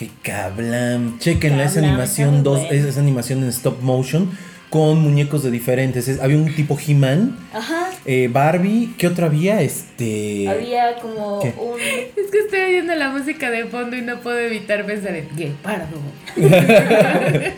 Qué 0.00 0.08
cablam. 0.22 1.18
Chequenla, 1.18 1.64
esa 1.64 1.80
animación 1.80 2.36
está 2.36 2.48
muy 2.50 2.56
2, 2.58 2.68
buena. 2.70 2.88
esa 2.88 3.00
animación 3.00 3.42
en 3.42 3.50
stop 3.50 3.82
motion 3.82 4.30
con 4.70 4.98
muñecos 5.02 5.42
de 5.42 5.50
diferentes. 5.50 6.08
Es- 6.08 6.20
había 6.20 6.38
un 6.38 6.54
tipo 6.54 6.78
He-Man, 6.78 7.36
Ajá. 7.52 7.90
eh, 8.06 8.30
Barbie, 8.32 8.94
¿qué 8.96 9.08
otra 9.08 9.26
había? 9.26 9.60
Este. 9.60 10.48
Había 10.48 10.94
como 11.02 11.40
¿Qué? 11.40 11.52
un. 11.58 11.78
Es 11.78 12.30
que 12.30 12.38
estoy 12.38 12.60
oyendo 12.60 12.94
la 12.94 13.10
música 13.10 13.50
de 13.50 13.66
fondo 13.66 13.94
y 13.94 14.00
no 14.00 14.20
puedo 14.22 14.38
evitar 14.38 14.86
pensar 14.86 15.14
en 15.16 15.28
Guepardo. 15.36 15.98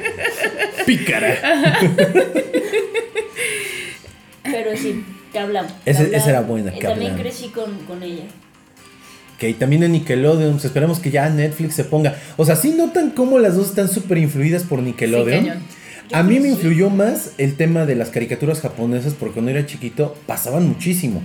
Pícara. 0.86 1.36
Pero 4.43 4.76
sí, 4.76 5.05
Kablam. 5.32 5.66
Ese- 5.86 6.16
esa 6.16 6.30
era 6.30 6.40
buena, 6.40 6.72
Eh, 6.74 6.80
También 6.80 7.14
crecí 7.16 7.51
con, 7.51 7.78
con 7.86 8.03
ella. 8.03 8.24
Que 9.43 9.53
también 9.55 9.82
en 9.82 9.90
Nickelodeon, 9.90 10.53
pues 10.53 10.66
esperemos 10.66 11.01
que 11.01 11.11
ya 11.11 11.28
Netflix 11.28 11.74
se 11.74 11.82
ponga. 11.82 12.16
O 12.36 12.45
sea, 12.45 12.55
sí 12.55 12.76
notan 12.78 13.11
cómo 13.11 13.40
las 13.40 13.57
dos 13.57 13.70
están 13.70 13.88
súper 13.88 14.18
influidas 14.18 14.62
por 14.62 14.78
Nickelodeon. 14.80 15.47
Sí, 15.47 15.51
A 16.12 16.22
mí 16.22 16.38
me 16.38 16.51
influyó 16.51 16.90
más 16.90 17.32
el 17.38 17.57
tema 17.57 17.84
de 17.84 17.97
las 17.97 18.11
caricaturas 18.11 18.61
japonesas 18.61 19.14
porque 19.14 19.32
cuando 19.34 19.51
era 19.51 19.66
chiquito 19.66 20.14
pasaban 20.26 20.68
muchísimo. 20.68 21.24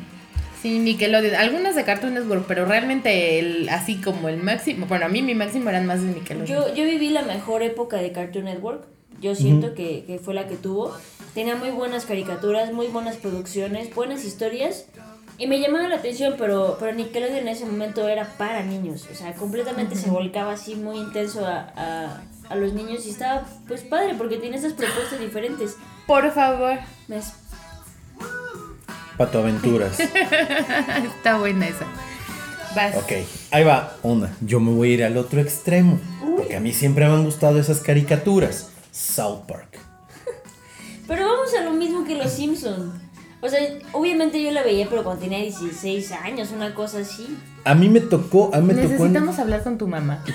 Sí, 0.63 0.79
Nickelodeon. 0.79 1.35
Algunas 1.35 1.75
de 1.75 1.83
Cartoon 1.83 2.15
Network, 2.15 2.45
pero 2.47 2.65
realmente 2.65 3.37
el, 3.37 3.69
así 3.69 3.97
como 3.97 4.29
el 4.29 4.37
máximo. 4.37 4.87
Bueno, 4.87 5.05
a 5.05 5.09
mí 5.09 5.21
mi 5.21 5.35
máximo 5.35 5.69
eran 5.69 5.85
más 5.85 6.01
de 6.01 6.07
Nickelodeon. 6.07 6.47
Yo, 6.47 6.73
yo 6.73 6.85
viví 6.85 7.09
la 7.09 7.21
mejor 7.21 7.61
época 7.61 7.97
de 7.97 8.11
Cartoon 8.13 8.45
Network. 8.45 8.83
Yo 9.21 9.35
siento 9.35 9.75
que, 9.75 10.05
que 10.07 10.17
fue 10.17 10.33
la 10.33 10.47
que 10.47 10.55
tuvo. 10.55 10.91
Tenía 11.35 11.55
muy 11.55 11.69
buenas 11.69 12.05
caricaturas, 12.05 12.73
muy 12.73 12.87
buenas 12.87 13.17
producciones, 13.17 13.93
buenas 13.93 14.25
historias. 14.25 14.87
Y 15.39 15.45
me 15.45 15.59
llamaba 15.59 15.87
la 15.87 15.97
atención, 15.97 16.35
pero, 16.37 16.77
pero 16.79 16.93
Nickelodeon 16.93 17.37
en 17.37 17.47
ese 17.49 17.65
momento 17.65 18.07
era 18.07 18.25
para 18.37 18.63
niños. 18.63 19.07
O 19.11 19.15
sea, 19.15 19.33
completamente 19.33 19.95
se 19.95 20.09
volcaba 20.09 20.53
así 20.53 20.75
muy 20.75 20.97
intenso 20.97 21.45
a, 21.45 21.71
a, 21.75 22.23
a 22.49 22.55
los 22.55 22.73
niños. 22.73 23.05
Y 23.05 23.11
estaba 23.11 23.45
pues 23.67 23.81
padre 23.81 24.15
porque 24.17 24.37
tiene 24.37 24.57
esas 24.57 24.73
propuestas 24.73 25.19
diferentes. 25.19 25.75
Por 26.07 26.31
favor. 26.31 26.79
¿Ves? 27.07 27.33
Pato 29.17 29.39
Aventuras. 29.39 29.99
Está 31.19 31.37
buena 31.37 31.67
esa. 31.67 31.85
Vas. 32.75 32.95
ok, 32.95 33.11
ahí 33.51 33.63
va 33.63 33.95
una. 34.03 34.35
Yo 34.41 34.59
me 34.59 34.71
voy 34.71 34.91
a 34.91 34.93
ir 34.93 35.03
al 35.03 35.17
otro 35.17 35.39
extremo. 35.39 35.99
Porque 36.35 36.55
a 36.55 36.59
mí 36.59 36.73
siempre 36.73 37.07
me 37.07 37.13
han 37.13 37.25
gustado 37.25 37.59
esas 37.59 37.79
caricaturas. 37.79 38.69
South 38.91 39.41
Park. 39.47 39.79
Pero 41.07 41.27
vamos 41.27 41.53
a 41.53 41.63
lo 41.63 41.71
mismo 41.71 42.05
que 42.05 42.15
los 42.15 42.31
Simpson. 42.31 43.06
O 43.39 43.47
sea, 43.49 43.59
obviamente 43.91 44.41
yo 44.41 44.51
la 44.51 44.63
veía, 44.63 44.87
pero 44.89 45.03
cuando 45.03 45.21
tenía 45.21 45.37
16 45.39 46.11
años, 46.11 46.49
una 46.51 46.73
cosa 46.73 46.99
así. 46.99 47.37
A 47.65 47.75
mí 47.75 47.87
me 47.87 47.99
tocó, 47.99 48.49
a 48.53 48.57
mí 48.59 48.73
me 48.73 48.73
tocó. 48.73 48.85
en- 48.85 48.91
Necesitamos 48.93 49.37
hablar 49.39 49.63
con 49.63 49.77
tu 49.77 49.87
mamá. 49.87 50.23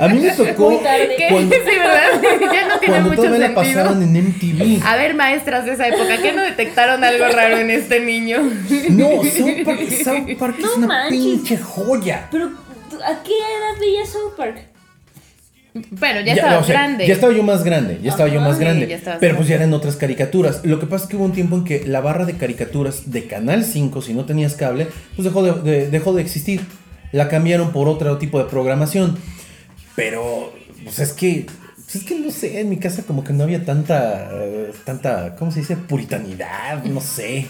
A 0.00 0.08
mí 0.08 0.18
me 0.20 0.30
tocó 0.32 0.70
Muy 0.70 0.82
tarde. 0.82 1.14
¿Qué? 1.16 1.28
cuando, 1.30 1.54
Sí, 1.54 1.62
¿verdad? 1.78 2.20
ya 2.52 2.68
no 2.68 2.78
tiene 2.78 2.94
cuando 2.94 3.10
mucho 3.10 3.22
todavía 3.22 3.48
la 3.48 3.54
sentido. 3.54 3.74
pasaban 3.84 4.02
en 4.02 4.28
MTV. 4.28 4.82
A 4.84 4.96
ver, 4.96 5.14
maestras 5.14 5.64
de 5.66 5.72
esa 5.74 5.88
época, 5.88 6.20
¿qué 6.20 6.32
no 6.32 6.42
detectaron 6.42 7.04
algo 7.04 7.26
raro 7.28 7.58
en 7.58 7.70
este 7.70 8.00
niño? 8.00 8.38
No, 8.90 9.22
South 9.22 9.64
Park, 9.64 9.80
South 10.04 10.38
Park 10.38 10.56
No 10.58 10.66
es 10.70 10.76
una 10.78 10.86
manches. 10.86 11.10
pinche 11.10 11.56
joya. 11.58 12.28
Pero, 12.30 12.46
¿a 12.46 13.22
qué 13.22 13.32
edad 13.32 13.78
veías 13.80 14.08
South 14.08 14.34
Park? 14.36 14.58
Bueno, 15.90 16.20
ya, 16.20 16.34
estaba 16.34 16.58
o 16.58 16.64
sea, 16.64 16.74
grande. 16.74 17.06
Ya 17.06 17.14
estaba 17.14 17.32
yo 17.32 17.42
más 17.42 17.64
grande, 17.64 17.98
ya 18.00 18.10
estaba 18.12 18.28
yo 18.28 18.40
más 18.40 18.58
grande. 18.60 18.86
ya 18.86 19.18
pero 19.18 19.34
pues 19.36 19.48
ya 19.48 19.56
eran 19.56 19.72
otras 19.74 19.96
caricaturas. 19.96 20.60
Lo 20.64 20.78
que 20.78 20.86
pasa 20.86 21.04
es 21.04 21.10
que 21.10 21.16
hubo 21.16 21.24
un 21.24 21.32
tiempo 21.32 21.56
en 21.56 21.64
que 21.64 21.84
la 21.84 22.00
barra 22.00 22.24
de 22.26 22.36
caricaturas 22.36 23.10
de 23.10 23.26
Canal 23.26 23.64
5, 23.64 24.00
si 24.00 24.14
no 24.14 24.24
tenías 24.24 24.54
cable, 24.54 24.86
pues 25.16 25.24
dejó 25.24 25.42
de, 25.42 25.52
de- 25.68 25.88
dejó 25.90 26.12
de 26.12 26.22
existir. 26.22 26.60
La 27.10 27.28
cambiaron 27.28 27.72
por 27.72 27.88
otro 27.88 28.18
tipo 28.18 28.38
de 28.38 28.44
programación. 28.44 29.18
Pero, 29.96 30.52
pues 30.84 30.98
es 31.00 31.12
que, 31.12 31.46
pues 31.76 31.96
es 31.96 32.04
que 32.04 32.18
no 32.20 32.30
sé, 32.30 32.60
en 32.60 32.68
mi 32.70 32.78
casa 32.78 33.02
como 33.04 33.24
que 33.24 33.32
no 33.32 33.42
había 33.44 33.64
tanta, 33.64 34.28
eh, 34.32 34.70
tanta, 34.84 35.34
¿cómo 35.36 35.50
se 35.50 35.60
dice? 35.60 35.76
Puritanidad, 35.76 36.84
no 36.84 37.00
sé. 37.00 37.46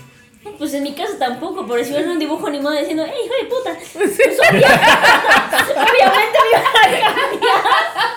Pues 0.59 0.75
en 0.75 0.83
mi 0.83 0.93
casa 0.93 1.12
tampoco, 1.18 1.66
pero 1.66 1.83
si 1.83 1.93
ven 1.95 2.07
un 2.11 2.18
dibujo 2.18 2.47
animado 2.47 2.79
diciendo, 2.79 3.03
¡Ey, 3.05 3.12
hijo 3.25 3.35
de 3.43 3.49
puta! 3.49 3.79
Pues 3.95 4.39
obvia- 4.39 4.68
obviamente 5.75 6.39
me 6.43 6.51
iban 6.51 6.66
a 6.66 7.14
cambiar. 7.14 8.13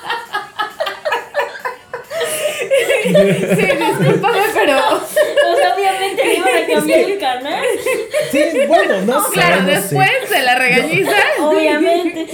Sí, 3.07 3.65
discúlpame, 3.65 4.39
pero. 4.53 4.77
Pues 4.99 5.73
obviamente 5.75 6.23
me 6.25 6.33
iban 6.35 6.63
a 6.63 6.75
cambiar 6.75 6.99
el 6.99 7.19
canal. 7.19 7.63
Sí, 8.31 8.39
bueno, 8.67 9.01
no 9.05 9.23
sé. 9.25 9.33
Claro, 9.33 9.61
no 9.61 9.67
sé. 9.67 9.73
después 9.75 10.29
de 10.29 10.43
la 10.43 10.55
regañiza. 10.55 11.11
Obviamente. 11.41 12.27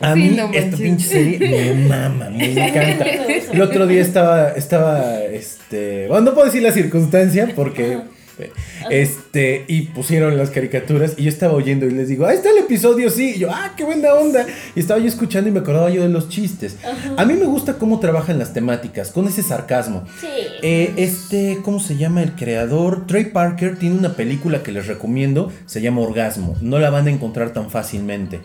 A 0.00 0.14
Sí, 0.14 0.20
mí 0.20 0.28
no 0.36 0.48
esta 0.52 0.76
pinche 0.76 1.08
serie 1.08 1.38
me 1.40 1.88
mama, 1.88 2.30
me 2.30 2.44
encanta. 2.52 3.04
El 3.52 3.60
otro 3.62 3.86
día 3.88 4.00
estaba, 4.00 4.50
estaba, 4.50 5.18
este, 5.24 6.06
bueno, 6.06 6.26
no 6.26 6.34
puedo 6.34 6.46
decir 6.46 6.62
la 6.62 6.70
circunstancia 6.70 7.48
porque, 7.56 7.98
este, 8.90 9.64
y 9.68 9.82
pusieron 9.82 10.36
las 10.36 10.50
caricaturas 10.50 11.14
y 11.16 11.24
yo 11.24 11.28
estaba 11.28 11.54
oyendo 11.54 11.86
y 11.86 11.90
les 11.90 12.08
digo, 12.08 12.26
ahí 12.26 12.36
está 12.36 12.50
el 12.50 12.58
episodio, 12.58 13.10
sí, 13.10 13.34
y 13.36 13.38
yo, 13.40 13.50
ah, 13.50 13.72
qué 13.76 13.84
buena 13.84 14.14
onda. 14.14 14.46
Y 14.74 14.80
estaba 14.80 15.00
yo 15.00 15.06
escuchando 15.06 15.48
y 15.48 15.52
me 15.52 15.60
acordaba 15.60 15.90
yo 15.90 16.02
de 16.02 16.08
los 16.08 16.28
chistes. 16.28 16.76
A 17.16 17.24
mí 17.24 17.34
me 17.34 17.46
gusta 17.46 17.74
cómo 17.74 18.00
trabajan 18.00 18.38
las 18.38 18.52
temáticas, 18.52 19.10
con 19.10 19.26
ese 19.28 19.42
sarcasmo. 19.42 20.04
Sí. 20.20 20.26
Eh, 20.62 20.94
este, 20.96 21.60
¿cómo 21.62 21.80
se 21.80 21.96
llama 21.96 22.22
el 22.22 22.34
creador? 22.34 23.06
Trey 23.06 23.26
Parker 23.26 23.78
tiene 23.78 23.96
una 23.96 24.14
película 24.14 24.62
que 24.62 24.72
les 24.72 24.86
recomiendo, 24.86 25.52
se 25.66 25.80
llama 25.80 26.00
Orgasmo. 26.00 26.56
No 26.60 26.78
la 26.78 26.90
van 26.90 27.06
a 27.06 27.10
encontrar 27.10 27.52
tan 27.52 27.70
fácilmente. 27.70 28.40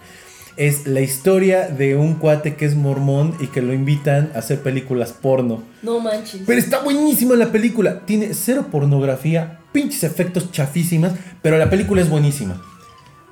Es 0.56 0.86
la 0.86 1.02
historia 1.02 1.68
de 1.68 1.96
un 1.96 2.16
cuate 2.16 2.56
que 2.56 2.66
es 2.66 2.76
mormón 2.76 3.36
y 3.40 3.48
que 3.48 3.64
lo 3.64 3.74
invitan 3.74 4.32
a 4.36 4.40
hacer 4.40 4.62
películas 4.62 5.12
porno. 5.12 5.64
No 5.82 6.00
manches. 6.00 6.42
Pero 6.46 6.60
está 6.60 6.84
buenísima 6.84 7.36
la 7.36 7.52
película. 7.52 8.06
Tiene 8.06 8.36
cero 8.36 8.68
pornografía, 8.72 9.60
pinches 9.74 10.04
efectos 10.04 10.52
chafísimas, 10.52 11.14
pero 11.42 11.58
la 11.58 11.70
película 11.70 12.02
es 12.02 12.10
buenísima. 12.10 12.62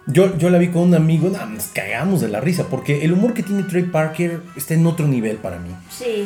Yo, 0.07 0.37
yo 0.37 0.49
la 0.49 0.57
vi 0.57 0.67
con 0.69 0.81
un 0.81 0.95
amigo, 0.95 1.29
nada, 1.29 1.45
nos 1.45 1.67
cagamos 1.67 2.21
de 2.21 2.27
la 2.27 2.41
risa, 2.41 2.67
porque 2.69 3.05
el 3.05 3.13
humor 3.13 3.33
que 3.33 3.43
tiene 3.43 3.63
Trey 3.63 3.83
Parker 3.83 4.41
está 4.57 4.73
en 4.73 4.85
otro 4.87 5.07
nivel 5.07 5.37
para 5.37 5.59
mí. 5.59 5.69
Sí. 5.89 6.25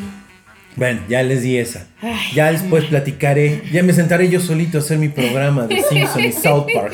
Bueno, 0.77 1.01
ya 1.07 1.23
les 1.23 1.41
di 1.43 1.57
esa. 1.57 1.87
Ya 2.33 2.51
después 2.51 2.85
platicaré. 2.85 3.63
Ya 3.71 3.81
me 3.83 3.93
sentaré 3.93 4.29
yo 4.29 4.39
solito 4.41 4.77
a 4.77 4.81
hacer 4.81 4.97
mi 4.97 5.07
programa 5.09 5.67
de 5.67 5.81
Simpson 5.89 6.23
y 6.25 6.31
South 6.31 6.67
Park. 6.73 6.93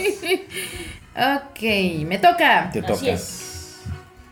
Ok, 1.15 1.61
me 2.07 2.17
toca. 2.19 2.69
Te 2.71 2.79
Así 2.79 2.87
toca. 2.87 3.11
es. 3.11 3.79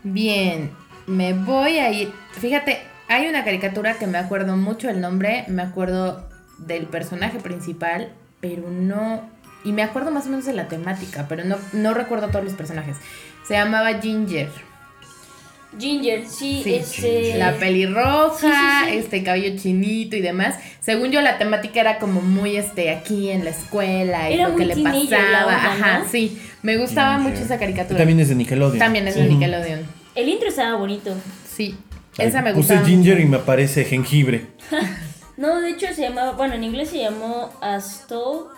Bien, 0.02 0.70
me 1.06 1.34
voy 1.34 1.78
a 1.78 1.92
ir. 1.92 2.12
Fíjate, 2.40 2.78
hay 3.08 3.26
una 3.28 3.44
caricatura 3.44 3.94
que 3.94 4.06
me 4.06 4.18
acuerdo 4.18 4.56
mucho 4.56 4.88
el 4.88 5.00
nombre, 5.00 5.44
me 5.48 5.62
acuerdo 5.62 6.28
del 6.58 6.86
personaje 6.86 7.38
principal, 7.38 8.12
pero 8.40 8.68
no. 8.70 9.28
Y 9.64 9.72
me 9.72 9.82
acuerdo 9.82 10.10
más 10.10 10.26
o 10.26 10.30
menos 10.30 10.46
de 10.46 10.52
la 10.54 10.68
temática, 10.68 11.26
pero 11.28 11.44
no, 11.44 11.56
no 11.72 11.92
recuerdo 11.94 12.28
todos 12.28 12.44
los 12.44 12.54
personajes. 12.54 12.96
Se 13.46 13.54
llamaba 13.54 14.00
Ginger. 14.00 14.48
Ginger, 15.78 16.26
sí, 16.26 16.62
Sí, 16.64 16.74
este. 16.74 17.38
La 17.38 17.52
pelirroja, 17.52 18.38
Sí, 18.84 18.86
sí, 18.86 18.90
sí. 18.92 18.96
este 18.98 19.22
cabello 19.22 19.56
chinito 19.56 20.16
y 20.16 20.20
demás. 20.20 20.56
Según 20.80 21.12
yo, 21.12 21.20
la 21.20 21.38
temática 21.38 21.80
era 21.80 21.98
como 21.98 22.20
muy 22.22 22.56
este 22.56 22.90
aquí 22.90 23.30
en 23.30 23.44
la 23.44 23.50
escuela 23.50 24.30
y 24.30 24.34
Era 24.34 24.48
lo 24.48 24.56
que 24.56 24.66
le 24.66 24.74
pasaba. 24.76 25.44
onda, 25.46 25.72
Ajá, 25.72 25.98
¿no? 26.00 26.08
sí. 26.10 26.40
Me 26.62 26.76
gustaba 26.76 27.16
Ginger. 27.18 27.32
mucho 27.32 27.44
esa 27.44 27.58
caricatura. 27.58 27.98
También 27.98 28.18
es 28.18 28.28
de 28.30 28.34
Nickelodeon. 28.34 28.78
También 28.80 29.06
es 29.06 29.14
de. 29.14 29.26
Nickelodeon. 29.26 29.80
El 30.16 30.28
intro 30.28 30.48
estaba 30.48 30.76
bonito. 30.76 31.14
Sí. 31.48 31.76
Ay, 32.18 32.26
Esa 32.26 32.42
me 32.42 32.50
Puse 32.52 32.74
gustaba. 32.74 32.86
Ginger 32.88 33.14
mucho. 33.14 33.26
y 33.26 33.30
me 33.30 33.36
aparece 33.36 33.84
jengibre. 33.84 34.46
No, 35.40 35.60
de 35.60 35.70
hecho 35.70 35.86
se 35.94 36.02
llamaba. 36.02 36.32
Bueno, 36.32 36.54
en 36.54 36.62
inglés 36.64 36.90
se 36.90 36.98
llamó 36.98 37.50
As 37.60 38.06
Told 38.06 38.48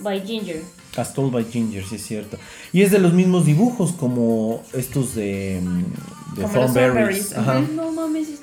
by 0.00 0.20
Ginger. 0.26 0.62
As 0.96 1.12
Told 1.14 1.32
by 1.32 1.44
Ginger, 1.44 1.84
sí 1.86 1.96
es 1.96 2.02
cierto. 2.06 2.38
Y 2.72 2.82
es 2.82 2.90
de 2.90 2.98
los 2.98 3.12
mismos 3.12 3.44
dibujos 3.46 3.92
como 3.92 4.64
estos 4.72 5.14
de, 5.14 5.60
mm, 5.62 6.36
de 6.36 6.42
Como. 6.42 6.54
Thornberrys, 6.54 7.36
Ajá. 7.36 7.60
No 7.74 7.92
mames. 7.92 8.28
es- 8.30 8.40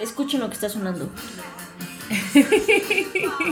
Escuchen 0.00 0.38
lo 0.40 0.48
que 0.48 0.54
está 0.54 0.68
sonando. 0.68 1.08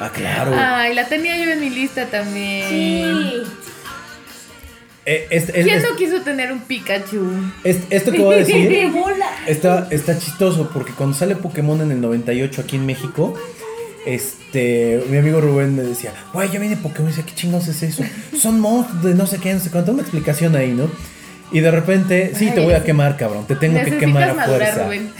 Ah, 0.00 0.10
claro. 0.12 0.52
Ay, 0.56 0.94
la 0.94 1.06
tenía 1.08 1.36
yo 1.42 1.50
en 1.50 1.60
mi 1.60 1.70
lista 1.70 2.06
también. 2.06 2.68
Sí. 2.68 3.50
Eh, 5.06 5.26
este- 5.30 5.58
es- 5.60 5.64
¿Quién 5.66 5.78
es- 5.78 5.84
no 5.88 5.96
quiso 5.96 6.20
tener 6.22 6.52
un 6.52 6.60
Pikachu? 6.60 7.30
es- 7.64 7.78
esto 7.90 8.12
que 8.12 8.18
voy 8.20 8.34
a 8.36 8.44
¡Qué 8.44 8.52
decir 8.68 8.90
bola! 8.92 9.26
está, 9.46 9.88
está 9.90 10.18
chistoso 10.18 10.68
porque 10.72 10.92
cuando 10.92 11.16
sale 11.16 11.36
Pokémon 11.36 11.80
en 11.80 11.92
el 11.92 12.00
98 12.00 12.60
aquí 12.62 12.76
en 12.76 12.86
México, 12.86 13.34
este, 14.06 15.04
mi 15.10 15.18
amigo 15.18 15.40
Rubén 15.40 15.76
me 15.76 15.82
decía, 15.82 16.12
güey, 16.32 16.50
ya 16.50 16.58
viene 16.58 16.76
Pokémon. 16.76 17.08
Y 17.08 17.10
decía, 17.10 17.26
¿qué 17.26 17.34
chingados 17.34 17.68
es 17.68 17.82
eso? 17.82 18.04
Son 18.38 18.60
monstruos 18.60 19.02
de 19.04 19.14
no 19.14 19.26
sé 19.26 19.38
qué, 19.38 19.52
no 19.52 19.60
sé 19.60 19.70
cuánto. 19.70 19.92
Una 19.92 20.02
explicación 20.02 20.56
ahí, 20.56 20.72
¿no? 20.72 20.90
Y 21.52 21.60
de 21.60 21.70
repente, 21.70 22.32
sí, 22.34 22.50
te 22.54 22.60
voy 22.60 22.74
a 22.74 22.82
quemar, 22.82 23.16
cabrón. 23.16 23.46
Te 23.46 23.56
tengo 23.56 23.82
que 23.82 23.98
quemar 23.98 24.30
a 24.30 24.46
fuerza. 24.46 24.84
Rubén. 24.84 25.10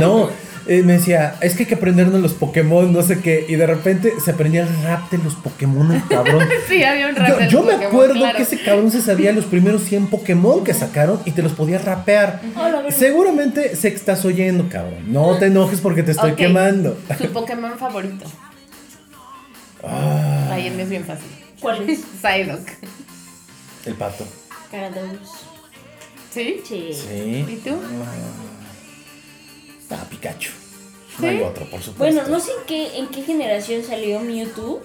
No, 0.00 0.30
eh, 0.68 0.82
me 0.82 0.94
decía, 0.94 1.36
es 1.40 1.54
que 1.54 1.62
hay 1.62 1.68
que 1.68 1.74
aprendernos 1.76 2.20
los 2.20 2.34
Pokémon, 2.34 2.92
no 2.92 3.02
sé 3.02 3.20
qué. 3.20 3.46
Y 3.48 3.54
de 3.56 3.66
repente 3.66 4.14
se 4.24 4.30
aprendía 4.32 4.62
el 4.62 4.82
rap 4.82 5.10
de 5.10 5.18
los 5.18 5.34
Pokémon, 5.36 5.92
el 5.92 6.06
cabrón. 6.06 6.48
Sí, 6.68 6.82
había 6.82 7.08
un 7.08 7.14
rap 7.16 7.28
Yo, 7.28 7.36
del 7.38 7.48
yo 7.48 7.62
me 7.62 7.72
Pokémon, 7.72 7.86
acuerdo 7.86 8.14
claro. 8.14 8.36
que 8.36 8.42
ese 8.42 8.62
cabrón 8.62 8.90
se 8.90 9.00
sabía 9.00 9.32
los 9.32 9.44
primeros 9.44 9.82
100 9.84 10.08
Pokémon 10.08 10.64
que 10.64 10.74
sacaron 10.74 11.20
y 11.24 11.30
te 11.30 11.42
los 11.42 11.52
podía 11.52 11.78
rapear. 11.78 12.40
Seguramente 12.90 13.72
que 13.80 13.88
estás 13.88 14.24
oyendo, 14.24 14.68
cabrón. 14.68 15.12
No 15.12 15.38
te 15.38 15.46
enojes 15.46 15.80
porque 15.80 16.02
te 16.02 16.12
estoy 16.12 16.32
quemando. 16.32 16.98
Su 17.18 17.28
Pokémon 17.32 17.78
favorito. 17.78 18.24
Ah, 19.84 20.50
Ay, 20.52 20.66
es 20.68 20.88
bien 20.88 21.04
fácil. 21.04 21.28
¿Cuál 21.60 21.88
es? 21.88 22.00
Psyduck. 22.00 22.68
el 23.84 23.94
pato. 23.94 24.26
Carados. 24.70 25.46
¿Sí? 26.32 26.60
Sí. 26.64 26.90
Sí. 26.92 27.46
¿Y 27.48 27.56
tú? 27.64 27.70
Ah, 27.74 28.65
Pikachu. 30.10 30.50
¿Sí? 30.50 31.22
No 31.22 31.28
hay 31.28 31.42
otro, 31.42 31.64
por 31.70 31.82
supuesto. 31.82 31.98
Bueno, 32.22 32.28
no 32.28 32.40
sé 32.40 32.50
en 32.52 32.66
qué, 32.66 32.98
en 32.98 33.08
qué 33.08 33.22
generación 33.22 33.82
salió 33.84 34.20
Mewtwo, 34.20 34.82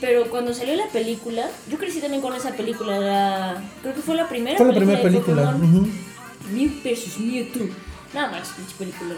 pero 0.00 0.28
cuando 0.28 0.52
salió 0.52 0.74
la 0.76 0.86
película, 0.88 1.48
yo 1.70 1.78
crecí 1.78 2.00
también 2.00 2.20
con 2.22 2.34
esa 2.34 2.50
película, 2.52 2.98
la- 2.98 3.62
creo 3.82 3.94
que 3.94 4.02
fue 4.02 4.14
la 4.16 4.28
primera 4.28 4.56
Fue 4.58 4.66
la 4.66 4.74
primera 4.74 4.98
de 4.98 5.04
película. 5.04 5.52
Pokémon. 5.52 5.62
ujú. 5.84 5.88
Mew 6.52 6.70
vs 6.84 7.18
Mewtwo. 7.18 7.66
Nada 8.12 8.30
más, 8.32 8.48
pinche 8.48 8.74
película. 8.78 9.14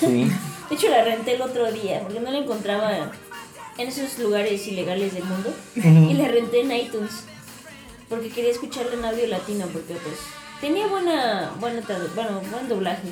Sí. 0.00 0.30
De 0.70 0.74
hecho, 0.76 0.88
la 0.88 1.04
renté 1.04 1.34
el 1.34 1.42
otro 1.42 1.70
día 1.72 2.00
porque 2.00 2.20
no 2.20 2.30
la 2.30 2.38
encontraba 2.38 3.12
en 3.76 3.88
esos 3.88 4.18
lugares 4.18 4.66
ilegales 4.66 5.12
del 5.12 5.24
mundo. 5.24 5.52
Y 5.74 6.14
la 6.14 6.28
renté 6.28 6.60
en 6.60 6.72
iTunes 6.72 7.24
porque 8.08 8.28
quería 8.30 8.50
escucharla 8.50 8.94
en 8.94 9.04
audio 9.04 9.26
latino 9.26 9.66
porque 9.66 9.94
pues 9.94 10.16
tenía 10.60 10.86
buena, 10.86 11.52
buena 11.60 11.82
bueno, 12.14 12.40
buen 12.50 12.68
doblaje, 12.68 13.08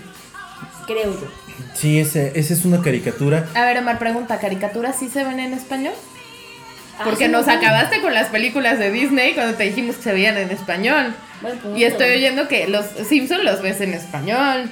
creo 0.87 1.13
yo. 1.13 1.27
Sí, 1.75 1.99
ese, 2.01 2.33
esa 2.35 2.55
es 2.55 2.65
una 2.65 2.81
caricatura. 2.83 3.47
A 3.55 3.65
ver, 3.65 3.79
Omar, 3.79 3.99
pregunta, 3.99 4.39
¿caricaturas 4.39 4.97
sí 4.99 5.09
se 5.09 5.25
ven 5.25 5.41
en 5.41 5.53
español? 5.53 5.95
Ah, 6.99 7.03
Porque 7.05 7.27
sí, 7.27 7.31
nos 7.31 7.47
acabaste 7.47 8.01
con 8.01 8.13
las 8.13 8.29
películas 8.29 8.79
de 8.79 8.91
Disney 8.91 9.35
cuando 9.35 9.55
te 9.57 9.65
dijimos 9.65 9.97
que 9.97 10.03
se 10.03 10.13
veían 10.13 10.37
en 10.37 10.51
español. 10.51 11.15
buen 11.41 11.59
punto. 11.59 11.79
Y 11.79 11.85
estoy 11.85 12.11
oyendo 12.11 12.49
que 12.49 12.67
los 12.67 12.85
Simpsons 13.09 13.45
los 13.45 13.63
ves 13.63 13.81
en 13.81 13.95
español. 13.95 14.69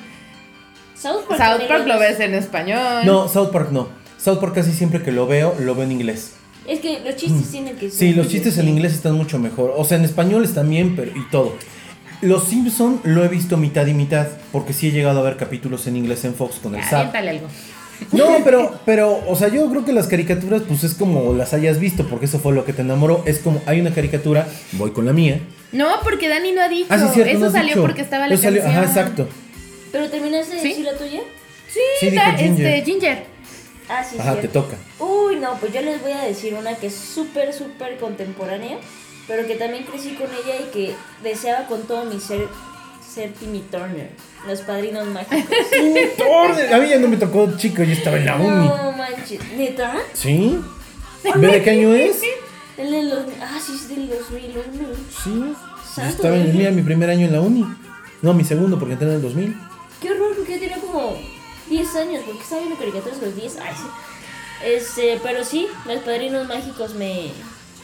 South 0.97 1.25
Park, 1.29 1.41
South 1.41 1.69
Park 1.69 1.87
lo 1.87 1.99
ves. 1.99 2.19
en 2.21 2.35
español. 2.35 3.05
No, 3.05 3.29
South 3.29 3.51
Park 3.53 3.69
no. 3.71 3.89
South 4.19 4.39
Park 4.41 4.55
casi 4.55 4.73
siempre 4.73 5.03
que 5.03 5.13
lo 5.13 5.27
veo, 5.27 5.55
lo 5.61 5.75
veo 5.75 5.85
en 5.85 5.93
inglés. 5.93 6.33
Es 6.67 6.81
que 6.81 6.99
los 7.05 7.15
chistes 7.15 7.51
tienen 7.53 7.77
que 7.77 7.91
ser. 7.91 7.95
Mm. 7.95 7.99
Sí, 7.99 8.15
los 8.15 8.29
chistes 8.29 8.59
en 8.59 8.69
inglés 8.69 8.95
están 8.95 9.15
mucho 9.15 9.39
mejor. 9.39 9.73
O 9.77 9.85
sea, 9.85 9.99
en 9.99 10.05
español 10.05 10.45
están 10.45 10.69
bien, 10.69 10.97
pero 10.97 11.13
y 11.17 11.29
todo. 11.31 11.55
Los 12.23 12.45
Simpson 12.49 13.01
lo 13.05 13.25
he 13.25 13.29
visto 13.29 13.57
mitad 13.57 13.87
y 13.87 13.95
mitad, 13.95 14.27
porque 14.53 14.73
sí 14.73 14.89
he 14.89 14.91
llegado 14.93 15.21
a 15.21 15.23
ver 15.23 15.37
capítulos 15.37 15.87
en 15.87 15.97
inglés 15.97 16.25
en 16.25 16.35
Fox 16.35 16.57
con 16.63 16.75
el 16.75 16.83
SAP. 16.85 17.15
Algo. 17.15 17.47
No, 18.13 18.27
pero, 18.45 18.79
pero, 18.85 19.23
o 19.27 19.37
sea, 19.37 19.49
yo 19.49 19.69
creo 19.71 19.85
que 19.85 19.93
las 19.93 20.07
caricaturas, 20.07 20.63
pues 20.69 20.85
es 20.85 20.95
como 20.95 21.33
las 21.35 21.55
hayas 21.55 21.79
visto, 21.81 22.07
porque 22.09 22.27
eso 22.27 22.39
fue 22.39 22.53
lo 22.55 22.65
que 22.65 22.73
te 22.75 22.83
enamoró. 22.83 23.23
Es 23.27 23.39
como, 23.39 23.63
hay 23.67 23.81
una 23.81 23.93
caricatura, 23.95 24.47
voy 24.73 24.91
con 24.93 25.07
la 25.07 25.13
mía. 25.13 25.41
No, 25.73 25.89
porque 26.05 26.29
Dani 26.29 26.53
no 26.53 26.63
ha 26.63 26.69
dicho. 26.69 26.87
Ah, 26.91 26.99
sí, 26.99 27.07
cierto, 27.15 27.31
Eso 27.33 27.41
no 27.47 27.51
salió 27.51 27.69
dicho. 27.69 27.81
porque 27.83 28.03
estaba 28.03 28.29
la 28.29 28.35
Eso 28.35 28.43
salió- 28.45 28.63
canción. 28.63 28.85
Ajá, 28.85 28.91
exacto. 28.93 29.29
¿Pero 29.93 30.11
terminaste 30.11 30.57
de 30.57 30.61
¿Sí? 30.63 30.69
decir 30.69 30.85
la 30.85 30.97
tuya? 30.97 31.21
Sí, 31.73 31.81
Sí, 32.01 32.11
dijo 32.11 32.23
Ginger. 32.37 32.67
este, 32.67 32.91
Ginger. 32.91 33.25
Ah, 33.89 34.05
sí, 34.05 34.17
Ajá, 34.19 34.37
te 34.41 34.49
toca. 34.49 34.77
Uy, 34.99 35.37
no, 35.37 35.55
pues 35.59 35.73
yo 35.73 35.81
les 35.81 36.01
voy 36.03 36.13
a 36.13 36.23
decir 36.23 36.55
una 36.55 36.75
que 36.75 36.89
es 36.89 36.95
súper, 36.95 37.53
súper 37.55 37.97
contemporánea, 37.99 38.79
pero 39.27 39.47
que 39.47 39.57
también 39.57 39.85
crecí 39.85 40.15
con 40.15 40.27
ella 40.27 40.61
y 40.61 40.71
que 40.73 40.95
deseaba 41.23 41.67
con 41.67 41.83
todo 41.83 42.05
mi 42.05 42.21
ser 42.21 42.49
ser 43.17 43.33
Timmy 43.33 43.61
Turner, 43.71 44.11
los 44.47 44.61
padrinos 44.61 45.07
mágicos. 45.07 45.41
Orden. 46.29 46.75
A 46.75 46.79
mí 46.79 46.89
ya 46.89 46.99
no 46.99 47.09
me 47.09 47.17
tocó 47.17 47.57
chico, 47.57 47.83
yo 47.83 47.93
estaba 47.93 48.19
en 48.19 48.27
la 48.27 48.37
uni. 48.37 48.69
no 48.69 48.93
manches, 48.93 49.41
¿neta? 49.57 49.97
¿Sí? 50.13 50.59
¿Ve 51.37 51.47
de 51.47 51.63
qué 51.63 51.71
año 51.71 51.95
es? 51.95 52.21
El 52.77 52.91
de 52.91 53.03
los, 53.05 53.21
ah, 53.41 53.59
sí, 53.65 53.73
es 53.75 53.89
del 53.89 54.11
2000, 54.11 54.55
2000. 54.55 54.87
Sí. 55.25 55.55
Yo 55.97 56.03
estaba 56.03 56.37
en 56.37 56.55
mira, 56.55 56.71
mi 56.71 56.83
primer 56.83 57.09
año 57.09 57.27
en 57.27 57.33
la 57.33 57.41
uni. 57.41 57.65
No, 58.21 58.35
mi 58.35 58.45
segundo, 58.45 58.79
porque 58.79 58.95
entré 58.95 59.09
en 59.09 59.15
el 59.15 59.23
2000. 59.23 59.57
Qué 60.03 60.11
horror, 60.11 60.37
porque 60.37 60.55
yo 60.55 60.61
tenía 60.61 60.79
como 60.79 61.17
10 61.71 61.97
años, 61.97 62.23
porque 62.27 62.43
estaba 62.43 62.61
viendo 62.61 62.79
caricaturas 62.79 63.19
a 63.19 63.25
los 63.25 63.35
10. 63.35 63.57
Ay, 63.63 63.75
sí. 63.75 64.67
Este, 64.67 65.21
pero 65.23 65.43
sí, 65.43 65.69
los 65.87 66.01
padrinos 66.01 66.47
mágicos 66.47 66.95
me, 66.95 67.31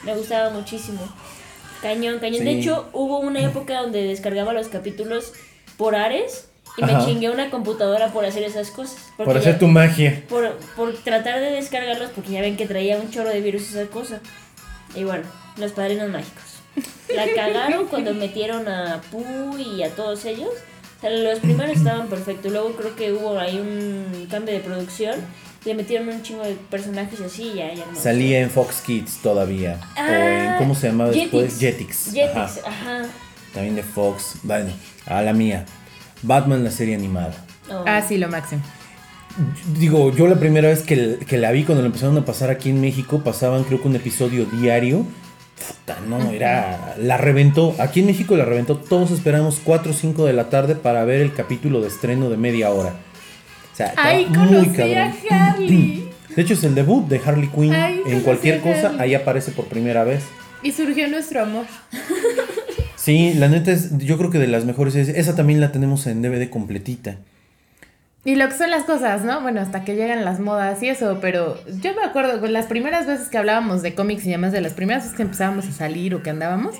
me 0.04 0.14
gustaba 0.16 0.50
muchísimo. 0.50 1.00
Cañón, 1.80 2.18
cañón. 2.20 2.44
De 2.44 2.52
hecho, 2.52 2.88
hubo 2.92 3.18
una 3.18 3.40
época 3.40 3.80
donde 3.80 4.02
descargaba 4.04 4.52
los 4.52 4.68
capítulos 4.68 5.32
por 5.76 5.96
Ares 5.96 6.48
y 6.76 6.84
Ajá. 6.84 6.98
me 6.98 7.04
chingué 7.04 7.28
una 7.30 7.50
computadora 7.50 8.12
por 8.12 8.24
hacer 8.24 8.44
esas 8.44 8.70
cosas. 8.70 8.98
Por 9.16 9.36
hacer 9.36 9.54
ya- 9.54 9.58
tu 9.58 9.66
magia. 9.66 10.22
por, 10.28 10.56
por 10.76 10.94
tratar 10.94 11.40
de 11.40 11.50
descargarlos 11.50 12.10
porque 12.10 12.30
ya 12.32 12.40
ven 12.40 12.56
que 12.56 12.66
traía 12.66 12.96
un 12.98 13.10
chorro 13.10 13.30
de 13.30 13.40
virus 13.40 13.70
esa 13.74 13.86
cosa. 13.90 14.20
Y 14.94 15.04
bueno, 15.04 15.24
los 15.56 15.72
padrinos 15.72 16.08
mágicos. 16.08 16.44
La 17.14 17.26
cagaron 17.34 17.86
cuando 17.88 18.14
metieron 18.14 18.68
a 18.68 19.00
Pooh 19.10 19.58
y 19.58 19.82
a 19.82 19.90
todos 19.90 20.24
ellos. 20.24 20.48
O 20.98 21.00
sea, 21.00 21.10
los 21.10 21.40
primeros 21.40 21.76
estaban 21.76 22.06
perfectos. 22.08 22.52
Luego 22.52 22.72
creo 22.76 22.94
que 22.94 23.12
hubo 23.12 23.38
ahí 23.38 23.58
un 23.58 24.28
cambio 24.30 24.54
de 24.54 24.60
producción. 24.60 25.16
Le 25.64 25.74
metieron 25.74 26.08
un 26.08 26.22
chingo 26.22 26.42
de 26.42 26.54
personajes 26.70 27.20
y 27.20 27.24
así 27.24 27.52
ya, 27.54 27.72
ya 27.72 27.84
no. 27.86 27.98
Salía 27.98 28.40
en 28.40 28.50
Fox 28.50 28.80
Kids 28.80 29.18
todavía. 29.22 29.78
o 29.96 30.00
en, 30.00 30.48
Ah, 30.48 30.56
¿cómo 30.58 30.74
se 30.74 30.88
llamaba 30.88 31.10
después? 31.10 31.58
Jetix. 31.58 32.10
Jetix. 32.10 32.12
Jetix, 32.12 32.58
Ajá. 32.66 32.68
ajá. 33.00 33.02
También 33.54 33.76
de 33.76 33.82
Fox. 33.82 34.36
Bueno, 34.42 34.70
a 35.06 35.22
la 35.22 35.32
mía. 35.32 35.64
Batman, 36.22 36.64
la 36.64 36.70
serie 36.70 36.94
animada. 36.94 37.34
Oh. 37.70 37.84
Ah, 37.86 38.02
sí, 38.06 38.18
lo 38.18 38.28
máximo. 38.28 38.62
Digo, 39.78 40.12
yo 40.14 40.26
la 40.26 40.36
primera 40.36 40.68
vez 40.68 40.80
que, 40.82 41.18
que 41.26 41.38
la 41.38 41.52
vi 41.52 41.64
cuando 41.64 41.82
la 41.82 41.86
empezaron 41.86 42.18
a 42.18 42.24
pasar 42.24 42.50
aquí 42.50 42.68
en 42.70 42.80
México, 42.80 43.22
pasaban 43.24 43.64
creo 43.64 43.80
que 43.80 43.88
un 43.88 43.96
episodio 43.96 44.44
diario. 44.46 45.06
Puta, 45.56 45.98
no, 46.08 46.30
era. 46.32 46.94
La 46.98 47.16
reventó. 47.18 47.74
Aquí 47.78 48.00
en 48.00 48.06
México 48.06 48.36
la 48.36 48.44
reventó. 48.44 48.76
Todos 48.76 49.10
esperamos 49.10 49.60
4 49.64 49.92
o 49.92 49.94
5 49.94 50.26
de 50.26 50.32
la 50.32 50.50
tarde 50.50 50.74
para 50.74 51.04
ver 51.04 51.20
el 51.20 51.32
capítulo 51.32 51.80
de 51.80 51.88
estreno 51.88 52.28
de 52.30 52.36
media 52.36 52.70
hora. 52.70 52.94
O 53.72 53.76
sea, 53.76 53.94
muy 54.14 54.24
conocí 54.26 54.94
a 54.94 55.14
Harley. 55.30 56.10
De 56.34 56.42
hecho, 56.42 56.54
es 56.54 56.64
el 56.64 56.74
debut 56.74 57.06
de 57.08 57.20
Harley 57.24 57.48
Quinn. 57.48 57.72
Ay, 57.72 58.00
en 58.06 58.20
cualquier 58.20 58.60
cosa, 58.60 58.88
Harley. 58.88 59.00
ahí 59.00 59.14
aparece 59.14 59.52
por 59.52 59.66
primera 59.66 60.04
vez. 60.04 60.24
Y 60.62 60.72
surgió 60.72 61.08
nuestro 61.08 61.42
amor. 61.42 61.66
Sí, 62.96 63.34
la 63.34 63.48
neta 63.48 63.72
es, 63.72 63.98
yo 63.98 64.16
creo 64.16 64.30
que 64.30 64.38
de 64.38 64.46
las 64.46 64.64
mejores 64.64 64.94
es, 64.94 65.08
esa 65.08 65.34
también 65.34 65.60
la 65.60 65.72
tenemos 65.72 66.06
en 66.06 66.22
DVD 66.22 66.48
completita. 66.48 67.16
Y 68.24 68.36
lo 68.36 68.48
que 68.48 68.54
son 68.54 68.70
las 68.70 68.84
cosas, 68.84 69.24
¿no? 69.24 69.40
Bueno, 69.40 69.60
hasta 69.60 69.82
que 69.82 69.96
llegan 69.96 70.24
las 70.24 70.38
modas 70.38 70.80
y 70.80 70.88
eso, 70.88 71.18
pero 71.20 71.58
yo 71.82 71.92
me 71.94 72.04
acuerdo 72.04 72.40
con 72.40 72.52
las 72.52 72.66
primeras 72.66 73.04
veces 73.04 73.28
que 73.28 73.36
hablábamos 73.36 73.82
de 73.82 73.96
cómics 73.96 74.24
y 74.26 74.30
demás, 74.30 74.52
de 74.52 74.60
las 74.60 74.74
primeras 74.74 75.02
veces 75.02 75.16
que 75.16 75.22
empezábamos 75.24 75.66
a 75.66 75.72
salir 75.72 76.14
o 76.14 76.22
que 76.22 76.30
andábamos, 76.30 76.76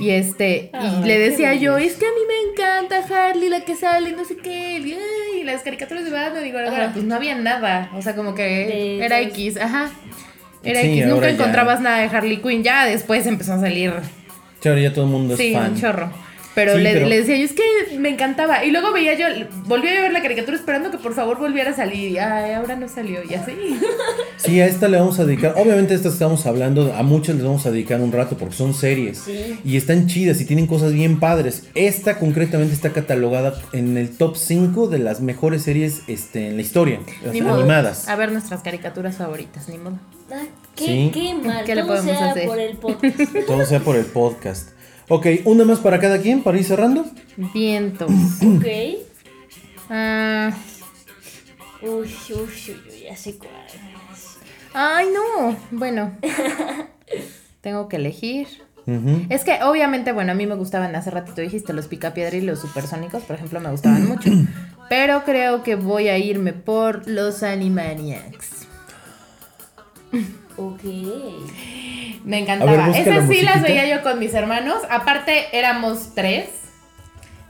y 0.00 0.10
este, 0.10 0.70
Ay, 0.72 0.98
y 1.02 1.06
le 1.06 1.20
decía 1.20 1.54
yo, 1.54 1.78
es 1.78 1.94
que 1.94 2.04
a 2.06 2.08
mí 2.08 2.20
me 2.26 2.50
encanta 2.50 2.96
Harley, 3.28 3.48
la 3.48 3.60
que 3.60 3.76
sale, 3.76 4.10
no 4.10 4.24
sé 4.24 4.36
qué, 4.38 4.78
y, 4.80 4.94
ay, 4.94 5.44
las 5.44 5.62
caricaturas 5.62 6.04
de 6.04 6.10
Batman, 6.10 6.42
digo, 6.42 6.58
ahora, 6.58 6.72
Ajá. 6.86 6.90
pues 6.92 7.04
no 7.04 7.14
había 7.14 7.36
nada, 7.36 7.88
o 7.94 8.02
sea, 8.02 8.16
como 8.16 8.34
que 8.34 8.42
De- 8.42 9.04
era 9.04 9.20
X, 9.20 9.58
ajá. 9.60 9.90
Era 10.64 10.80
Sí, 10.80 10.88
X, 10.98 11.06
nunca 11.06 11.26
ya- 11.26 11.34
encontrabas 11.34 11.80
nada 11.80 11.98
de 11.98 12.06
Harley 12.08 12.38
Quinn, 12.38 12.64
ya 12.64 12.86
después 12.86 13.24
empezó 13.28 13.52
a 13.52 13.60
salir 13.60 13.92
Claro, 14.60 14.78
ya 14.80 14.92
todo 14.92 15.04
el 15.04 15.12
mundo 15.12 15.34
es 15.34 15.38
Sí, 15.38 15.52
fan. 15.52 15.74
un 15.74 15.80
chorro. 15.80 16.10
Pero, 16.56 16.74
Sí, 16.74 16.80
le, 16.80 16.92
pero- 16.94 17.06
le 17.06 17.18
decía 17.20 17.36
yo, 17.36 17.44
es 17.44 17.52
que 17.52 17.98
me 17.98 18.08
encantaba. 18.08 18.64
Y 18.64 18.70
luego 18.72 18.90
veía 18.90 19.12
yo, 19.14 19.26
volví 19.66 19.88
a 19.88 20.00
ver 20.00 20.10
la 20.12 20.22
caricatura 20.22 20.56
esperando 20.56 20.90
que 20.90 20.96
por 20.96 21.14
favor 21.14 21.38
volviera 21.38 21.70
a 21.70 21.74
salir. 21.76 22.12
Y 22.12 22.18
ay, 22.18 22.52
ahora 22.54 22.74
no 22.76 22.88
salió, 22.88 23.20
y 23.22 23.34
así. 23.34 23.52
Sí, 24.38 24.60
a 24.60 24.66
esta 24.66 24.86
le 24.88 24.98
vamos 24.98 25.18
a 25.18 25.24
dedicar. 25.24 25.54
Obviamente, 25.56 25.94
estas 25.94 26.12
estamos 26.14 26.46
hablando, 26.46 26.94
a 26.94 27.02
muchas 27.02 27.34
les 27.36 27.44
vamos 27.44 27.64
a 27.66 27.70
dedicar 27.70 28.00
un 28.00 28.12
rato 28.12 28.36
porque 28.36 28.54
son 28.54 28.74
series. 28.74 29.18
Sí. 29.18 29.58
Y 29.64 29.76
están 29.76 30.06
chidas 30.08 30.40
y 30.40 30.44
tienen 30.44 30.66
cosas 30.66 30.92
bien 30.92 31.18
padres. 31.20 31.64
Esta 31.74 32.18
concretamente 32.18 32.72
está 32.74 32.90
catalogada 32.92 33.54
en 33.72 33.96
el 33.96 34.10
top 34.16 34.36
5 34.36 34.88
de 34.88 34.98
las 34.98 35.20
mejores 35.20 35.62
series 35.62 36.02
este, 36.06 36.48
en 36.48 36.56
la 36.56 36.62
historia, 36.62 37.00
las 37.24 37.32
Ni 37.34 37.40
modo. 37.42 37.54
animadas. 37.60 38.08
A 38.08 38.16
ver 38.16 38.30
nuestras 38.32 38.62
caricaturas 38.62 39.16
favoritas, 39.16 39.68
ni 39.68 39.78
modo. 39.78 39.98
Ah, 40.30 40.42
qué, 40.74 40.84
Sí. 40.84 41.10
qué 41.14 41.34
mal. 41.34 41.64
¿Qué 41.64 41.74
le 41.74 41.82
Todo 41.82 41.94
podemos 41.94 42.16
sea 42.18 42.30
hacer? 42.30 42.46
por 42.46 42.58
el 42.60 42.76
podcast. 42.76 43.46
Todo 43.46 43.64
sea 43.66 43.80
por 43.80 43.96
el 43.96 44.04
podcast. 44.06 44.68
Ok, 45.08 45.26
una 45.44 45.64
más 45.64 45.78
para 45.78 46.00
cada 46.00 46.20
quien 46.20 46.42
para 46.42 46.58
ir 46.58 46.64
cerrando. 46.64 47.04
Vientos. 47.54 48.10
ok. 48.42 48.66
Ah, 49.88 50.50
Uy, 51.82 52.10
uy, 52.30 52.34
uy, 52.34 53.00
ya 53.04 53.16
sé 53.16 53.36
cuál. 53.38 53.50
ay, 54.74 55.06
no. 55.12 55.56
Bueno. 55.70 56.16
Tengo 57.60 57.88
que 57.88 57.96
elegir. 57.96 58.48
Es 59.28 59.42
que 59.42 59.58
obviamente, 59.64 60.12
bueno, 60.12 60.30
a 60.30 60.34
mí 60.36 60.46
me 60.46 60.54
gustaban, 60.54 60.94
hace 60.94 61.10
ratito 61.10 61.40
dijiste, 61.40 61.72
los 61.72 61.88
picapiedra 61.88 62.36
y 62.36 62.40
los 62.40 62.60
supersónicos, 62.60 63.24
por 63.24 63.34
ejemplo, 63.34 63.58
me 63.60 63.70
gustaban 63.70 64.06
mucho. 64.06 64.30
Pero 64.88 65.24
creo 65.24 65.64
que 65.64 65.74
voy 65.74 66.06
a 66.06 66.18
irme 66.18 66.52
por 66.52 67.08
los 67.08 67.42
Animaniacs. 67.42 68.66
Ok. 70.56 70.82
Me 72.24 72.40
encantaba. 72.40 72.88
ver, 72.88 72.96
Esas 72.96 73.28
sí 73.28 73.42
las 73.42 73.62
veía 73.62 73.86
yo 73.86 74.02
con 74.02 74.18
mis 74.18 74.34
hermanos. 74.34 74.82
Aparte, 74.90 75.46
éramos 75.56 76.14
tres. 76.14 76.48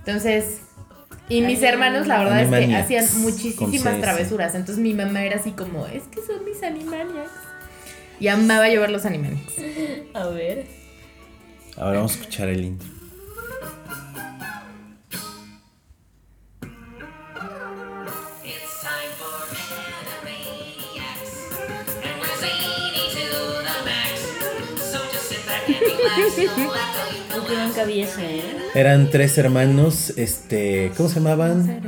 Entonces, 0.00 0.60
y 1.28 1.40
mis 1.40 1.60
Ay, 1.62 1.66
hermanos, 1.66 2.06
la 2.06 2.18
verdad 2.18 2.42
es 2.42 2.50
que 2.66 2.76
hacían 2.76 3.06
muchísimas 3.22 4.00
travesuras. 4.00 4.54
Entonces, 4.54 4.78
mi 4.78 4.94
mamá 4.94 5.24
era 5.24 5.36
así 5.36 5.50
como, 5.52 5.86
es 5.86 6.04
que 6.04 6.20
son 6.20 6.44
mis 6.44 6.62
Animaniacs. 6.62 7.30
Y 8.20 8.28
amaba 8.28 8.68
llevar 8.68 8.90
los 8.90 9.04
Animaniacs. 9.04 9.54
A 10.14 10.26
ver. 10.28 10.66
Ahora 11.76 11.96
vamos 11.98 12.12
a 12.16 12.20
escuchar 12.20 12.48
el 12.48 12.64
intro. 12.64 12.88
It's 18.44 18.82
time 18.82 19.12
for 19.18 19.36
Animaniacs. 20.22 21.32
And 22.02 22.20
we're 22.20 22.36
zany 22.40 22.75
nunca 27.64 27.84
vi 27.84 28.00
ese, 28.02 28.36
¿eh? 28.38 28.42
Eran 28.74 29.10
tres 29.10 29.36
hermanos, 29.38 30.12
este, 30.16 30.92
¿cómo 30.96 31.08
se 31.08 31.16
llamaban? 31.20 31.80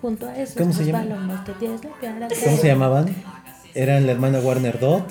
Junto 0.00 0.26
a 0.28 0.36
esos 0.36 0.56
¿Cómo 0.56 0.72
se 0.72 0.84
llama? 0.84 0.98
palomos 1.00 1.40
que 1.40 1.52
tienes 1.52 1.80
la 1.84 1.90
cara 2.00 2.28
¿Cómo 2.44 2.56
se 2.56 2.66
llamaban? 2.66 3.14
Eran 3.74 4.06
la 4.06 4.12
hermana 4.12 4.38
Warner 4.40 4.78
Dot, 4.78 5.04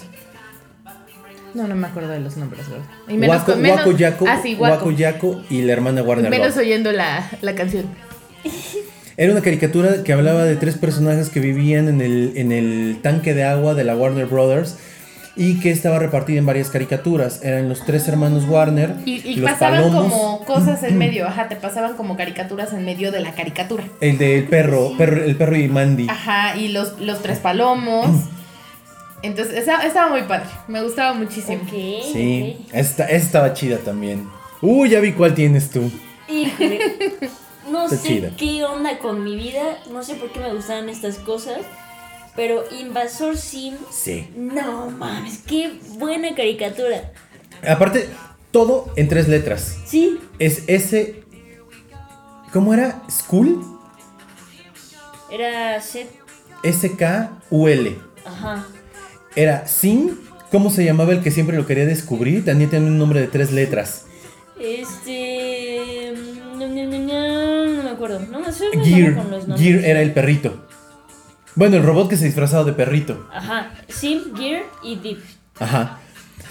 No, 1.54 1.68
no 1.68 1.76
me 1.76 1.88
acuerdo 1.88 2.10
de 2.10 2.20
los 2.20 2.38
nombres, 2.38 2.70
¿verdad? 2.70 2.86
Y 3.08 3.14
menos 3.18 3.38
Waco, 3.38 3.52
con- 3.54 3.62
menos- 3.62 3.78
Waco 3.80 3.92
Yaco, 3.92 4.26
Ah, 4.28 4.40
sí, 4.42 4.56
Waco. 4.56 4.76
Waco 4.76 4.92
Yaco 4.92 5.42
y 5.50 5.62
la 5.64 5.74
hermana 5.74 6.02
Warner 6.04 6.30
Menos 6.30 6.56
Dot. 6.56 6.64
oyendo 6.64 6.92
la, 6.92 7.30
la 7.42 7.56
canción. 7.56 7.86
Era 9.18 9.32
una 9.32 9.42
caricatura 9.42 10.04
que 10.04 10.12
hablaba 10.12 10.44
de 10.44 10.58
tres 10.58 10.76
personajes 10.78 11.30
que 11.30 11.40
vivían 11.40 11.88
en 11.88 12.02
el, 12.02 12.34
en 12.36 12.52
el 12.52 13.00
tanque 13.02 13.34
de 13.34 13.46
agua 13.46 13.74
de 13.74 13.86
la 13.86 13.96
Warner 13.96 14.26
Brothers 14.26 14.78
y 15.38 15.60
que 15.60 15.70
estaba 15.72 16.00
repartida 16.00 16.38
en 16.40 16.46
varias 16.46 16.70
caricaturas. 16.70 17.42
Eran 17.44 17.68
los 17.70 17.86
tres 17.86 18.08
hermanos 18.08 18.46
Warner, 18.48 18.96
Y, 19.06 19.16
y 19.28 19.36
los 19.36 19.52
pasaban 19.52 19.82
palomos, 19.84 20.12
como 20.14 20.46
cosas 20.46 20.82
en 20.84 20.98
medio, 20.98 21.28
ajá, 21.28 21.48
te 21.50 21.56
pasaban 21.58 21.96
como 21.98 22.16
caricaturas 22.16 22.72
en 22.74 22.86
medio 22.86 23.12
de 23.12 23.20
la 23.20 23.34
caricatura. 23.34 23.84
el 24.02 24.18
del 24.18 24.46
perro, 24.46 24.94
perro, 24.98 25.24
el 25.24 25.36
perro 25.36 25.58
y 25.58 25.68
Mandy. 25.68 26.08
Ajá, 26.10 26.56
y 26.58 26.70
los, 26.70 27.00
los 27.00 27.22
tres 27.22 27.40
palomos. 27.40 28.08
Entonces, 29.22 29.56
esa- 29.58 29.82
estaba 29.86 30.10
muy 30.12 30.24
padre. 30.24 30.46
Me 30.68 30.82
gustaba 30.84 31.14
muchísimo. 31.14 31.62
Sí, 31.70 32.58
esta, 32.72 33.06
esta 33.06 33.10
estaba 33.10 33.54
chida 33.54 33.78
también. 33.80 34.28
Uy, 34.62 34.90
ya 34.90 35.00
vi 35.00 35.14
cuál 35.14 35.34
tienes 35.34 35.70
tú. 35.70 35.92
Híjole. 36.30 36.80
No 37.72 37.86
Está 37.86 37.98
sé 37.98 38.08
chida. 38.08 38.30
qué 38.38 38.64
onda 38.64 39.00
con 39.00 39.24
mi 39.24 39.36
vida. 39.36 39.80
No 39.92 40.04
sé 40.04 40.14
por 40.14 40.32
qué 40.32 40.40
me 40.40 40.54
gustaban 40.54 40.88
estas 40.88 41.16
cosas. 41.18 41.58
Pero 42.36 42.64
Invasor 42.80 43.38
Sim. 43.38 43.76
Sí. 43.92 44.30
No 44.36 44.90
mames, 44.92 45.40
qué 45.40 45.80
buena 45.98 46.36
caricatura. 46.36 47.12
Aparte, 47.68 48.10
todo 48.52 48.92
en 48.96 49.08
tres 49.08 49.28
letras. 49.28 49.78
Sí, 49.86 50.20
Es 50.40 50.64
S. 50.68 51.24
¿Cómo 52.52 52.74
era? 52.74 53.02
School. 53.10 53.64
era 55.32 55.82
set. 55.82 56.10
S-K-U-L. 56.64 57.96
Ajá. 58.26 58.66
Era 59.36 59.68
Sim. 59.68 60.18
¿Cómo 60.52 60.70
se 60.70 60.86
llamaba 60.86 61.12
el 61.14 61.22
que 61.22 61.32
siempre 61.32 61.58
lo 61.58 61.66
quería 61.66 61.86
descubrir? 61.86 62.46
También 62.46 62.70
tiene 62.70 62.86
un 62.88 62.98
nombre 62.98 63.20
de 63.20 63.28
tres 63.28 63.52
letras. 63.52 64.06
Este. 64.60 66.14
No, 66.56 66.68
no, 66.68 66.68
no, 66.68 66.98
no, 67.00 67.66
no 67.76 67.84
me 67.84 67.90
acuerdo. 67.90 68.20
No 68.22 68.52
soy 68.52 68.68
Gear. 68.84 69.16
con 69.16 69.32
los. 69.32 69.46
Gear 69.60 69.84
era 69.86 70.02
el 70.02 70.14
perrito. 70.14 70.66
Bueno, 71.56 71.78
el 71.78 71.84
robot 71.84 72.10
que 72.10 72.18
se 72.18 72.26
disfrazaba 72.26 72.64
de 72.64 72.74
perrito. 72.74 73.28
Ajá. 73.34 73.72
Sim, 73.88 74.36
Gear 74.36 74.64
y 74.84 74.98
Deep. 74.98 75.20
Ajá. 75.60 76.00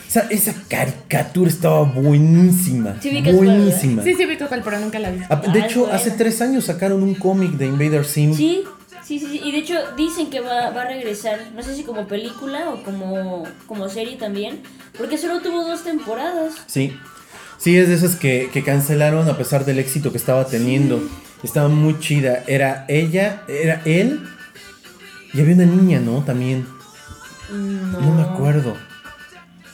O 0.09 0.11
sea, 0.15 0.27
esa 0.31 0.55
caricatura 0.69 1.51
estaba 1.51 1.83
buenísima. 1.83 2.97
Sí, 3.01 3.11
vi 3.11 3.23
que 3.23 3.31
es 3.31 3.37
buenísima. 3.37 4.03
Sí, 4.03 4.15
sí, 4.15 4.25
vi 4.27 4.37
cuál, 4.37 4.63
pero 4.65 4.79
nunca 4.79 4.99
la 4.99 5.11
vi. 5.11 5.21
Ah, 5.29 5.37
De 5.37 5.61
Ah, 5.63 5.67
hecho, 5.67 5.81
buena. 5.81 5.97
hace 5.97 6.11
tres 6.13 6.41
años 6.41 6.65
sacaron 6.65 7.03
un 7.03 7.15
cómic 7.15 7.53
de 7.53 7.67
Invader 7.67 8.05
Sim. 8.05 8.33
Sí, 8.35 8.63
sí, 9.05 9.19
sí, 9.19 9.27
sí. 9.27 9.41
Y 9.45 9.53
de 9.53 9.59
hecho 9.59 9.75
dicen 9.97 10.31
que 10.31 10.41
va, 10.41 10.71
va 10.71 10.83
a 10.83 10.89
regresar. 10.89 11.39
No 11.55 11.63
sé 11.63 11.75
si 11.75 11.83
como 11.83 12.07
película 12.07 12.71
o 12.71 12.83
como, 12.83 13.43
como 13.67 13.89
serie 13.89 14.17
también. 14.17 14.61
Porque 14.97 15.19
solo 15.19 15.41
tuvo 15.41 15.65
dos 15.67 15.83
temporadas. 15.85 16.55
Sí. 16.67 16.97
Sí, 17.59 17.77
es 17.77 17.89
de 17.89 17.95
esas 17.95 18.17
que, 18.17 18.51
que 18.53 18.63
cancelaron 18.63 19.29
a 19.29 19.37
pesar 19.37 19.65
del 19.65 19.79
éxito 19.81 20.13
que 20.13 20.19
estaba 20.19 20.47
teniendo. 20.47 21.03
Estaba 21.43 21.69
muy 21.69 21.99
chida. 21.99 22.45
Era 22.47 22.85
ella, 22.89 23.43
era 23.49 23.83
él. 23.85 24.21
Y 25.35 25.41
había 25.41 25.55
una 25.55 25.67
niña, 25.67 26.01
¿no? 26.01 26.23
También. 26.25 26.67
No. 27.51 28.01
No 28.01 28.15
me 28.15 28.23
acuerdo. 28.23 28.77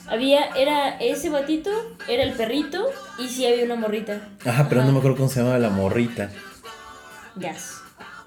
Había, 0.08 0.46
era 0.56 0.96
ese 0.98 1.30
batito, 1.30 1.70
era 2.08 2.24
el 2.24 2.32
perrito 2.32 2.84
y 3.18 3.28
sí 3.28 3.46
había 3.46 3.64
una 3.64 3.76
morrita. 3.76 4.20
Ajá, 4.44 4.68
pero 4.68 4.82
no 4.84 4.90
me 4.90 4.98
acuerdo 4.98 5.16
cómo 5.18 5.28
se 5.28 5.38
llamaba 5.40 5.58
la 5.58 5.70
morrita. 5.70 6.30
Gas. 7.36 7.76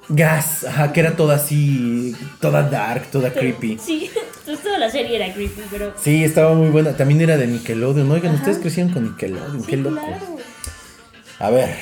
Gas, 0.09 0.65
ajá, 0.65 0.93
que 0.93 0.99
era 1.01 1.15
toda 1.15 1.35
así, 1.35 2.15
toda 2.39 2.63
dark, 2.69 3.07
toda 3.11 3.31
creepy. 3.33 3.77
Sí, 3.79 4.09
pues 4.45 4.61
toda 4.61 4.77
la 4.77 4.89
serie 4.89 5.15
era 5.17 5.33
creepy, 5.33 5.61
pero. 5.71 5.93
Sí, 5.99 6.23
estaba 6.23 6.53
muy 6.53 6.69
buena. 6.69 6.95
También 6.95 7.19
era 7.21 7.35
de 7.37 7.47
Nickelodeon. 7.47 8.09
Oigan, 8.11 8.35
ustedes 8.35 8.59
crecieron 8.59 8.93
con 8.93 9.03
Nickelodeon, 9.03 9.61
Sí, 9.61 9.67
qué 9.67 9.77
loco. 9.77 9.95
claro. 10.05 10.37
A 11.39 11.49
ver, 11.49 11.75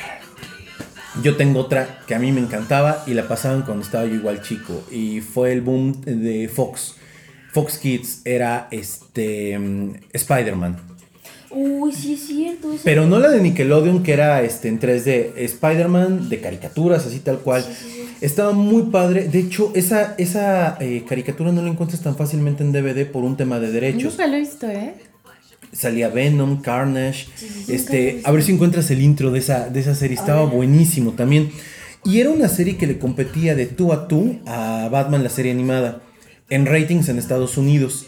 yo 1.23 1.35
tengo 1.35 1.59
otra 1.59 1.99
que 2.07 2.15
a 2.15 2.19
mí 2.19 2.31
me 2.31 2.39
encantaba 2.41 3.03
y 3.07 3.13
la 3.13 3.27
pasaban 3.27 3.63
cuando 3.63 3.83
estaba 3.83 4.05
yo 4.05 4.15
igual 4.15 4.41
chico. 4.41 4.83
Y 4.91 5.21
fue 5.21 5.51
el 5.53 5.61
boom 5.61 6.01
de 6.05 6.49
Fox. 6.53 6.95
Fox 7.51 7.77
Kids 7.79 8.21
era 8.23 8.67
este 8.71 9.59
mm, 9.59 9.93
Spider-Man. 10.13 10.77
Uy, 11.49 11.91
sí 11.91 12.13
es 12.13 12.21
cierto. 12.27 12.71
eso- 12.71 12.81
Pero 12.85 13.05
no 13.05 13.19
la 13.19 13.29
de 13.29 13.41
Nickelodeon, 13.41 14.03
que 14.03 14.13
era 14.13 14.41
este, 14.41 14.69
en 14.69 14.79
3D. 14.79 15.33
Spider-Man 15.35 16.29
de 16.29 16.39
caricaturas, 16.39 17.05
así 17.05 17.19
tal 17.19 17.39
cual. 17.39 17.61
Sí, 17.63 17.73
sí, 17.77 17.89
sí. 17.91 17.97
Estaba 18.21 18.53
muy 18.53 18.83
padre. 18.83 19.27
De 19.27 19.39
hecho, 19.39 19.71
esa, 19.75 20.15
esa 20.17 20.77
eh, 20.79 21.03
caricatura 21.05 21.51
no 21.51 21.61
la 21.61 21.69
encuentras 21.69 22.01
tan 22.01 22.15
fácilmente 22.15 22.63
en 22.63 22.71
DVD 22.71 23.05
por 23.05 23.25
un 23.25 23.35
tema 23.35 23.59
de 23.59 23.69
derechos. 23.71 24.13
Nunca 24.13 24.27
lo 24.27 24.35
he 24.37 24.39
visto, 24.39 24.67
¿eh? 24.69 24.93
Salía 25.71 26.09
Venom, 26.09 26.61
Carnage. 26.61 27.27
Sí, 27.35 27.47
sí, 27.65 27.73
este, 27.73 28.21
a 28.23 28.31
ver 28.31 28.43
si 28.43 28.51
encuentras 28.51 28.91
el 28.91 29.01
intro 29.01 29.31
de 29.31 29.39
esa, 29.39 29.69
de 29.69 29.79
esa 29.79 29.95
serie. 29.95 30.15
Estaba 30.15 30.45
buenísimo 30.45 31.13
también. 31.13 31.51
Y 32.03 32.19
era 32.19 32.29
una 32.29 32.47
serie 32.47 32.77
que 32.77 32.87
le 32.87 32.97
competía 32.97 33.55
de 33.55 33.67
tú 33.67 33.93
a 33.93 34.07
tú 34.07 34.39
a 34.45 34.89
Batman, 34.91 35.23
la 35.23 35.29
serie 35.29 35.51
animada. 35.51 36.01
En 36.49 36.65
ratings 36.65 37.09
en 37.09 37.19
Estados 37.19 37.57
Unidos. 37.57 38.07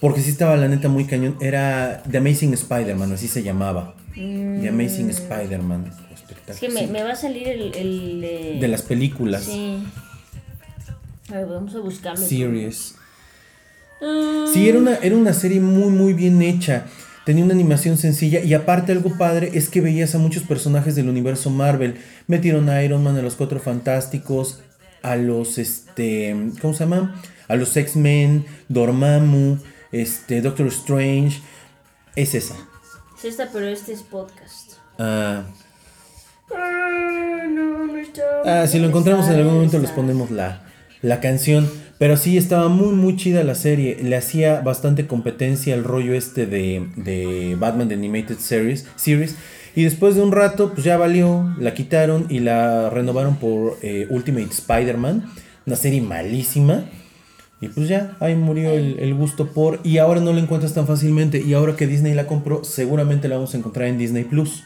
Porque 0.00 0.20
sí 0.20 0.30
estaba 0.30 0.56
la 0.56 0.68
neta 0.68 0.88
muy 0.88 1.04
cañón. 1.04 1.36
Era 1.40 2.02
The 2.10 2.18
Amazing 2.18 2.54
Spider-Man, 2.54 3.12
así 3.12 3.28
se 3.28 3.42
llamaba. 3.42 3.94
The 4.14 4.68
Amazing 4.68 5.10
Spider-Man. 5.10 5.92
Es 6.48 6.60
que 6.60 6.68
me, 6.68 7.02
va 7.02 7.12
a 7.12 7.16
salir 7.16 7.48
el. 7.48 7.74
el 7.74 8.24
eh, 8.24 8.58
De 8.60 8.68
las 8.68 8.82
películas. 8.82 9.44
Sí. 9.44 9.82
A 11.28 11.34
ver, 11.34 11.46
vamos 11.46 11.74
a 11.74 11.80
buscarlo. 11.80 12.24
Series. 12.24 12.94
Sí, 14.52 14.68
era 14.68 14.78
una, 14.78 14.96
era 14.96 15.16
una 15.16 15.32
serie 15.32 15.60
muy, 15.60 15.90
muy 15.90 16.12
bien 16.12 16.42
hecha. 16.42 16.86
Tenía 17.24 17.44
una 17.44 17.54
animación 17.54 17.96
sencilla 17.98 18.40
y 18.40 18.54
aparte 18.54 18.92
algo 18.92 19.16
padre 19.18 19.50
es 19.54 19.68
que 19.68 19.80
veías 19.80 20.14
a 20.14 20.18
muchos 20.18 20.44
personajes 20.44 20.94
del 20.94 21.08
universo 21.08 21.50
Marvel. 21.50 21.96
Metieron 22.28 22.68
a 22.68 22.82
Iron 22.84 23.02
Man, 23.02 23.16
a 23.16 23.22
los 23.22 23.34
Cuatro 23.34 23.58
Fantásticos, 23.58 24.60
a 25.02 25.16
los, 25.16 25.58
este, 25.58 26.36
¿cómo 26.60 26.72
se 26.72 26.84
llama? 26.84 27.20
A 27.48 27.56
los 27.56 27.76
X-Men, 27.76 28.46
Dormammu, 28.68 29.58
este, 29.92 30.40
Doctor 30.40 30.68
Strange. 30.68 31.40
Es 32.14 32.34
esa. 32.34 32.54
Es 33.18 33.24
esta, 33.24 33.50
pero 33.52 33.66
este 33.66 33.92
es 33.92 34.02
podcast. 34.02 34.74
Ah, 34.98 35.44
Ah, 38.46 38.62
ah, 38.62 38.66
si 38.66 38.78
lo 38.78 38.86
encontramos 38.88 39.26
en 39.28 39.34
algún 39.34 39.54
momento 39.54 39.78
les 39.78 39.90
ponemos 39.90 40.30
la, 40.30 40.62
la 41.02 41.20
canción. 41.20 41.68
Pero 41.98 42.16
sí, 42.16 42.36
estaba 42.36 42.68
muy, 42.68 42.94
muy 42.94 43.16
chida 43.16 43.42
la 43.42 43.54
serie. 43.54 43.98
Le 44.02 44.16
hacía 44.16 44.60
bastante 44.60 45.06
competencia 45.06 45.74
el 45.74 45.84
rollo 45.84 46.14
este 46.14 46.46
de, 46.46 46.86
de 46.96 47.56
Batman 47.58 47.88
The 47.88 47.94
Animated 47.94 48.38
Series, 48.38 48.86
series. 48.96 49.36
Y 49.74 49.84
después 49.84 50.14
de 50.14 50.22
un 50.22 50.32
rato, 50.32 50.72
pues 50.72 50.84
ya 50.84 50.96
valió, 50.96 51.54
la 51.58 51.74
quitaron 51.74 52.26
y 52.28 52.40
la 52.40 52.90
renovaron 52.90 53.36
por 53.36 53.78
eh, 53.82 54.06
Ultimate 54.10 54.50
Spider-Man. 54.50 55.24
Una 55.66 55.76
serie 55.76 56.02
malísima. 56.02 56.84
Y 57.60 57.68
pues 57.68 57.88
ya, 57.88 58.16
ahí 58.20 58.34
murió 58.34 58.70
el, 58.72 58.98
el 58.98 59.14
gusto 59.14 59.48
por... 59.48 59.80
Y 59.82 59.96
ahora 59.96 60.20
no 60.20 60.34
la 60.34 60.40
encuentras 60.40 60.74
tan 60.74 60.86
fácilmente. 60.86 61.40
Y 61.40 61.54
ahora 61.54 61.76
que 61.76 61.86
Disney 61.86 62.12
la 62.12 62.26
compró, 62.26 62.64
seguramente 62.64 63.28
la 63.28 63.36
vamos 63.36 63.54
a 63.54 63.58
encontrar 63.58 63.88
en 63.88 63.96
Disney 63.96 64.24
Plus. 64.24 64.64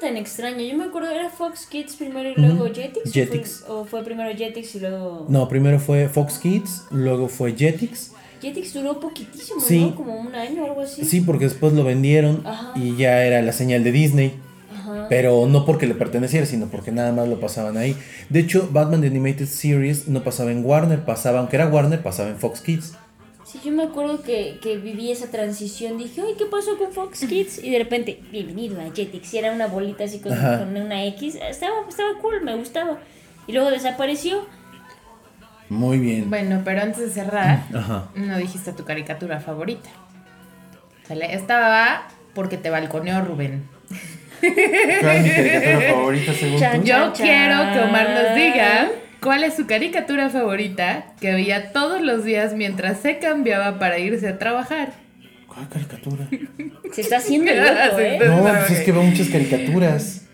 Tan 0.00 0.16
extraño? 0.16 0.62
Yo 0.62 0.76
me 0.76 0.84
acuerdo, 0.84 1.10
¿era 1.10 1.30
Fox 1.30 1.66
Kids 1.66 1.94
primero 1.96 2.28
y 2.30 2.34
luego 2.34 2.66
Jetix? 2.72 3.62
¿O 3.66 3.66
fue- 3.66 3.74
¿O 3.80 3.84
fue, 3.84 4.02
primero 4.04 4.30
Jetix 4.36 4.74
y 4.74 4.80
luego.? 4.80 5.26
No, 5.28 5.48
primero 5.48 5.78
fue 5.78 6.08
Fox 6.08 6.38
Kids, 6.38 6.84
luego 6.90 7.28
fue 7.28 7.54
Jetix. 7.56 8.12
Jetix 8.40 8.72
duró 8.72 8.98
poquitísimo, 8.98 9.60
Sí. 9.60 9.80
¿no? 9.80 9.94
Como 9.94 10.18
un 10.18 10.34
año 10.34 10.62
o 10.64 10.66
algo 10.66 10.80
así. 10.80 11.04
Sí, 11.04 11.20
porque 11.20 11.44
después 11.44 11.72
lo 11.74 11.84
vendieron 11.84 12.42
Ajá. 12.46 12.72
y 12.74 12.96
ya 12.96 13.22
era 13.24 13.42
la 13.42 13.52
señal 13.52 13.84
de 13.84 13.92
Disney. 13.92 14.34
Ajá. 14.74 15.06
Pero 15.10 15.46
no 15.46 15.66
porque 15.66 15.86
le 15.86 15.94
perteneciera, 15.94 16.46
sino 16.46 16.66
porque 16.66 16.90
nada 16.90 17.12
más 17.12 17.28
lo 17.28 17.38
pasaban 17.38 17.76
ahí. 17.76 17.94
De 18.30 18.40
hecho, 18.40 18.68
Batman 18.72 19.02
The 19.02 19.08
Animated 19.08 19.46
Series 19.46 20.08
no 20.08 20.24
pasaba 20.24 20.50
en 20.52 20.64
Warner, 20.64 21.04
pasaba, 21.04 21.40
aunque 21.40 21.56
era 21.56 21.68
Warner, 21.68 22.02
pasaba 22.02 22.30
en 22.30 22.38
Fox 22.38 22.60
Kids. 22.62 22.94
Sí, 23.50 23.60
yo 23.64 23.72
me 23.72 23.82
acuerdo 23.82 24.22
que, 24.22 24.60
que 24.62 24.76
viví 24.76 25.10
esa 25.10 25.28
transición. 25.28 25.98
Dije, 25.98 26.22
ay, 26.24 26.34
¿qué 26.38 26.44
pasó 26.46 26.78
con 26.78 26.92
Fox 26.92 27.26
Kids? 27.26 27.64
Y 27.64 27.70
de 27.70 27.78
repente, 27.78 28.20
bienvenido 28.30 28.80
a 28.80 28.84
Jetix. 28.94 29.34
Y 29.34 29.38
era 29.38 29.50
una 29.50 29.66
bolita 29.66 30.04
así 30.04 30.20
con, 30.20 30.32
una 30.32 31.04
X. 31.06 31.34
Estaba, 31.34 31.74
estaba 31.88 32.10
cool, 32.20 32.42
me 32.42 32.54
gustaba. 32.54 32.98
Y 33.48 33.52
luego 33.52 33.72
desapareció. 33.72 34.46
Muy 35.68 35.98
bien. 35.98 36.30
Bueno, 36.30 36.62
pero 36.64 36.82
antes 36.82 37.00
de 37.00 37.10
cerrar, 37.10 37.64
Ajá. 37.74 38.10
no 38.14 38.38
dijiste 38.38 38.72
tu 38.72 38.84
caricatura 38.84 39.40
favorita. 39.40 39.90
¿Sale? 41.08 41.34
Esta 41.34 41.58
va 41.58 42.08
porque 42.34 42.56
te 42.56 42.70
balconeó 42.70 43.20
Rubén. 43.22 43.68
¿Cuál 44.38 45.16
es 45.16 45.22
mi 45.24 45.30
caricatura 45.30 45.90
favorita 45.90 46.34
según 46.34 46.60
Chan, 46.60 46.80
tú? 46.82 46.86
Yo 46.86 46.94
Chan, 46.94 47.12
quiero 47.14 47.72
que 47.72 47.80
Omar 47.80 48.10
nos 48.10 48.34
diga 48.36 48.90
cuál 49.22 49.44
es 49.44 49.54
su 49.54 49.66
caricatura 49.66 50.30
favorita 50.30 51.14
que 51.20 51.32
veía 51.32 51.72
todos 51.72 52.00
los 52.00 52.24
días 52.24 52.54
mientras 52.54 53.00
se 53.00 53.18
cambiaba 53.18 53.78
para 53.78 53.98
irse 53.98 54.28
a 54.28 54.38
trabajar. 54.38 54.92
¿Cuál 55.46 55.68
caricatura? 55.68 56.28
Se 56.92 57.00
está 57.00 57.16
haciendo 57.18 57.52
loco, 57.52 57.96
Sí, 57.96 58.02
¿eh? 58.02 58.18
No, 58.26 58.40
pues 58.42 58.70
es 58.70 58.80
que 58.80 58.92
veo 58.92 59.02
muchas 59.02 59.28
caricaturas. 59.28 60.26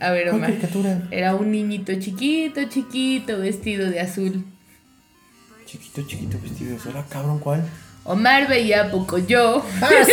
A 0.00 0.10
ver, 0.10 0.24
¿Cuál 0.24 0.36
Omar. 0.36 0.50
caricatura? 0.50 1.02
Era 1.10 1.34
un 1.36 1.50
niñito 1.52 1.92
chiquito, 1.98 2.64
chiquito, 2.68 3.38
vestido 3.38 3.88
de 3.90 4.00
azul. 4.00 4.44
Chiquito, 5.64 6.02
chiquito, 6.06 6.38
vestido 6.42 6.72
de 6.72 6.78
sola, 6.78 7.04
cabrón, 7.08 7.38
¿cuál? 7.38 7.62
Omar 8.04 8.46
veía 8.48 8.90
poco 8.90 9.18
yo. 9.18 9.64
Ah, 9.80 9.88
sí. 10.04 10.12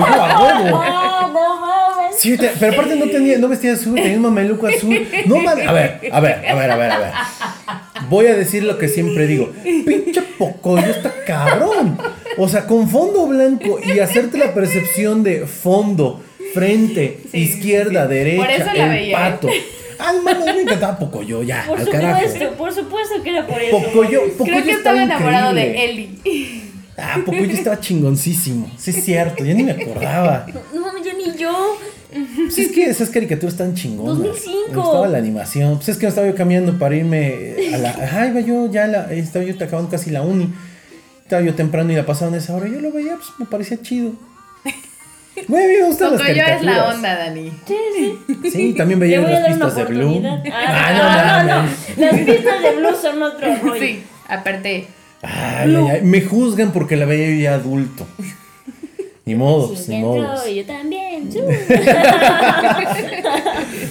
¡Ah, 0.00 1.30
no 1.32 1.60
mames! 1.60 2.16
Sí, 2.18 2.36
te- 2.36 2.50
pero 2.58 2.72
aparte 2.72 2.96
no 2.96 3.06
tenía, 3.06 3.38
no 3.38 3.48
vestía 3.48 3.74
azul, 3.74 3.94
tenía 3.94 4.16
un 4.16 4.22
mameluco 4.22 4.66
azul. 4.66 5.06
No 5.26 5.36
mames. 5.38 5.68
A 5.68 5.72
ver, 5.72 6.00
a 6.10 6.20
ver, 6.20 6.44
a 6.48 6.54
ver, 6.54 6.70
a 6.70 6.76
ver, 6.76 6.90
a 6.90 6.98
ver. 6.98 7.12
Voy 8.08 8.26
a 8.26 8.34
decir 8.34 8.64
lo 8.64 8.78
que 8.78 8.88
siempre 8.88 9.26
digo. 9.26 9.52
Pinche 9.62 10.22
pocoyo 10.38 10.86
está 10.86 11.12
cabrón. 11.26 11.96
O 12.38 12.48
sea, 12.48 12.66
con 12.66 12.88
fondo 12.88 13.26
blanco 13.26 13.78
y 13.82 14.00
hacerte 14.00 14.36
la 14.38 14.52
percepción 14.52 15.22
de 15.22 15.46
fondo, 15.46 16.22
frente, 16.54 17.20
Sí, 17.30 17.38
izquierda, 17.38 18.06
sí. 18.08 18.14
derecha, 18.14 18.42
Por 18.42 18.50
eso 18.50 18.64
la 18.74 18.84
el 18.84 18.90
veía, 18.90 19.28
¿eh? 19.28 19.30
pato. 19.30 19.48
Ay, 19.98 20.16
mí 20.18 20.52
me 20.54 20.60
encantaba 20.62 20.98
Pocoyo, 20.98 21.42
ya, 21.42 21.64
Por 21.66 21.78
al 21.78 21.88
carajo. 21.88 22.20
supuesto, 22.28 22.50
por 22.56 22.74
supuesto 22.74 23.22
que 23.22 23.30
era 23.30 23.46
por 23.46 23.62
eso. 23.62 23.78
Pocoyo, 23.80 24.20
Creo 24.24 24.36
Pocoyo 24.36 24.64
que 24.64 24.70
estaba 24.72 25.02
enamorado 25.02 25.50
increíble. 25.52 25.78
de 25.78 25.84
Ellie. 25.84 26.62
Ah, 26.98 27.18
Pocoyo 27.24 27.52
estaba 27.52 27.78
chingoncísimo. 27.80 28.70
Sí, 28.78 28.90
es 28.90 29.04
cierto, 29.04 29.44
ya 29.44 29.52
ni 29.54 29.62
me 29.64 29.72
acordaba. 29.72 30.46
No 30.74 30.80
mames, 30.80 31.04
ya 31.04 31.12
ni 31.12 31.36
yo. 31.38 31.76
Pues 32.44 32.58
es 32.58 32.72
que 32.72 32.84
esas 32.88 33.10
caricaturas 33.10 33.52
están 33.54 33.74
chingonas. 33.74 34.18
2005. 34.18 34.70
Me 34.70 34.76
gustaba 34.76 35.08
la 35.08 35.18
animación. 35.18 35.76
Pues 35.76 35.90
es 35.90 35.98
que 35.98 36.06
me 36.06 36.08
estaba 36.08 36.26
yo 36.26 36.34
cambiando 36.34 36.78
para 36.78 36.94
irme 36.96 37.54
a 37.74 37.78
la. 37.78 37.90
Ajá, 37.90 38.26
iba 38.28 38.40
yo 38.40 38.70
ya, 38.70 38.86
la, 38.86 39.12
estaba 39.12 39.44
yo 39.44 39.54
acabando 39.62 39.90
casi 39.90 40.10
la 40.10 40.22
uni. 40.22 40.48
Estaba 41.22 41.42
yo 41.42 41.54
temprano 41.54 41.92
y 41.92 41.96
la 41.96 42.06
pasaban 42.06 42.34
esa 42.34 42.54
hora. 42.54 42.66
Yo 42.68 42.80
lo 42.80 42.92
veía, 42.92 43.16
pues 43.16 43.28
me 43.38 43.44
parecía 43.46 43.80
chido. 43.82 44.12
Güey, 45.48 45.64
a 45.64 45.68
mí 45.68 45.74
me 45.80 45.86
gustan 45.88 46.12
las 46.12 46.20
Pocoyo 46.22 46.40
es 46.40 46.44
caricaturas. 46.48 46.76
la 46.76 46.94
onda, 46.94 47.16
Dani. 47.18 47.52
Sí, 47.66 47.74
sí. 47.94 48.50
Sí, 48.50 48.72
también 48.74 48.98
veía 49.00 49.20
las 49.20 49.48
pistas 49.48 49.76
de 49.76 49.84
Blue. 49.84 50.22
Ah, 50.24 50.42
Ah, 50.54 51.42
no, 51.44 51.44
no, 51.54 51.62
no. 51.62 51.68
Las 51.98 52.14
pistas 52.20 52.62
de 52.62 52.76
Blue 52.76 52.96
son 53.00 53.22
otro 53.22 53.56
rollo. 53.62 53.80
Sí, 53.80 54.02
aparte, 54.28 54.86
Ay, 55.22 55.74
ay, 55.74 55.88
ay. 55.90 56.00
Me 56.02 56.20
juzgan 56.22 56.72
porque 56.72 56.96
la 56.96 57.06
veía 57.06 57.42
ya 57.42 57.54
adulto. 57.54 58.06
Ni 59.24 59.34
modo, 59.34 59.74
Sí, 59.74 59.90
ni 59.90 60.02
dentro, 60.02 60.22
modo. 60.22 60.48
yo 60.48 60.64
también. 60.64 61.28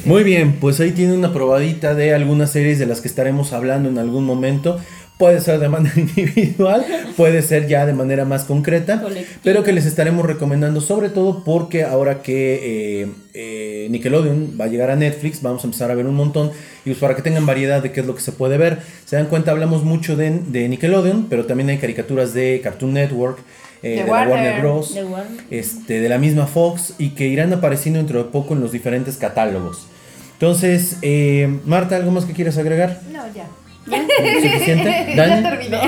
Muy 0.05 0.23
bien, 0.23 0.53
pues 0.61 0.79
ahí 0.79 0.91
tiene 0.91 1.13
una 1.13 1.33
probadita 1.33 1.95
de 1.95 2.13
algunas 2.13 2.51
series 2.51 2.79
de 2.79 2.85
las 2.85 3.01
que 3.01 3.07
estaremos 3.07 3.53
hablando 3.53 3.89
en 3.89 3.97
algún 3.97 4.25
momento. 4.25 4.79
Puede 5.17 5.39
ser 5.39 5.59
de 5.59 5.69
manera 5.69 5.93
individual, 5.99 6.85
puede 7.15 7.41
ser 7.41 7.67
ya 7.67 7.85
de 7.85 7.93
manera 7.93 8.25
más 8.25 8.43
concreta, 8.43 9.01
Colectiva. 9.01 9.39
pero 9.43 9.63
que 9.63 9.71
les 9.71 9.85
estaremos 9.85 10.25
recomendando 10.25 10.81
sobre 10.81 11.07
todo 11.09 11.43
porque 11.45 11.83
ahora 11.83 12.21
que 12.21 13.03
eh, 13.03 13.07
eh, 13.33 13.87
Nickelodeon 13.91 14.57
va 14.59 14.65
a 14.65 14.67
llegar 14.67 14.89
a 14.91 14.97
Netflix, 14.97 15.41
vamos 15.41 15.63
a 15.63 15.67
empezar 15.67 15.89
a 15.89 15.95
ver 15.95 16.05
un 16.05 16.15
montón 16.15 16.51
y 16.83 16.89
pues 16.89 16.97
para 16.97 17.15
que 17.15 17.21
tengan 17.21 17.45
variedad 17.45 17.81
de 17.81 17.93
qué 17.93 18.01
es 18.01 18.05
lo 18.05 18.13
que 18.13 18.21
se 18.21 18.33
puede 18.33 18.57
ver. 18.57 18.79
Se 19.05 19.15
dan 19.15 19.27
cuenta, 19.27 19.51
hablamos 19.51 19.83
mucho 19.85 20.17
de, 20.17 20.31
de 20.31 20.67
Nickelodeon, 20.67 21.27
pero 21.29 21.45
también 21.45 21.69
hay 21.69 21.77
caricaturas 21.77 22.33
de 22.33 22.59
Cartoon 22.61 22.93
Network, 22.93 23.39
eh, 23.83 23.91
De 23.91 23.95
la 24.03 24.05
Warner. 24.11 24.29
Warner 24.33 24.61
Bros 24.61 24.93
De 24.95 25.03
Warner. 25.05 25.43
este, 25.49 26.01
de 26.01 26.09
la 26.09 26.17
misma 26.17 26.45
Fox 26.45 26.93
y 26.97 27.11
que 27.11 27.27
irán 27.27 27.53
apareciendo 27.53 27.99
dentro 27.99 28.21
de 28.21 28.29
poco 28.31 28.53
en 28.53 28.59
los 28.59 28.73
diferentes 28.73 29.15
catálogos. 29.15 29.87
Entonces, 30.33 30.97
eh, 31.01 31.59
Marta, 31.65 31.95
¿algo 31.95 32.11
más 32.11 32.25
que 32.25 32.33
quieras 32.33 32.57
agregar? 32.57 32.99
No, 33.13 33.23
ya. 33.33 33.47
¿Suficiente? 34.41 35.13
Ya 35.15 35.41
terminé. 35.41 35.79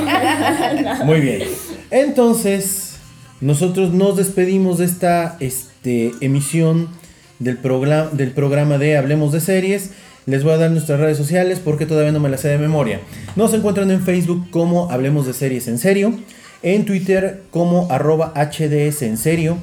Muy 1.04 1.20
bien. 1.20 1.44
Entonces, 1.90 2.98
nosotros 3.42 3.94
nos 3.94 4.18
despedimos 4.18 4.80
de 4.80 4.86
esta 4.86 5.38
este, 5.40 6.12
emisión 6.22 6.90
del, 7.40 7.58
programa 7.58 8.10
del 8.12 8.32
programa 8.32 8.78
de 8.78 8.98
Hablemos 8.98 9.32
de 9.32 9.42
Series. 9.42 9.92
Les 10.26 10.44
voy 10.44 10.54
a 10.54 10.58
dar 10.58 10.72
nuestras 10.72 11.00
redes 11.00 11.18
sociales 11.18 11.62
porque 11.64 11.86
todavía 11.86 12.12
no 12.12 12.20
me 12.20 12.30
las 12.30 12.42
sé 12.42 12.50
de 12.50 12.58
memoria. 12.58 13.00
Nos 13.36 13.54
encuentran 13.54 13.92
en 13.92 14.02
Facebook 14.02 14.50
como 14.52 14.92
Hablemos 14.92 15.26
de 15.26 15.34
Series 15.34 15.68
en 15.68 15.78
serio. 15.78 16.14
En 16.64 16.86
Twitter 16.86 17.44
como 17.52 17.92
arroba 17.92 18.34
HDS 18.36 19.04
en 19.04 19.18
serio. 19.18 19.58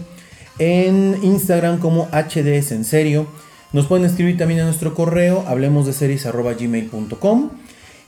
En 0.58 1.18
Instagram 1.22 1.78
como 1.78 2.08
HDS 2.12 2.72
en 2.72 2.84
serio. 2.84 3.26
Nos 3.72 3.86
pueden 3.86 4.06
escribir 4.06 4.38
también 4.38 4.60
a 4.60 4.64
nuestro 4.64 4.94
correo 4.94 5.44
hablemosdeseries.gmail.com 5.46 7.50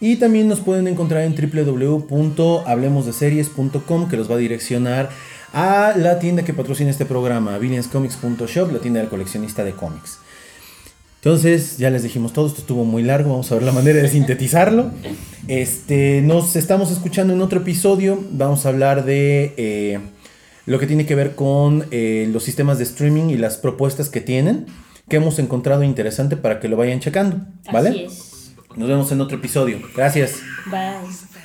y 0.00 0.16
también 0.16 0.48
nos 0.48 0.60
pueden 0.60 0.88
encontrar 0.88 1.22
en 1.22 1.34
www.hablemosdeseries.com 1.34 4.08
que 4.08 4.16
los 4.16 4.30
va 4.30 4.34
a 4.34 4.38
direccionar 4.38 5.10
a 5.52 5.94
la 5.96 6.18
tienda 6.18 6.44
que 6.44 6.52
patrocina 6.52 6.90
este 6.90 7.06
programa, 7.06 7.56
billionscomics.shop, 7.58 8.72
la 8.72 8.78
tienda 8.78 9.00
del 9.00 9.08
coleccionista 9.08 9.64
de 9.64 9.72
cómics. 9.72 10.18
Entonces, 11.16 11.78
ya 11.78 11.90
les 11.90 12.02
dijimos 12.02 12.32
todo, 12.32 12.46
esto 12.46 12.60
estuvo 12.60 12.84
muy 12.84 13.02
largo, 13.02 13.30
vamos 13.30 13.50
a 13.50 13.54
ver 13.54 13.64
la 13.64 13.72
manera 13.72 14.00
de 14.00 14.08
sintetizarlo. 14.08 14.90
Este, 15.48 16.22
nos 16.22 16.56
estamos 16.56 16.92
escuchando 16.92 17.32
en 17.32 17.40
otro 17.40 17.60
episodio, 17.60 18.22
vamos 18.30 18.66
a 18.66 18.68
hablar 18.68 19.04
de 19.04 19.54
eh, 19.56 19.98
lo 20.66 20.78
que 20.78 20.86
tiene 20.86 21.06
que 21.06 21.14
ver 21.14 21.34
con 21.34 21.86
eh, 21.90 22.28
los 22.30 22.44
sistemas 22.44 22.78
de 22.78 22.84
streaming 22.84 23.30
y 23.30 23.38
las 23.38 23.56
propuestas 23.56 24.08
que 24.08 24.20
tienen, 24.20 24.66
que 25.08 25.16
hemos 25.16 25.38
encontrado 25.38 25.82
interesante 25.82 26.36
para 26.36 26.60
que 26.60 26.68
lo 26.68 26.76
vayan 26.76 27.00
checando, 27.00 27.40
¿vale? 27.72 28.06
Así. 28.06 28.35
Nos 28.76 28.88
vemos 28.88 29.10
en 29.10 29.20
otro 29.20 29.38
episodio. 29.38 29.80
Gracias. 29.94 30.42
Bye. 30.66 31.35